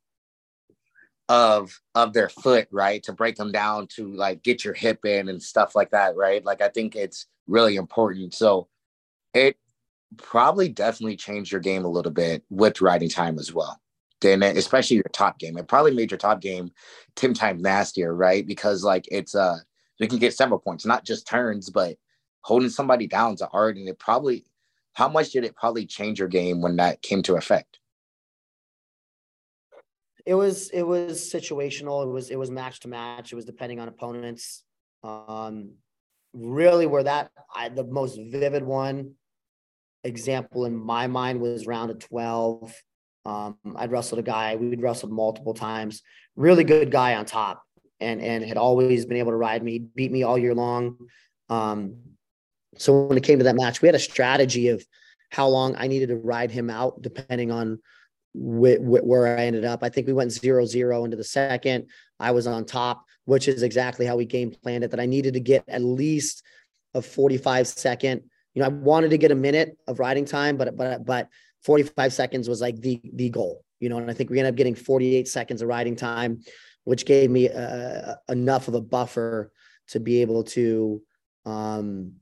of 1.28 1.80
of 1.94 2.14
their 2.14 2.28
foot 2.28 2.68
right 2.72 3.04
to 3.04 3.14
break 3.14 3.36
them 3.36 3.52
down 3.52 3.86
to 3.86 4.12
like 4.16 4.42
get 4.42 4.66
your 4.66 4.74
hip 4.74 5.06
in 5.06 5.30
and 5.30 5.44
stuff 5.44 5.76
like 5.76 5.92
that 5.92 6.16
right 6.16 6.44
like 6.44 6.60
i 6.60 6.68
think 6.68 6.96
it's 6.96 7.28
really 7.46 7.76
important 7.76 8.34
so 8.34 8.68
it 9.36 9.56
probably 10.18 10.70
definitely 10.70 11.16
changed 11.16 11.52
your 11.52 11.62
game 11.62 11.86
a 11.86 11.90
little 11.90 12.12
bit 12.12 12.44
with 12.50 12.82
riding 12.82 13.10
time 13.10 13.38
as 13.38 13.54
well. 13.54 13.80
Then 14.22 14.44
especially 14.44 14.98
your 14.98 15.06
top 15.14 15.40
game. 15.40 15.58
It 15.58 15.68
probably 15.68 15.94
made 15.94 16.12
your 16.12 16.18
top 16.18 16.42
game 16.42 16.72
10 17.16 17.34
times 17.34 17.62
nastier, 17.62 18.14
right? 18.14 18.46
Because 18.46 18.84
like 18.84 19.08
it's 19.12 19.36
uh 19.36 19.58
you 19.98 20.08
can 20.08 20.20
get 20.20 20.34
several 20.34 20.60
points, 20.60 20.86
not 20.86 21.06
just 21.06 21.28
turns, 21.28 21.70
but 21.70 21.98
holding 22.42 22.70
somebody 22.70 23.08
down 23.08 23.36
to 23.38 23.48
art. 23.50 23.78
And 23.78 23.88
it 23.88 24.00
probably 24.00 24.46
how 24.94 25.08
much 25.08 25.32
did 25.32 25.46
it 25.46 25.56
probably 25.56 25.86
change 25.86 26.20
your 26.20 26.28
game 26.28 26.62
when 26.62 26.76
that 26.78 27.02
came 27.02 27.22
to 27.24 27.36
effect? 27.36 27.80
It 30.26 30.36
was 30.36 30.70
it 30.72 30.84
was 30.84 31.20
situational. 31.22 32.04
It 32.04 32.10
was 32.10 32.30
it 32.30 32.38
was 32.38 32.52
match 32.52 32.82
to 32.82 32.88
match. 32.88 33.32
It 33.32 33.36
was 33.36 33.46
depending 33.46 33.80
on 33.80 33.88
opponents. 33.88 34.64
Um 35.04 35.76
really 36.34 36.86
where 36.86 37.04
that 37.04 37.32
I, 37.56 37.70
the 37.70 37.84
most 37.84 38.20
vivid 38.20 38.64
one 38.64 39.16
example 40.04 40.66
in 40.66 40.76
my 40.76 41.08
mind 41.08 41.40
was 41.40 41.68
round 41.68 41.92
of 41.92 42.00
12. 42.00 42.74
Um, 43.30 43.58
I'd 43.76 43.92
wrestled 43.92 44.18
a 44.18 44.24
guy, 44.24 44.56
we'd 44.56 44.82
wrestled 44.82 45.12
multiple 45.12 45.54
times, 45.54 46.02
really 46.36 46.64
good 46.64 46.90
guy 46.90 47.14
on 47.14 47.26
top 47.26 47.64
and, 48.00 48.20
and 48.22 48.44
had 48.44 48.58
always 48.58 49.06
been 49.06 49.18
able 49.18 49.32
to 49.32 49.38
ride 49.38 49.62
me, 49.62 49.78
beat 49.78 50.12
me 50.12 50.24
all 50.24 50.38
year 50.38 50.56
long. 50.56 50.98
Um, 51.48 51.98
so 52.78 53.04
when 53.04 53.20
it 53.20 53.24
came 53.24 53.38
to 53.38 53.44
that 53.44 53.56
match, 53.56 53.84
we 53.84 53.88
had 53.88 53.94
a 53.94 54.00
strategy 54.00 54.70
of 54.70 54.84
how 55.30 55.48
long 55.48 55.76
I 55.78 55.86
needed 55.86 56.10
to 56.10 56.16
ride 56.16 56.50
him 56.50 56.72
out, 56.72 57.04
depending 57.04 57.52
on 57.52 57.80
wh- 58.34 58.82
wh- 58.82 59.06
where 59.06 59.38
I 59.38 59.46
ended 59.46 59.64
up. 59.64 59.84
I 59.84 59.90
think 59.90 60.08
we 60.08 60.14
went 60.14 60.32
zero 60.32 60.66
zero 60.66 61.06
into 61.06 61.18
the 61.18 61.24
second. 61.24 61.86
I 62.20 62.32
was 62.32 62.48
on 62.48 62.66
top, 62.66 63.06
which 63.26 63.48
is 63.48 63.62
exactly 63.62 64.08
how 64.08 64.16
we 64.16 64.26
game 64.26 64.52
planned 64.64 64.84
it. 64.84 64.90
That 64.90 65.00
I 65.00 65.06
needed 65.06 65.36
to 65.36 65.40
get 65.40 65.64
at 65.68 65.84
least 65.84 66.44
a 66.96 67.02
45 67.02 67.68
second 67.68 68.24
you 68.54 68.62
know, 68.62 68.66
I 68.66 68.70
wanted 68.70 69.12
to 69.12 69.18
get 69.18 69.32
a 69.32 69.36
minute 69.36 69.78
of 69.88 70.00
riding 70.00 70.26
time, 70.26 70.58
but 70.58 70.76
but 70.76 71.06
but 71.06 71.28
45 71.64 72.14
seconds 72.14 72.50
was 72.50 72.62
like 72.62 72.80
the 72.82 73.02
the 73.14 73.30
goal. 73.30 73.64
You 73.80 73.90
know, 73.90 73.98
and 73.98 74.10
I 74.10 74.14
think 74.14 74.30
we 74.30 74.40
ended 74.40 74.54
up 74.54 74.58
getting 74.58 74.76
48 74.76 75.28
seconds 75.28 75.62
of 75.62 75.68
riding 75.68 75.96
time, 75.96 76.42
which 76.84 77.06
gave 77.06 77.30
me 77.30 77.50
uh, 77.50 78.16
enough 78.28 78.68
of 78.68 78.74
a 78.74 78.82
buffer 78.82 79.52
to 79.90 80.00
be 80.00 80.22
able 80.22 80.44
to 80.44 81.02
um 81.46 82.14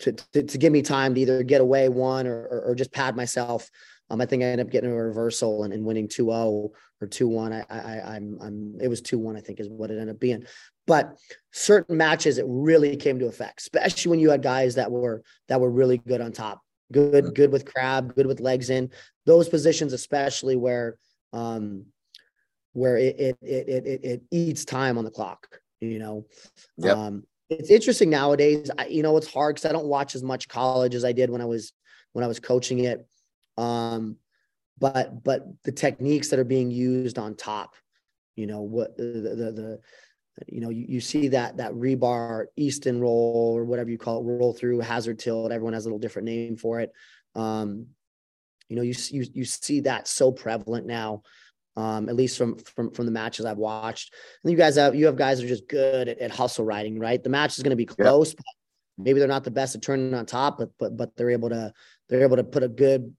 to, 0.00 0.12
to, 0.12 0.42
to 0.42 0.58
give 0.58 0.72
me 0.72 0.82
time 0.82 1.14
to 1.14 1.20
either 1.20 1.42
get 1.42 1.60
away 1.60 1.88
one 1.88 2.26
or, 2.26 2.42
or, 2.42 2.62
or 2.66 2.74
just 2.74 2.92
pad 2.92 3.16
myself. 3.16 3.68
Um, 4.10 4.20
I 4.20 4.26
think 4.26 4.42
I 4.42 4.46
ended 4.46 4.66
up 4.66 4.72
getting 4.72 4.90
a 4.90 4.94
reversal 4.94 5.64
and, 5.64 5.72
and 5.72 5.84
winning 5.84 6.08
2-0 6.08 6.28
or 6.30 6.72
2-1. 7.02 7.52
I, 7.52 7.78
I, 7.78 8.16
I'm, 8.16 8.38
I'm, 8.40 8.78
it 8.80 8.88
was 8.88 9.02
2-1, 9.02 9.36
I 9.36 9.40
think 9.40 9.60
is 9.60 9.68
what 9.68 9.90
it 9.90 9.94
ended 9.94 10.10
up 10.14 10.20
being. 10.20 10.44
But 10.86 11.18
certain 11.52 11.96
matches, 11.96 12.38
it 12.38 12.46
really 12.48 12.96
came 12.96 13.18
to 13.18 13.26
effect, 13.26 13.60
especially 13.60 14.10
when 14.10 14.20
you 14.20 14.30
had 14.30 14.42
guys 14.42 14.76
that 14.76 14.90
were 14.90 15.22
that 15.48 15.60
were 15.60 15.70
really 15.70 15.98
good 15.98 16.22
on 16.22 16.32
top, 16.32 16.62
good, 16.92 17.24
mm-hmm. 17.24 17.32
good 17.34 17.52
with 17.52 17.64
crab, 17.64 18.14
good 18.14 18.26
with 18.26 18.40
legs 18.40 18.70
in 18.70 18.90
those 19.26 19.48
positions, 19.48 19.92
especially 19.92 20.56
where 20.56 20.98
um, 21.32 21.86
where 22.72 22.96
it 22.96 23.16
it 23.18 23.38
it 23.42 23.68
it, 23.68 24.04
it 24.04 24.22
eats 24.30 24.64
time 24.64 24.98
on 24.98 25.04
the 25.04 25.10
clock. 25.10 25.48
You 25.80 25.98
know, 25.98 26.26
yep. 26.76 26.96
um, 26.96 27.24
it's 27.50 27.70
interesting 27.70 28.10
nowadays. 28.10 28.70
I, 28.76 28.86
you 28.86 29.02
know, 29.02 29.16
it's 29.16 29.32
hard 29.32 29.56
because 29.56 29.68
I 29.68 29.72
don't 29.72 29.86
watch 29.86 30.14
as 30.14 30.22
much 30.22 30.48
college 30.48 30.94
as 30.94 31.04
I 31.04 31.12
did 31.12 31.30
when 31.30 31.40
I 31.40 31.46
was 31.46 31.72
when 32.12 32.24
I 32.24 32.28
was 32.28 32.40
coaching 32.40 32.80
it. 32.80 33.06
Um, 33.56 34.16
but 34.78 35.22
but 35.24 35.46
the 35.64 35.72
techniques 35.72 36.28
that 36.28 36.38
are 36.38 36.44
being 36.44 36.70
used 36.70 37.18
on 37.18 37.34
top, 37.34 37.74
you 38.36 38.46
know, 38.46 38.62
what 38.62 38.96
the 38.96 39.04
the, 39.04 39.52
the 39.52 39.80
you 40.46 40.60
know, 40.60 40.70
you, 40.70 40.86
you 40.88 41.00
see 41.00 41.28
that 41.28 41.56
that 41.56 41.72
rebar 41.72 42.46
Easton 42.56 43.00
roll 43.00 43.54
or 43.56 43.64
whatever 43.64 43.90
you 43.90 43.98
call 43.98 44.20
it, 44.20 44.24
roll 44.24 44.52
through 44.52 44.80
hazard 44.80 45.18
tilt. 45.18 45.52
Everyone 45.52 45.74
has 45.74 45.84
a 45.84 45.88
little 45.88 45.98
different 45.98 46.26
name 46.26 46.56
for 46.56 46.80
it. 46.80 46.92
Um, 47.34 47.86
you 48.68 48.76
know, 48.76 48.82
you 48.82 48.94
you 49.10 49.26
you 49.32 49.44
see 49.44 49.80
that 49.80 50.06
so 50.06 50.30
prevalent 50.30 50.86
now, 50.86 51.22
um, 51.76 52.08
at 52.08 52.16
least 52.16 52.36
from 52.36 52.56
from 52.58 52.90
from 52.90 53.06
the 53.06 53.12
matches 53.12 53.46
I've 53.46 53.58
watched. 53.58 54.14
And 54.44 54.50
you 54.50 54.56
guys 54.56 54.76
have 54.76 54.94
you 54.94 55.06
have 55.06 55.16
guys 55.16 55.38
that 55.38 55.46
are 55.46 55.48
just 55.48 55.68
good 55.68 56.08
at, 56.08 56.18
at 56.18 56.30
hustle 56.30 56.64
riding, 56.64 56.98
right? 56.98 57.22
The 57.22 57.30
match 57.30 57.56
is 57.56 57.62
going 57.62 57.70
to 57.70 57.76
be 57.76 57.86
close. 57.86 58.34
But 58.34 58.44
maybe 58.98 59.18
they're 59.18 59.28
not 59.28 59.44
the 59.44 59.50
best 59.50 59.74
at 59.74 59.82
turning 59.82 60.12
on 60.14 60.26
top, 60.26 60.58
but 60.58 60.70
but 60.78 60.96
but 60.96 61.16
they're 61.16 61.30
able 61.30 61.48
to 61.48 61.72
they're 62.08 62.22
able 62.22 62.36
to 62.36 62.44
put 62.44 62.62
a 62.62 62.68
good 62.68 63.14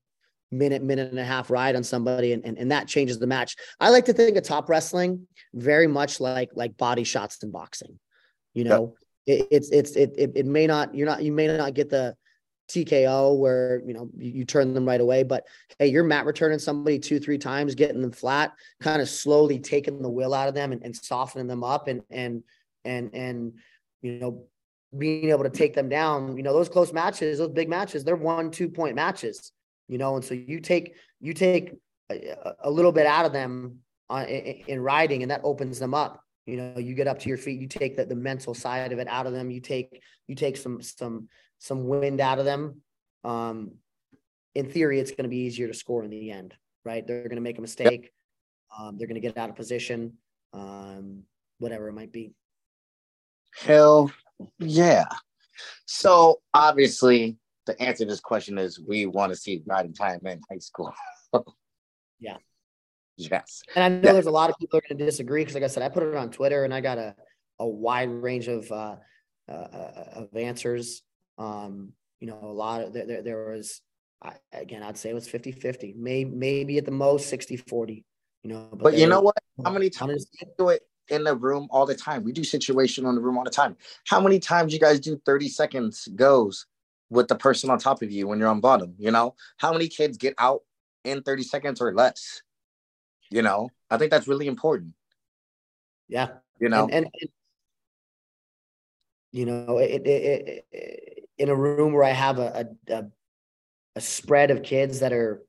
minute, 0.52 0.82
minute 0.82 1.10
and 1.10 1.20
a 1.20 1.24
half 1.24 1.50
ride 1.50 1.76
on 1.76 1.84
somebody, 1.84 2.34
and, 2.34 2.45
and, 2.45 2.58
and 2.58 2.72
that 2.72 2.88
changes 2.88 3.20
the 3.20 3.28
match. 3.28 3.56
I 3.80 3.89
like 3.89 4.06
to 4.06 4.14
think 4.14 4.38
of 4.38 4.43
top 4.43 4.70
wrestling 4.70 5.28
very 5.54 5.88
much 5.88 6.20
like 6.20 6.50
like 6.54 6.78
body 6.78 7.04
shots 7.04 7.41
in 7.43 7.52
boxing. 7.52 8.00
You 8.54 8.64
know, 8.66 8.95
yep. 9.26 9.39
it, 9.39 9.47
it's 9.52 9.70
it's 9.72 9.95
it, 9.95 10.14
it 10.18 10.32
it 10.36 10.45
may 10.45 10.68
not 10.68 10.95
you're 10.95 11.08
not 11.08 11.24
you 11.24 11.32
may 11.32 11.47
not 11.47 11.74
get 11.74 11.89
the 11.89 12.16
TKO 12.70 13.38
where 13.38 13.82
you 13.86 13.93
know 13.93 14.10
you, 14.16 14.32
you, 14.32 14.45
turn 14.45 14.74
them 14.74 14.88
right 14.88 15.02
away. 15.02 15.24
But 15.24 15.45
hey, 15.78 15.88
you're 15.88 16.04
mat 16.04 16.26
returning 16.26 16.60
somebody 16.60 17.00
two, 17.00 17.20
three 17.20 17.38
times, 17.38 17.76
getting 17.76 18.02
them 18.02 18.12
flat, 18.12 18.54
kind 18.80 19.02
of 19.02 19.10
slowly 19.10 19.60
taking 19.60 20.02
the 20.02 20.10
will 20.10 20.34
out 20.34 20.47
of 20.47 20.54
them 20.54 20.72
and, 20.72 20.84
and 20.84 20.95
softening 20.95 21.47
them 21.47 21.64
up 21.64 21.88
and 21.88 22.02
and 22.10 22.43
and 22.86 23.14
and 23.14 23.54
you 24.02 24.20
know 24.20 24.45
being 24.97 25.30
able 25.30 25.43
to 25.43 25.50
take 25.50 25.74
them 25.74 25.89
down. 25.89 26.38
You 26.38 26.43
know 26.43 26.54
those 26.54 26.70
close 26.70 26.93
matches, 26.93 27.39
those 27.39 27.50
big 27.50 27.70
matches, 27.70 28.04
they're 28.04 28.16
one 28.16 28.52
two 28.52 28.70
point 28.70 28.95
matches. 28.95 29.52
You 29.89 29.97
know, 29.97 30.15
and 30.15 30.23
so 30.23 30.33
you 30.33 30.61
take 30.61 30.95
you 31.19 31.33
take 31.33 31.75
a, 32.09 32.53
a 32.63 32.71
little 32.71 32.93
bit 32.93 33.05
out 33.05 33.25
of 33.25 33.33
them 33.33 33.79
on, 34.09 34.25
in, 34.27 34.63
in 34.67 34.79
riding, 34.79 35.23
and 35.23 35.31
that 35.31 35.41
opens 35.43 35.79
them 35.79 35.93
up 35.93 36.23
you 36.45 36.57
know 36.57 36.79
you 36.79 36.95
get 36.95 37.05
up 37.05 37.19
to 37.19 37.29
your 37.29 37.37
feet 37.37 37.61
you 37.61 37.67
take 37.67 37.95
the, 37.95 38.03
the 38.05 38.15
mental 38.15 38.55
side 38.55 38.91
of 38.91 38.97
it 38.97 39.07
out 39.07 39.27
of 39.27 39.33
them 39.33 39.51
you 39.51 39.59
take 39.59 40.01
you 40.25 40.33
take 40.33 40.57
some 40.57 40.81
some 40.81 41.27
some 41.59 41.87
wind 41.87 42.19
out 42.19 42.39
of 42.39 42.45
them, 42.45 42.81
um, 43.23 43.71
in 44.55 44.69
theory, 44.69 44.99
it's 44.99 45.11
going 45.11 45.23
to 45.23 45.29
be 45.29 45.41
easier 45.41 45.67
to 45.67 45.73
score 45.73 46.03
in 46.03 46.09
the 46.09 46.31
end, 46.31 46.55
right? 46.83 47.05
They're 47.05 47.23
going 47.23 47.35
to 47.35 47.41
make 47.41 47.57
a 47.57 47.61
mistake. 47.61 48.11
Um, 48.77 48.97
they're 48.97 49.07
going 49.07 49.21
to 49.21 49.27
get 49.27 49.37
out 49.37 49.49
of 49.49 49.55
position, 49.55 50.13
um, 50.53 51.23
whatever 51.59 51.87
it 51.89 51.93
might 51.93 52.11
be. 52.11 52.33
Hell 53.55 54.11
yeah. 54.57 55.05
So 55.85 56.39
obviously, 56.53 57.37
the 57.70 57.82
answer 57.82 58.03
to 58.03 58.09
this 58.09 58.20
question 58.20 58.57
is 58.57 58.80
we 58.80 59.05
want 59.05 59.32
to 59.32 59.38
see 59.38 59.61
riding 59.65 59.93
time 59.93 60.20
in 60.26 60.41
high 60.49 60.57
school. 60.57 60.93
yeah. 62.20 62.38
Yes. 63.15 63.61
And 63.76 63.84
I 63.84 63.89
know 63.89 64.13
there's 64.13 64.26
a 64.26 64.32
lot 64.32 64.49
of 64.49 64.55
people 64.57 64.80
are 64.80 64.82
going 64.88 64.97
to 64.97 65.05
disagree 65.05 65.41
because, 65.41 65.53
like 65.53 65.63
I 65.63 65.67
said, 65.67 65.84
I 65.84 65.89
put 65.89 66.03
it 66.03 66.15
on 66.15 66.32
Twitter 66.32 66.63
and 66.63 66.74
I 66.74 66.82
got 66.82 66.97
a, 66.97 67.15
a 67.59 67.67
wide 67.67 68.09
range 68.09 68.47
of 68.47 68.72
uh, 68.72 68.95
uh, 69.47 69.51
uh 69.51 70.03
of 70.15 70.36
answers. 70.36 71.03
Um, 71.38 71.93
you 72.20 72.28
know, 72.28 72.39
a 72.41 72.53
lot 72.53 72.82
of 72.82 72.93
there, 72.93 73.22
there 73.22 73.49
was, 73.51 73.82
I, 74.24 74.34
again, 74.53 74.84
I'd 74.84 74.97
say 74.97 75.09
it 75.09 75.13
was 75.13 75.28
50 75.28 75.51
50, 75.51 75.95
maybe, 75.97 76.30
maybe 76.30 76.78
at 76.78 76.86
the 76.86 76.91
most 76.91 77.30
60 77.30 77.57
40, 77.57 78.05
you 78.43 78.49
know. 78.49 78.70
But, 78.72 78.80
but 78.80 78.97
you 78.97 79.07
know 79.07 79.22
what? 79.22 79.36
How 79.63 79.72
many 79.72 79.89
times 79.89 80.26
do 80.26 80.38
you 80.41 80.51
do 80.57 80.70
it 80.70 80.82
in 81.09 81.24
the 81.24 81.36
room 81.36 81.67
all 81.72 81.86
the 81.86 81.95
time? 81.95 82.24
We 82.24 82.32
do 82.32 82.43
situation 82.43 83.05
on 83.05 83.15
the 83.15 83.22
room 83.22 83.38
all 83.38 83.43
the 83.43 83.49
time. 83.49 83.76
How 84.07 84.22
many 84.22 84.39
times 84.39 84.74
you 84.74 84.80
guys 84.80 84.99
do 84.99 85.22
30 85.26 85.49
seconds 85.49 86.07
goes 86.15 86.65
with 87.10 87.28
the 87.28 87.36
person 87.36 87.70
on 87.70 87.80
top 87.80 88.01
of 88.01 88.12
you 88.12 88.28
when 88.28 88.39
you're 88.39 88.49
on 88.49 88.62
bottom? 88.62 88.95
You 88.97 89.12
know, 89.12 89.36
how 89.57 89.72
many 89.74 89.88
kids 89.88 90.18
get 90.18 90.34
out 90.38 90.62
in 91.03 91.22
30 91.24 91.43
seconds 91.43 91.82
or 91.82 91.93
less? 91.93 92.41
You 93.30 93.41
know, 93.41 93.70
I 93.89 93.97
think 93.97 94.12
that's 94.12 94.28
really 94.28 94.47
important. 94.47 94.93
Yeah. 96.07 96.30
You 96.60 96.70
know, 96.70 96.86
and, 96.86 96.93
and, 96.93 97.05
and 97.22 97.30
you 99.32 99.45
know, 99.45 99.78
it, 99.78 100.05
it, 100.05 100.66
it, 100.72 101.30
in 101.38 101.49
a 101.49 101.55
room 101.55 101.93
where 101.93 102.03
I 102.03 102.12
have 102.12 102.39
a, 102.39 102.68
a, 102.89 103.05
a 103.95 104.01
spread 104.01 104.51
of 104.51 104.64
kids 104.64 104.99
that 104.99 105.14
are 105.14 105.43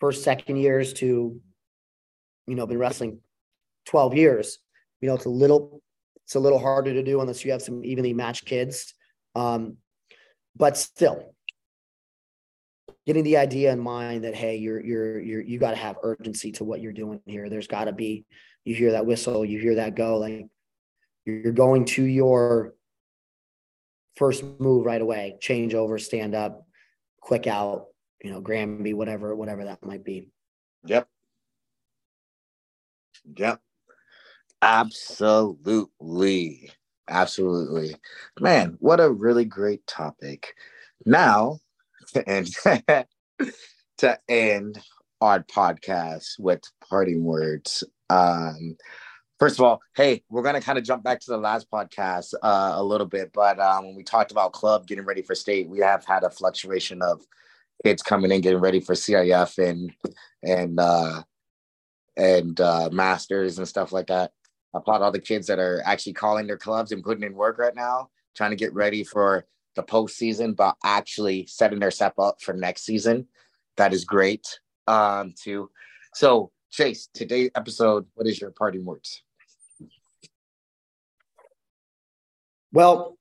first, 0.00 0.24
second 0.24 0.56
years 0.56 0.92
to, 0.94 1.40
you 2.46 2.54
know, 2.54 2.66
been 2.66 2.78
wrestling 2.78 3.20
12 3.86 4.14
years, 4.14 4.58
you 5.00 5.08
know, 5.08 5.14
it's 5.14 5.24
a 5.24 5.30
little, 5.30 5.82
it's 6.24 6.34
a 6.34 6.40
little 6.40 6.58
harder 6.58 6.92
to 6.92 7.02
do 7.02 7.20
unless 7.20 7.44
you 7.44 7.52
have 7.52 7.62
some 7.62 7.84
evenly 7.84 8.12
matched 8.12 8.44
kids. 8.44 8.94
Um, 9.34 9.76
but 10.56 10.76
still 10.76 11.34
getting 13.06 13.24
the 13.24 13.36
idea 13.36 13.72
in 13.72 13.80
mind 13.80 14.24
that, 14.24 14.34
Hey, 14.34 14.56
you're, 14.56 14.84
you're, 14.84 15.20
you're, 15.20 15.40
you 15.42 15.58
got 15.58 15.70
to 15.70 15.76
have 15.76 15.96
urgency 16.02 16.52
to 16.52 16.64
what 16.64 16.80
you're 16.80 16.92
doing 16.92 17.20
here. 17.26 17.48
There's 17.48 17.66
gotta 17.66 17.92
be, 17.92 18.24
you 18.64 18.74
hear 18.74 18.92
that 18.92 19.06
whistle, 19.06 19.44
you 19.44 19.58
hear 19.58 19.74
that 19.76 19.94
go, 19.94 20.18
like 20.18 20.46
you're 21.24 21.52
going 21.52 21.84
to 21.86 22.02
your 22.04 22.74
first 24.16 24.44
move 24.58 24.86
right 24.86 25.02
away, 25.02 25.36
change 25.40 25.74
over, 25.74 25.98
stand 25.98 26.34
up, 26.34 26.66
quick 27.20 27.46
out, 27.46 27.86
you 28.22 28.30
know, 28.30 28.40
Granby, 28.40 28.94
whatever, 28.94 29.34
whatever 29.34 29.64
that 29.64 29.84
might 29.84 30.04
be. 30.04 30.28
Yep. 30.86 31.08
Yep. 33.36 33.60
Absolutely. 34.62 35.90
Absolutely. 37.08 37.96
Man, 38.40 38.76
what 38.80 39.00
a 39.00 39.10
really 39.10 39.44
great 39.44 39.86
topic. 39.86 40.54
Now, 41.04 41.58
to 42.14 42.28
end, 42.28 42.48
to 43.98 44.18
end 44.28 44.80
our 45.20 45.42
podcast 45.42 46.38
with 46.38 46.62
parting 46.88 47.24
words. 47.24 47.84
Um, 48.10 48.76
First 49.40 49.58
of 49.58 49.64
all, 49.64 49.82
hey, 49.96 50.22
we're 50.30 50.42
gonna 50.42 50.60
kind 50.60 50.78
of 50.78 50.84
jump 50.84 51.02
back 51.02 51.20
to 51.20 51.30
the 51.30 51.36
last 51.36 51.68
podcast 51.70 52.34
uh, 52.42 52.72
a 52.76 52.82
little 52.82 53.06
bit, 53.06 53.30
but 53.34 53.58
um, 53.58 53.86
when 53.86 53.96
we 53.96 54.04
talked 54.04 54.30
about 54.30 54.52
club 54.52 54.86
getting 54.86 55.04
ready 55.04 55.22
for 55.22 55.34
state, 55.34 55.68
we 55.68 55.80
have 55.80 56.04
had 56.04 56.22
a 56.22 56.30
fluctuation 56.30 57.02
of 57.02 57.20
kids 57.84 58.00
coming 58.00 58.30
in 58.30 58.40
getting 58.40 58.60
ready 58.60 58.80
for 58.80 58.94
CIF 58.94 59.58
and 59.58 59.92
and 60.42 60.78
uh, 60.78 61.22
and 62.16 62.60
uh, 62.60 62.88
masters 62.92 63.58
and 63.58 63.66
stuff 63.66 63.92
like 63.92 64.06
that. 64.06 64.30
Applaud 64.74 65.02
all 65.02 65.12
the 65.12 65.20
kids 65.20 65.46
that 65.46 65.58
are 65.58 65.82
actually 65.84 66.14
calling 66.14 66.46
their 66.46 66.58
clubs 66.58 66.92
and 66.92 67.02
putting 67.02 67.22
in 67.22 67.34
work 67.34 67.58
right 67.58 67.74
now, 67.74 68.10
trying 68.34 68.50
to 68.50 68.56
get 68.56 68.74
ready 68.74 69.04
for 69.04 69.46
the 69.76 69.82
postseason, 69.82 70.54
but 70.54 70.76
actually 70.84 71.46
setting 71.46 71.78
their 71.78 71.90
step 71.90 72.18
up 72.18 72.42
for 72.42 72.52
next 72.54 72.84
season. 72.84 73.26
That 73.76 73.92
is 73.92 74.04
great. 74.04 74.46
Um, 74.86 75.34
too. 75.40 75.70
So 76.14 76.50
Chase, 76.70 77.08
today's 77.14 77.50
episode, 77.54 78.06
what 78.14 78.26
is 78.26 78.40
your 78.40 78.50
parting 78.50 78.84
words? 78.84 79.22
Well, 82.72 83.16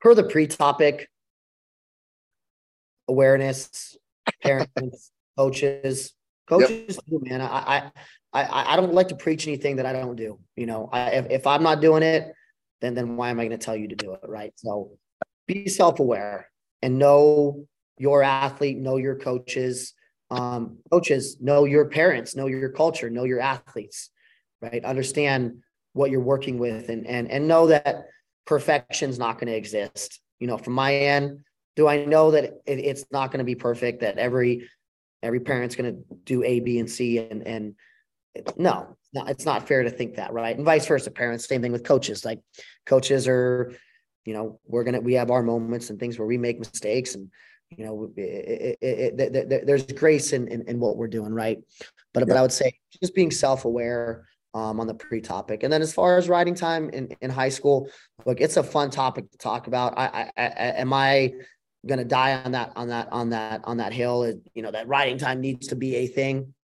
per 0.00 0.14
the 0.14 0.24
pre-topic, 0.24 1.10
awareness, 3.06 3.98
parents, 4.42 5.10
coaches, 5.36 6.14
coaches, 6.46 6.98
yep. 7.06 7.22
man. 7.22 7.40
I, 7.40 7.90
I, 8.32 8.72
I 8.72 8.76
don't 8.76 8.94
like 8.94 9.08
to 9.08 9.16
preach 9.16 9.46
anything 9.46 9.76
that 9.76 9.86
I 9.86 9.92
don't 9.92 10.16
do. 10.16 10.38
You 10.56 10.66
know, 10.66 10.88
I, 10.92 11.10
if, 11.10 11.30
if 11.30 11.46
I'm 11.46 11.62
not 11.62 11.80
doing 11.80 12.02
it, 12.02 12.34
then 12.80 12.94
then 12.94 13.16
why 13.16 13.30
am 13.30 13.38
I 13.40 13.46
going 13.46 13.58
to 13.58 13.64
tell 13.64 13.76
you 13.76 13.88
to 13.88 13.96
do 13.96 14.14
it? 14.14 14.20
Right. 14.26 14.52
So, 14.56 14.92
be 15.46 15.68
self-aware 15.68 16.48
and 16.82 16.98
know 16.98 17.66
your 17.98 18.22
athlete, 18.22 18.78
know 18.78 18.96
your 18.96 19.16
coaches, 19.16 19.94
um, 20.32 20.78
coaches 20.90 21.36
know 21.40 21.64
your 21.64 21.84
parents 21.86 22.34
know 22.34 22.46
your 22.46 22.70
culture 22.70 23.10
know 23.10 23.24
your 23.24 23.40
athletes 23.40 24.08
right 24.62 24.82
understand 24.84 25.58
what 25.92 26.10
you're 26.10 26.20
working 26.20 26.58
with 26.58 26.88
and 26.88 27.06
and 27.06 27.30
and 27.30 27.46
know 27.46 27.66
that 27.66 28.06
perfection's 28.46 29.18
not 29.18 29.34
going 29.34 29.48
to 29.48 29.56
exist 29.56 30.20
you 30.40 30.46
know 30.46 30.56
from 30.56 30.72
my 30.72 30.94
end 30.94 31.40
do 31.76 31.86
i 31.86 32.02
know 32.04 32.30
that 32.30 32.44
it, 32.44 32.78
it's 32.78 33.04
not 33.12 33.30
going 33.30 33.38
to 33.38 33.44
be 33.44 33.54
perfect 33.54 34.00
that 34.00 34.16
every 34.16 34.66
every 35.22 35.40
parent's 35.40 35.76
going 35.76 35.94
to 35.94 36.02
do 36.24 36.42
a 36.42 36.60
b 36.60 36.78
and 36.78 36.90
c 36.90 37.18
and 37.18 37.46
and 37.46 37.74
no 38.56 38.96
it's 39.14 39.44
not 39.44 39.68
fair 39.68 39.82
to 39.82 39.90
think 39.90 40.16
that 40.16 40.32
right 40.32 40.56
and 40.56 40.64
vice 40.64 40.86
versa 40.86 41.10
parents 41.10 41.46
same 41.46 41.60
thing 41.60 41.72
with 41.72 41.84
coaches 41.84 42.24
like 42.24 42.40
coaches 42.86 43.28
are 43.28 43.74
you 44.24 44.32
know 44.32 44.58
we're 44.66 44.84
gonna 44.84 45.00
we 45.00 45.14
have 45.14 45.30
our 45.30 45.42
moments 45.42 45.90
and 45.90 46.00
things 46.00 46.18
where 46.18 46.26
we 46.26 46.38
make 46.38 46.58
mistakes 46.58 47.14
and 47.14 47.30
you 47.76 47.84
know, 47.84 48.12
it, 48.16 48.78
it, 48.80 49.20
it, 49.20 49.66
there's 49.66 49.86
grace 49.86 50.32
in, 50.32 50.48
in, 50.48 50.62
in 50.68 50.80
what 50.80 50.96
we're 50.96 51.08
doing, 51.08 51.32
right? 51.32 51.58
But 52.12 52.20
yeah. 52.20 52.24
but 52.26 52.36
I 52.36 52.42
would 52.42 52.52
say 52.52 52.78
just 53.00 53.14
being 53.14 53.30
self 53.30 53.64
aware 53.64 54.26
um, 54.54 54.80
on 54.80 54.86
the 54.86 54.94
pre 54.94 55.20
topic, 55.20 55.62
and 55.62 55.72
then 55.72 55.82
as 55.82 55.92
far 55.92 56.18
as 56.18 56.28
riding 56.28 56.54
time 56.54 56.90
in, 56.90 57.14
in 57.20 57.30
high 57.30 57.48
school, 57.48 57.88
look, 58.26 58.40
it's 58.40 58.56
a 58.56 58.62
fun 58.62 58.90
topic 58.90 59.30
to 59.30 59.38
talk 59.38 59.66
about. 59.66 59.98
I, 59.98 60.30
I, 60.36 60.42
I 60.42 60.44
am 60.80 60.92
I 60.92 61.32
going 61.86 61.98
to 61.98 62.04
die 62.04 62.34
on 62.42 62.52
that 62.52 62.72
on 62.76 62.88
that 62.88 63.08
on 63.12 63.30
that 63.30 63.62
on 63.64 63.76
that 63.78 63.92
hill? 63.92 64.32
You 64.54 64.62
know, 64.62 64.70
that 64.70 64.88
riding 64.88 65.18
time 65.18 65.40
needs 65.40 65.68
to 65.68 65.76
be 65.76 65.96
a 65.96 66.06
thing. 66.06 66.54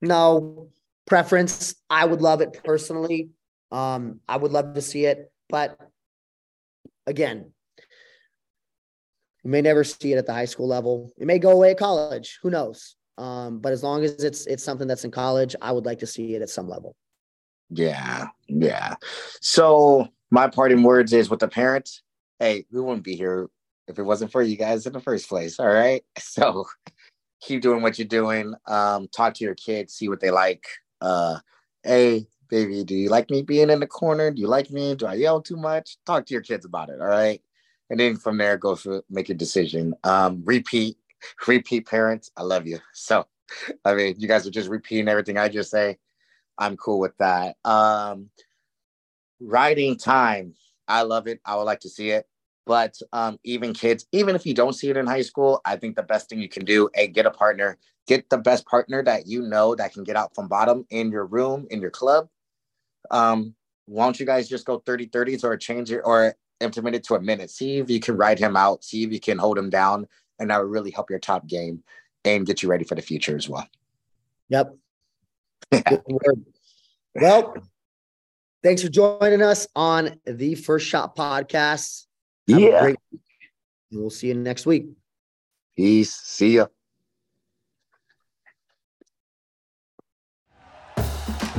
No 0.00 0.68
preference. 1.06 1.74
I 1.90 2.04
would 2.04 2.22
love 2.22 2.40
it 2.40 2.60
personally. 2.64 3.30
Um, 3.70 4.20
I 4.28 4.36
would 4.36 4.52
love 4.52 4.74
to 4.74 4.82
see 4.82 5.04
it, 5.04 5.30
but 5.48 5.78
again, 7.06 7.52
you 9.44 9.50
may 9.50 9.60
never 9.60 9.84
see 9.84 10.12
it 10.12 10.18
at 10.18 10.26
the 10.26 10.32
high 10.32 10.46
school 10.46 10.68
level. 10.68 11.12
It 11.18 11.26
may 11.26 11.38
go 11.38 11.50
away 11.50 11.72
at 11.72 11.78
college. 11.78 12.38
Who 12.42 12.50
knows? 12.50 12.96
Um, 13.18 13.58
but 13.58 13.72
as 13.72 13.82
long 13.82 14.04
as 14.04 14.22
it's 14.22 14.46
it's 14.46 14.62
something 14.62 14.86
that's 14.86 15.04
in 15.04 15.10
college, 15.10 15.56
I 15.60 15.72
would 15.72 15.84
like 15.84 15.98
to 16.00 16.06
see 16.06 16.34
it 16.34 16.42
at 16.42 16.50
some 16.50 16.68
level. 16.68 16.94
Yeah, 17.70 18.28
yeah. 18.46 18.94
So 19.40 20.08
my 20.30 20.48
parting 20.48 20.82
words 20.82 21.12
is 21.12 21.28
with 21.28 21.40
the 21.40 21.48
parents. 21.48 22.02
Hey, 22.38 22.64
we 22.70 22.80
wouldn't 22.80 23.04
be 23.04 23.16
here 23.16 23.48
if 23.88 23.98
it 23.98 24.02
wasn't 24.02 24.32
for 24.32 24.42
you 24.42 24.56
guys 24.56 24.86
in 24.86 24.92
the 24.92 25.00
first 25.00 25.28
place. 25.28 25.58
All 25.58 25.68
right. 25.68 26.04
So 26.20 26.66
keep 27.40 27.62
doing 27.62 27.82
what 27.82 27.98
you're 27.98 28.08
doing. 28.08 28.54
Um, 28.66 29.08
talk 29.08 29.34
to 29.34 29.44
your 29.44 29.54
kids, 29.54 29.94
see 29.94 30.08
what 30.08 30.20
they 30.20 30.30
like. 30.30 30.66
Uh, 31.00 31.38
hey, 31.84 32.26
baby, 32.48 32.84
do 32.84 32.94
you 32.96 33.08
like 33.08 33.30
me 33.30 33.42
being 33.42 33.70
in 33.70 33.80
the 33.80 33.86
corner? 33.86 34.30
Do 34.30 34.40
you 34.40 34.48
like 34.48 34.70
me? 34.70 34.94
Do 34.94 35.06
I 35.06 35.14
yell 35.14 35.40
too 35.40 35.56
much? 35.56 35.96
Talk 36.04 36.26
to 36.26 36.34
your 36.34 36.42
kids 36.42 36.64
about 36.64 36.90
it. 36.90 37.00
All 37.00 37.06
right 37.06 37.40
and 37.90 37.98
then 37.98 38.16
from 38.16 38.38
there 38.38 38.56
go 38.56 38.74
through 38.74 39.02
make 39.10 39.28
a 39.28 39.34
decision 39.34 39.94
um 40.04 40.42
repeat 40.44 40.96
repeat 41.46 41.86
parents 41.86 42.30
i 42.36 42.42
love 42.42 42.66
you 42.66 42.78
so 42.92 43.26
i 43.84 43.94
mean 43.94 44.14
you 44.18 44.28
guys 44.28 44.46
are 44.46 44.50
just 44.52 44.68
repeating 44.68 45.08
everything 45.08 45.38
i 45.38 45.48
just 45.48 45.70
say 45.70 45.98
i'm 46.58 46.76
cool 46.76 46.98
with 46.98 47.16
that 47.18 47.56
um 47.64 48.28
riding 49.40 49.96
time 49.96 50.54
i 50.86 51.02
love 51.02 51.26
it 51.26 51.40
i 51.44 51.56
would 51.56 51.62
like 51.62 51.80
to 51.80 51.88
see 51.88 52.10
it 52.10 52.26
But 52.68 52.98
um, 53.14 53.40
even 53.44 53.72
kids, 53.72 54.04
even 54.12 54.36
if 54.36 54.44
you 54.44 54.52
don't 54.52 54.74
see 54.74 54.90
it 54.90 54.98
in 54.98 55.06
high 55.06 55.22
school, 55.22 55.62
I 55.64 55.76
think 55.76 55.96
the 55.96 56.02
best 56.02 56.28
thing 56.28 56.38
you 56.38 56.50
can 56.50 56.66
do, 56.66 56.90
a 56.94 57.06
get 57.06 57.24
a 57.24 57.30
partner, 57.30 57.78
get 58.06 58.28
the 58.28 58.36
best 58.36 58.66
partner 58.66 59.02
that 59.04 59.26
you 59.26 59.40
know 59.40 59.74
that 59.74 59.94
can 59.94 60.04
get 60.04 60.16
out 60.16 60.34
from 60.34 60.48
bottom 60.48 60.84
in 60.90 61.10
your 61.10 61.24
room, 61.24 61.66
in 61.70 61.80
your 61.80 61.90
club. 61.90 62.28
Um, 63.10 63.54
why 63.86 64.04
don't 64.04 64.20
you 64.20 64.26
guys 64.26 64.50
just 64.50 64.66
go 64.66 64.82
30 64.84 65.06
30s 65.06 65.44
or 65.44 65.56
change 65.56 65.90
it 65.90 66.02
or 66.04 66.34
implement 66.60 66.94
it 66.94 67.04
to 67.04 67.14
a 67.14 67.20
minute? 67.22 67.50
See 67.50 67.78
if 67.78 67.88
you 67.88 68.00
can 68.00 68.18
ride 68.18 68.38
him 68.38 68.54
out, 68.54 68.84
see 68.84 69.02
if 69.02 69.12
you 69.12 69.18
can 69.18 69.38
hold 69.38 69.56
him 69.56 69.70
down, 69.70 70.06
and 70.38 70.50
that 70.50 70.58
will 70.58 70.68
really 70.68 70.90
help 70.90 71.08
your 71.08 71.20
top 71.20 71.46
game 71.46 71.82
and 72.26 72.44
get 72.44 72.62
you 72.62 72.68
ready 72.68 72.84
for 72.84 72.96
the 72.96 73.00
future 73.00 73.34
as 73.34 73.48
well. 73.48 73.66
Yep. 74.50 74.76
well, 77.14 77.54
thanks 78.62 78.82
for 78.82 78.90
joining 78.90 79.40
us 79.40 79.66
on 79.74 80.20
the 80.26 80.54
First 80.54 80.86
Shot 80.86 81.16
Podcast. 81.16 82.04
Have 82.48 82.60
yeah. 82.60 82.80
Great- 82.80 82.96
we'll 83.92 84.10
see 84.10 84.28
you 84.28 84.34
next 84.34 84.66
week. 84.66 84.86
Peace. 85.76 86.14
See 86.14 86.56
ya. 86.56 86.66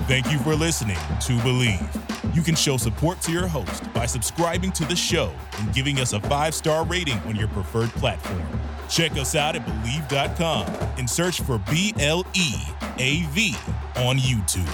Thank 0.08 0.32
you 0.32 0.40
for 0.40 0.56
listening 0.56 0.96
to 0.96 1.34
Bleav. 1.44 2.36
You 2.36 2.42
can 2.42 2.56
show 2.56 2.78
support 2.78 3.22
to 3.22 3.32
your 3.32 3.48
host 3.48 3.92
by 3.94 4.06
subscribing 4.08 4.72
to 4.74 4.86
the 4.86 4.96
show 4.96 5.32
and 5.60 5.74
giving 5.74 6.00
us 6.00 6.14
a 6.14 6.20
five 6.22 6.56
star 6.56 6.84
rating 6.86 7.18
on 7.20 7.36
your 7.36 7.48
preferred 7.50 7.90
platform. 7.92 8.42
Check 8.90 9.12
us 9.14 9.36
out 9.36 9.56
at 9.56 9.64
Bleav.com 9.66 10.66
and 10.98 11.08
search 11.08 11.42
for 11.42 11.60
B 11.70 11.94
L 12.00 12.26
E 12.34 12.56
A 12.98 13.22
V 13.28 13.56
on 13.98 14.18
YouTube. 14.18 14.66